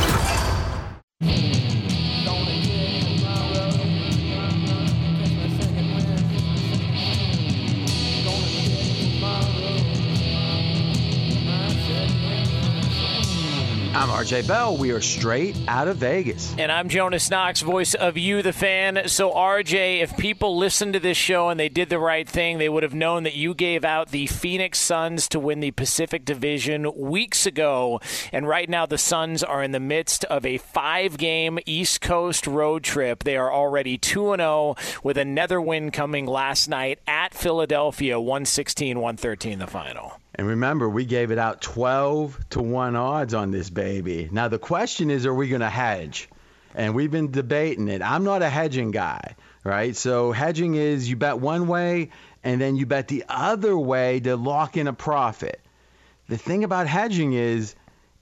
I'm 14.03 14.09
RJ 14.09 14.49
Bell. 14.49 14.77
We 14.77 14.91
are 14.91 15.01
straight 15.01 15.57
out 15.69 15.87
of 15.87 15.99
Vegas. 15.99 16.57
And 16.59 16.73
I'm 16.73 16.89
Jonas 16.89 17.31
Knox, 17.31 17.61
voice 17.61 17.95
of 17.95 18.19
You, 18.19 18.43
the 18.43 18.53
fan. 18.53 19.03
So, 19.07 19.31
RJ, 19.31 20.01
if 20.03 20.17
people 20.17 20.57
listened 20.57 20.95
to 20.95 20.99
this 20.99 21.17
show 21.17 21.51
and 21.51 21.61
they 21.61 21.69
did 21.69 21.89
the 21.89 22.01
right 22.01 22.29
thing, 22.29 22.59
they 22.59 22.69
would 22.69 22.83
have 22.83 22.97
known 22.97 23.23
that 23.23 23.37
you 23.37 23.55
gave 23.55 23.85
out 23.85 24.09
the 24.09 24.27
Phoenix 24.27 24.81
Suns 24.81 25.29
to 25.29 25.39
win 25.39 25.61
the 25.61 25.71
Pacific 25.71 26.25
Division 26.25 26.93
weeks 26.97 27.47
ago. 27.47 28.01
And 28.33 28.49
right 28.49 28.69
now, 28.69 28.87
the 28.87 28.99
Suns 28.99 29.45
are 29.45 29.63
in 29.63 29.71
the 29.71 29.79
midst 29.79 30.25
of 30.25 30.45
a 30.45 30.59
five 30.59 31.17
game 31.17 31.61
East 31.65 32.01
Coast 32.01 32.49
road 32.49 32.83
trip. 32.83 33.23
They 33.23 33.37
are 33.37 33.53
already 33.53 33.99
2 33.99 34.35
0 34.35 34.75
with 35.05 35.17
another 35.17 35.61
win 35.61 35.93
coming 35.93 36.27
last 36.27 36.67
night 36.67 36.99
at 37.07 37.35
Philadelphia, 37.35 38.19
116 38.19 38.99
113, 38.99 39.61
the 39.61 39.69
final. 39.69 40.22
And 40.35 40.47
remember, 40.47 40.89
we 40.89 41.05
gave 41.05 41.31
it 41.31 41.39
out 41.39 41.61
12 41.61 42.49
to 42.51 42.63
1 42.63 42.97
odds 42.97 43.35
on 43.35 43.51
this 43.51 43.69
baby. 43.69 44.29
Now, 44.33 44.49
the 44.49 44.59
question 44.59 45.11
is, 45.11 45.27
are 45.27 45.35
we 45.35 45.49
going 45.49 45.61
to 45.61 45.69
hedge? 45.69 46.29
And 46.75 46.95
we've 46.95 47.11
been 47.11 47.31
debating 47.31 47.89
it. 47.89 48.01
I'm 48.01 48.25
not 48.25 48.41
a 48.41 48.49
hedging 48.49 48.93
guy, 48.93 49.37
right? 49.63 49.95
So, 49.95 50.33
hedging 50.33 50.75
is 50.75 51.09
you 51.09 51.17
bet 51.17 51.39
one 51.39 51.67
way 51.67 52.11
and 52.43 52.61
then 52.61 52.77
you 52.77 52.87
bet 52.87 53.09
the 53.09 53.25
other 53.29 53.77
way 53.77 54.21
to 54.21 54.37
lock 54.37 54.77
in 54.77 54.87
a 54.87 54.93
profit. 54.93 55.61
The 56.29 56.39
thing 56.39 56.65
about 56.65 56.87
hedging 56.87 57.35
is 57.35 57.75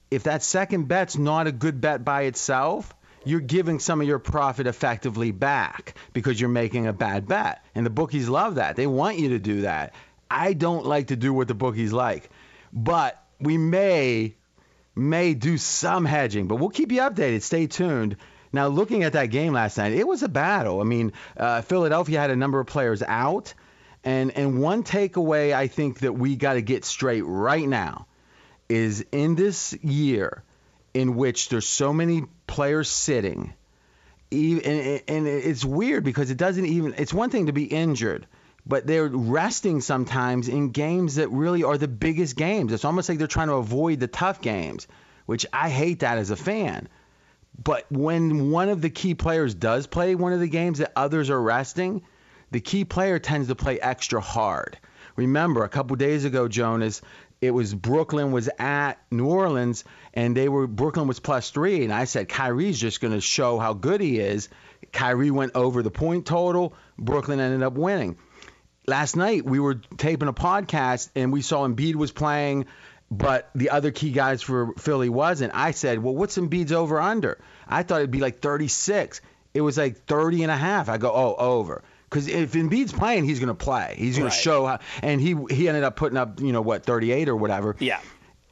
if 0.09 0.23
that 0.23 0.43
second 0.43 0.89
bet's 0.89 1.17
not 1.17 1.47
a 1.47 1.51
good 1.51 1.79
bet 1.79 2.03
by 2.03 2.23
itself, 2.23 2.93
you're 3.23 3.39
giving 3.39 3.79
some 3.79 4.01
of 4.01 4.07
your 4.07 4.19
profit 4.19 4.67
effectively 4.67 5.31
back 5.31 5.95
because 6.11 6.39
you're 6.39 6.49
making 6.49 6.87
a 6.87 6.93
bad 6.93 7.27
bet. 7.27 7.63
And 7.75 7.85
the 7.85 7.91
bookies 7.91 8.27
love 8.27 8.55
that. 8.55 8.75
They 8.75 8.87
want 8.87 9.19
you 9.19 9.29
to 9.29 9.39
do 9.39 9.61
that. 9.61 9.93
I 10.31 10.53
don't 10.53 10.85
like 10.85 11.07
to 11.07 11.17
do 11.17 11.33
what 11.33 11.49
the 11.49 11.53
bookies 11.53 11.91
like, 11.91 12.29
but 12.71 13.21
we 13.41 13.57
may 13.57 14.35
may 14.95 15.33
do 15.33 15.57
some 15.57 16.05
hedging. 16.05 16.47
But 16.47 16.55
we'll 16.55 16.69
keep 16.69 16.93
you 16.93 17.01
updated. 17.01 17.41
Stay 17.41 17.67
tuned. 17.67 18.15
Now, 18.53 18.67
looking 18.67 19.03
at 19.03 19.13
that 19.13 19.25
game 19.25 19.51
last 19.51 19.77
night, 19.77 19.91
it 19.91 20.07
was 20.07 20.23
a 20.23 20.29
battle. 20.29 20.79
I 20.79 20.85
mean, 20.85 21.11
uh, 21.35 21.61
Philadelphia 21.61 22.19
had 22.19 22.31
a 22.31 22.35
number 22.37 22.61
of 22.61 22.67
players 22.67 23.03
out, 23.03 23.53
and 24.05 24.31
and 24.31 24.61
one 24.61 24.83
takeaway 24.83 25.53
I 25.53 25.67
think 25.67 25.99
that 25.99 26.13
we 26.13 26.37
got 26.37 26.53
to 26.53 26.61
get 26.61 26.85
straight 26.85 27.23
right 27.23 27.67
now 27.67 28.07
is 28.69 29.05
in 29.11 29.35
this 29.35 29.73
year 29.81 30.43
in 30.93 31.17
which 31.17 31.49
there's 31.49 31.67
so 31.67 31.91
many 31.91 32.23
players 32.47 32.89
sitting. 32.89 33.53
And, 34.31 35.01
and 35.09 35.27
it's 35.27 35.65
weird 35.65 36.05
because 36.05 36.31
it 36.31 36.37
doesn't 36.37 36.65
even. 36.65 36.93
It's 36.97 37.13
one 37.13 37.29
thing 37.31 37.47
to 37.47 37.51
be 37.51 37.65
injured 37.65 38.27
but 38.65 38.85
they're 38.85 39.07
resting 39.07 39.81
sometimes 39.81 40.47
in 40.47 40.69
games 40.69 41.15
that 41.15 41.29
really 41.29 41.63
are 41.63 41.77
the 41.77 41.87
biggest 41.87 42.35
games. 42.35 42.71
It's 42.71 42.85
almost 42.85 43.09
like 43.09 43.17
they're 43.17 43.27
trying 43.27 43.47
to 43.47 43.55
avoid 43.55 43.99
the 43.99 44.07
tough 44.07 44.41
games, 44.41 44.87
which 45.25 45.45
I 45.51 45.69
hate 45.69 45.99
that 45.99 46.17
as 46.17 46.31
a 46.31 46.35
fan. 46.35 46.87
But 47.61 47.85
when 47.91 48.51
one 48.51 48.69
of 48.69 48.81
the 48.81 48.89
key 48.89 49.15
players 49.15 49.53
does 49.53 49.87
play 49.87 50.15
one 50.15 50.33
of 50.33 50.39
the 50.39 50.47
games 50.47 50.79
that 50.79 50.93
others 50.95 51.29
are 51.29 51.41
resting, 51.41 52.03
the 52.51 52.59
key 52.59 52.85
player 52.85 53.19
tends 53.19 53.47
to 53.47 53.55
play 53.55 53.79
extra 53.79 54.21
hard. 54.21 54.77
Remember, 55.15 55.63
a 55.63 55.69
couple 55.69 55.95
days 55.95 56.25
ago, 56.25 56.47
Jonas, 56.47 57.01
it 57.41 57.51
was 57.51 57.73
Brooklyn 57.73 58.31
was 58.31 58.49
at 58.59 58.99
New 59.09 59.25
Orleans, 59.25 59.83
and 60.13 60.37
they 60.37 60.47
were 60.47 60.67
Brooklyn 60.67 61.07
was 61.07 61.19
plus 61.19 61.49
three, 61.49 61.83
and 61.83 61.91
I 61.91 62.05
said 62.05 62.29
Kyrie's 62.29 62.79
just 62.79 63.01
going 63.01 63.13
to 63.13 63.21
show 63.21 63.57
how 63.57 63.73
good 63.73 63.99
he 63.99 64.19
is. 64.19 64.47
Kyrie 64.93 65.31
went 65.31 65.53
over 65.55 65.81
the 65.81 65.91
point 65.91 66.25
total. 66.25 66.73
Brooklyn 66.97 67.39
ended 67.39 67.63
up 67.63 67.73
winning 67.73 68.17
last 68.91 69.15
night 69.15 69.45
we 69.45 69.59
were 69.59 69.75
taping 69.97 70.27
a 70.27 70.33
podcast 70.33 71.09
and 71.15 71.31
we 71.31 71.41
saw 71.41 71.65
Embiid 71.65 71.95
was 71.95 72.11
playing, 72.11 72.65
but 73.09 73.49
the 73.55 73.69
other 73.69 73.89
key 73.89 74.11
guys 74.11 74.41
for 74.41 74.73
Philly 74.77 75.07
wasn't. 75.07 75.53
I 75.55 75.71
said, 75.71 76.03
well, 76.03 76.13
what's 76.13 76.37
Embiid's 76.37 76.73
over 76.73 76.99
under? 76.99 77.39
I 77.67 77.83
thought 77.83 78.01
it'd 78.01 78.11
be 78.11 78.19
like 78.19 78.41
36. 78.41 79.21
It 79.53 79.61
was 79.61 79.77
like 79.77 80.05
30 80.05 80.43
and 80.43 80.51
a 80.51 80.57
half. 80.57 80.89
I 80.89 80.97
go, 80.97 81.11
oh, 81.11 81.35
over. 81.35 81.83
Because 82.09 82.27
if 82.27 82.51
Embiid's 82.51 82.91
playing, 82.91 83.23
he's 83.23 83.39
going 83.39 83.47
to 83.47 83.53
play. 83.53 83.95
He's 83.97 84.17
going 84.17 84.29
right. 84.29 84.35
to 84.35 84.41
show 84.41 84.65
how. 84.65 84.79
And 85.01 85.21
he 85.21 85.37
he 85.49 85.69
ended 85.69 85.83
up 85.83 85.95
putting 85.95 86.17
up, 86.17 86.41
you 86.41 86.51
know, 86.51 86.61
what, 86.61 86.83
38 86.83 87.29
or 87.29 87.35
whatever. 87.37 87.77
Yeah. 87.79 88.01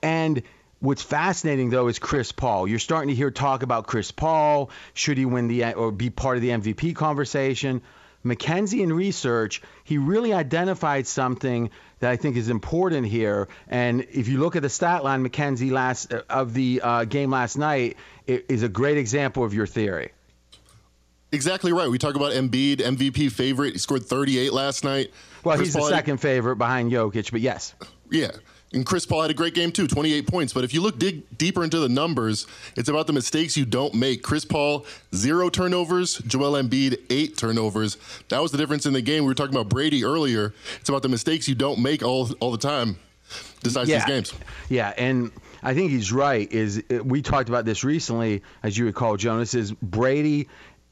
And 0.02 0.42
what's 0.80 1.02
fascinating 1.02 1.70
though 1.70 1.90
is 1.90 2.00
Chris 2.00 2.32
Paul. 2.32 2.66
You're 2.66 2.80
starting 2.80 3.10
to 3.10 3.16
hear 3.16 3.32
talk 3.32 3.64
about 3.64 3.88
Chris 3.88 4.12
Paul. 4.12 4.72
Should 4.94 5.18
he 5.18 5.26
win 5.26 5.50
the 5.50 5.74
or 5.74 5.92
be 5.92 6.10
part 6.10 6.38
of 6.38 6.42
the 6.42 6.50
MVP 6.50 6.96
conversation? 6.96 7.82
Mackenzie 8.24 8.84
in 8.84 8.91
research, 8.91 9.61
he 9.84 9.97
really 9.97 10.34
identified 10.34 11.07
something 11.07 11.70
that 11.99 12.11
I 12.11 12.15
think 12.15 12.38
is 12.38 12.49
important 12.49 13.07
here. 13.07 13.47
And 13.67 14.05
if 14.11 14.28
you 14.28 14.39
look 14.39 14.55
at 14.55 14.61
the 14.61 14.70
stat 14.70 15.03
line, 15.03 15.22
Mackenzie 15.22 15.70
last 15.70 16.13
uh, 16.13 16.24
of 16.30 16.53
the 16.53 16.82
uh, 16.84 17.05
game 17.05 17.32
last 17.32 17.57
night 17.57 17.97
it 18.30 18.45
is 18.47 18.63
a 18.63 18.70
great 18.70 18.97
example 18.97 19.43
of 19.43 19.53
your 19.53 19.65
theory. 19.65 20.11
Exactly 21.32 21.74
right. 21.74 21.89
We 21.89 21.97
talk 21.97 22.15
about 22.15 22.32
Embiid, 22.32 22.78
MVP 22.78 23.32
favorite. 23.32 23.74
He 23.74 23.80
scored 23.80 24.05
38 24.05 24.53
last 24.53 24.84
night. 24.84 25.11
Well, 25.43 25.55
Chris 25.57 25.70
he's 25.70 25.76
Paul 25.76 25.86
the 25.86 25.95
second 25.95 26.17
favorite 26.17 26.57
behind 26.57 26.91
Jokic, 26.91 27.32
but 27.32 27.41
yes. 27.41 27.74
Yeah. 28.09 28.32
And 28.72 28.86
Chris 28.86 29.05
Paul 29.05 29.24
had 29.24 29.32
a 29.32 29.34
great 29.34 29.55
game 29.55 29.72
too, 29.72 29.88
28 29.88 30.28
points. 30.28 30.53
But 30.53 30.63
if 30.63 30.74
you 30.74 30.82
look 30.82 30.99
dig 30.99 31.24
deeper 31.38 31.63
into 31.63 31.80
the 31.80 31.89
numbers, 31.89 32.45
it's 32.76 32.88
about 32.88 33.07
the 33.07 33.13
mistakes 33.13 33.57
you 33.57 33.65
don't 33.65 33.95
make. 33.95 34.22
Chris 34.22 34.45
Paul, 34.45 34.86
zero 35.15 35.49
turnovers. 35.49 36.20
Joel 36.20 36.61
Embiid, 36.61 36.99
eight 37.09 37.36
turnovers. 37.36 37.97
That 38.30 38.41
was 38.41 38.51
the 38.51 38.57
difference 38.57 38.86
in 38.86 38.93
the 38.93 39.01
game. 39.01 39.24
We 39.24 39.28
were 39.28 39.36
talking 39.36 39.55
about 39.55 39.70
Brady 39.70 40.05
earlier. 40.05 40.53
It's 40.80 40.89
about 40.89 41.01
the 41.01 41.09
mistakes 41.09 41.47
you 41.47 41.55
don't 41.55 41.80
make 41.80 42.03
all 42.03 42.30
all 42.39 42.51
the 42.51 42.57
time. 42.57 42.97
Decides 43.61 43.89
yeah. 43.89 43.97
these 43.97 44.05
games. 44.05 44.34
Yeah, 44.70 44.93
and 44.97 45.32
I 45.63 45.74
think 45.74 45.91
he's 45.91 46.11
right. 46.11 46.51
Is 46.51 46.84
uh, 46.91 47.03
we 47.03 47.22
talked 47.22 47.49
about 47.49 47.65
this 47.65 47.84
recently, 47.84 48.41
as 48.63 48.78
you 48.78 48.86
recall, 48.86 49.17
Jonas. 49.17 49.53
Is 49.53 49.72
Brady 49.72 50.47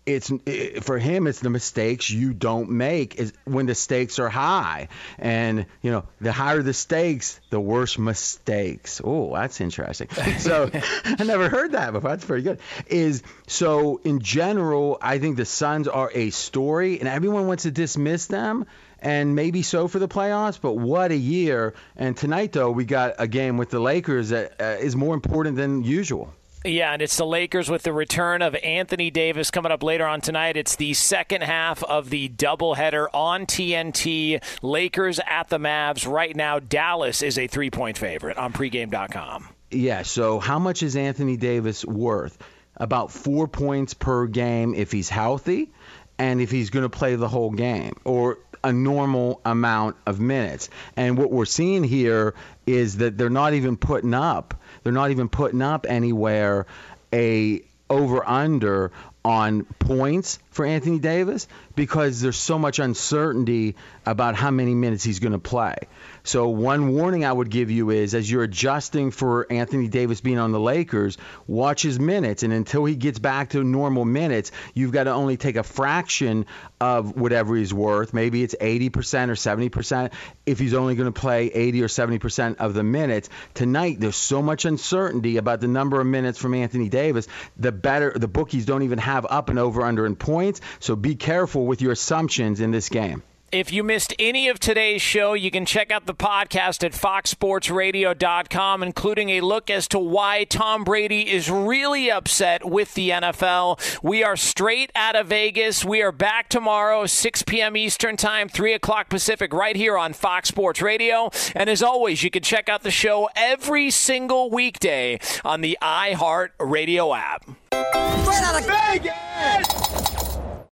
it's 0.08 0.32
it, 0.46 0.84
for 0.84 0.98
him 0.98 1.28
it's 1.28 1.42
the 1.42 1.50
mistakes 1.50 2.10
you 2.10 2.34
don't 2.34 2.70
make 2.70 3.16
is 3.16 3.34
when 3.44 3.66
the 3.66 3.76
stakes 3.76 4.20
are 4.20 4.30
high 4.30 4.88
and 5.20 5.66
you 5.82 5.92
know 5.92 6.06
the 6.22 6.32
higher 6.32 6.62
the 6.62 6.74
stakes 6.74 7.40
the 7.50 7.60
worse 7.60 8.00
mistakes 8.00 9.02
oh 9.04 9.34
that's 9.34 9.60
interesting 9.60 10.10
so 10.40 10.72
i 10.74 11.24
never 11.24 11.50
heard 11.50 11.74
that 11.74 11.92
before 11.92 12.10
that's 12.10 12.26
pretty 12.26 12.44
good 12.44 12.60
is 12.88 13.22
so 13.48 14.00
in 14.04 14.20
general 14.20 14.98
i 15.02 15.20
think 15.20 15.36
the 15.36 15.46
suns 15.46 15.88
are 15.88 16.10
a 16.14 16.30
story 16.30 17.00
and 17.00 17.10
everyone 17.10 17.46
wants 17.46 17.64
to 17.64 17.72
dismiss 17.72 18.28
them 18.28 18.66
and 19.00 19.36
maybe 19.36 19.62
so 19.62 19.88
for 19.88 20.00
the 20.00 20.08
playoffs. 20.08 20.60
But 20.60 20.74
what 20.74 21.12
a 21.12 21.16
year! 21.16 21.76
And 21.96 22.18
tonight, 22.18 22.52
though, 22.52 22.72
we 22.72 22.84
got 22.84 23.16
a 23.20 23.28
game 23.28 23.58
with 23.58 23.70
the 23.70 23.80
Lakers 23.80 24.30
that 24.30 24.60
uh, 24.60 24.64
is 24.80 24.96
more 24.96 25.14
important 25.14 25.56
than 25.56 25.84
usual. 25.84 26.34
Yeah, 26.66 26.92
and 26.92 27.02
it's 27.02 27.16
the 27.16 27.26
Lakers 27.26 27.70
with 27.70 27.84
the 27.84 27.94
return 27.94 28.42
of 28.42 28.56
Anthony 28.56 29.10
Davis 29.10 29.52
coming 29.52 29.72
up 29.72 29.84
later 29.84 30.06
on 30.06 30.22
tonight. 30.22 30.58
It's 30.58 30.76
the 30.76 30.94
second 30.94 31.44
half 31.44 31.84
of 31.84 32.10
the 32.10 32.30
doubleheader 32.30 33.08
on 33.14 33.46
TNT. 33.46 34.44
Lakers 34.62 35.20
at 35.26 35.50
the 35.50 35.60
Mavs. 35.60 36.12
Right 36.12 36.36
now, 36.36 36.60
Dallas 36.60 37.22
is 37.22 37.38
a 37.38 37.48
three 37.48 37.70
point 37.70 37.98
favorite 37.98 38.38
on 38.38 38.54
pregame.com. 38.54 39.50
Yeah, 39.72 40.02
so 40.02 40.40
how 40.40 40.60
much 40.60 40.82
is 40.84 40.96
Anthony 40.96 41.38
Davis 41.38 41.86
worth? 41.86 42.38
About 42.76 43.12
four 43.12 43.48
points 43.48 43.94
per 43.94 44.28
game 44.28 44.76
if 44.76 44.92
he's 44.92 45.10
healthy 45.10 45.72
and 46.20 46.42
if 46.42 46.52
he's 46.52 46.70
going 46.70 46.84
to 46.84 46.90
play 46.90 47.16
the 47.16 47.28
whole 47.28 47.52
game 47.52 47.94
or 48.04 48.40
a 48.68 48.74
normal 48.74 49.42
amount 49.46 49.96
of 50.06 50.20
minutes. 50.20 50.70
And 50.96 51.18
what 51.18 51.32
we're 51.32 51.46
seeing 51.46 51.84
here 51.84 52.36
is 52.66 52.98
that 52.98 53.18
they're 53.18 53.30
not 53.30 53.54
even 53.54 53.78
putting 53.78 54.14
up 54.14 54.54
they're 54.84 54.94
not 54.94 55.12
even 55.12 55.28
putting 55.28 55.62
up 55.62 55.86
anywhere 55.90 56.66
a 57.14 57.62
over 57.90 58.28
under 58.28 58.92
on 59.24 59.64
points 59.66 60.40
for 60.52 60.66
Anthony 60.66 61.00
Davis 61.00 61.48
because 61.76 62.22
there's 62.22 62.38
so 62.38 62.58
much 62.58 62.80
uncertainty 62.80 63.76
about 64.06 64.36
how 64.36 64.50
many 64.50 64.74
minutes 64.74 65.04
he's 65.04 65.20
going 65.20 65.34
to 65.34 65.40
play. 65.40 65.76
So 66.24 66.50
one 66.50 66.94
warning 66.94 67.24
I 67.24 67.32
would 67.32 67.50
give 67.50 67.70
you 67.70 67.90
is 67.92 68.16
as 68.16 68.30
you're 68.30 68.44
adjusting 68.44 69.12
for 69.12 69.46
Anthony 69.52 69.88
Davis 69.88 70.20
being 70.20 70.40
on 70.40 70.52
the 70.52 70.60
Lakers, 70.60 71.18
watch 71.46 71.84
his 71.84 72.00
minutes 72.00 72.44
and 72.44 72.52
until 72.52 72.86
he 72.86 72.96
gets 72.96 73.20
back 73.20 73.50
to 73.50 73.64
normal 73.64 74.04
minutes, 74.06 74.52
you've 74.74 74.92
got 74.92 75.04
to 75.04 75.12
only 75.12 75.38
take 75.38 75.56
a 75.56 75.64
fraction 75.64 76.46
of 76.82 77.16
whatever 77.16 77.56
he's 77.56 77.74
worth. 77.74 78.14
Maybe 78.14 78.44
it's 78.44 78.56
80% 78.60 79.30
or 79.30 79.70
70% 79.70 80.12
if 80.46 80.60
he's 80.60 80.74
only 80.74 80.96
going 80.96 81.12
to 81.12 81.20
play 81.20 81.48
80 81.48 81.84
or 81.84 81.88
70% 81.88 82.58
of 82.58 82.74
the 82.74 82.84
minutes. 82.84 83.30
Tonight 83.54 84.00
there's 84.00 84.16
so 84.16 84.42
much 84.42 84.66
uncertainty 84.66 85.38
about 85.38 85.62
the 85.62 85.68
number 85.68 86.00
of 86.02 86.08
minutes 86.08 86.40
from 86.40 86.54
Anthony 86.54 86.90
Davis, 86.90 87.28
the 87.58 87.72
better 87.72 88.14
the 88.16 88.28
bookies 88.28 88.66
don't 88.66 88.84
even 88.84 88.98
have 89.08 89.26
up 89.30 89.50
and 89.50 89.58
over 89.58 89.84
under 89.84 90.06
in 90.06 90.16
points, 90.16 90.62
so 90.80 90.96
be 90.96 91.16
careful 91.16 91.66
with 91.66 91.82
your 91.82 91.94
assumptions 91.94 92.60
in 92.60 92.72
this 92.72 92.90
game. 92.90 93.24
If 93.50 93.72
you 93.72 93.82
missed 93.82 94.14
any 94.20 94.50
of 94.50 94.60
today's 94.60 95.02
show, 95.02 95.34
you 95.34 95.50
can 95.52 95.66
check 95.66 95.90
out 95.90 96.06
the 96.06 96.14
podcast 96.14 96.84
at 96.84 96.92
foxsportsradio.com, 96.92 98.84
including 98.84 99.30
a 99.30 99.40
look 99.40 99.70
as 99.70 99.88
to 99.88 100.00
why 100.00 100.44
Tom 100.44 100.84
Brady 100.84 101.32
is 101.32 101.50
really 101.50 102.12
upset 102.12 102.66
with 102.66 102.94
the 102.94 103.12
NFL. 103.12 104.04
We 104.04 104.22
are 104.22 104.36
straight 104.36 104.92
out 104.96 105.16
of 105.16 105.28
Vegas. 105.28 105.86
We 105.86 106.02
are 106.02 106.12
back 106.12 106.50
tomorrow, 106.50 107.06
6 107.06 107.44
p.m. 107.44 107.78
Eastern 107.78 108.18
Time, 108.18 108.50
3 108.50 108.74
o'clock 108.74 109.08
Pacific, 109.08 109.54
right 109.54 109.78
here 109.78 109.98
on 109.98 110.12
Fox 110.12 110.50
Sports 110.50 110.82
Radio. 110.82 111.32
And 111.56 111.70
as 111.70 111.82
always, 111.82 112.24
you 112.24 112.30
can 112.30 112.44
check 112.44 112.68
out 112.68 112.84
the 112.84 112.92
show 112.92 113.30
every 113.34 113.92
single 113.92 114.50
weekday 114.50 115.22
on 115.46 115.62
the 115.62 115.78
iHeart 115.82 116.50
Radio 116.60 117.14
app. 117.14 117.46
Straight 117.72 118.44
out 118.44 118.60
of 118.60 118.66
Vegas! 118.68 120.27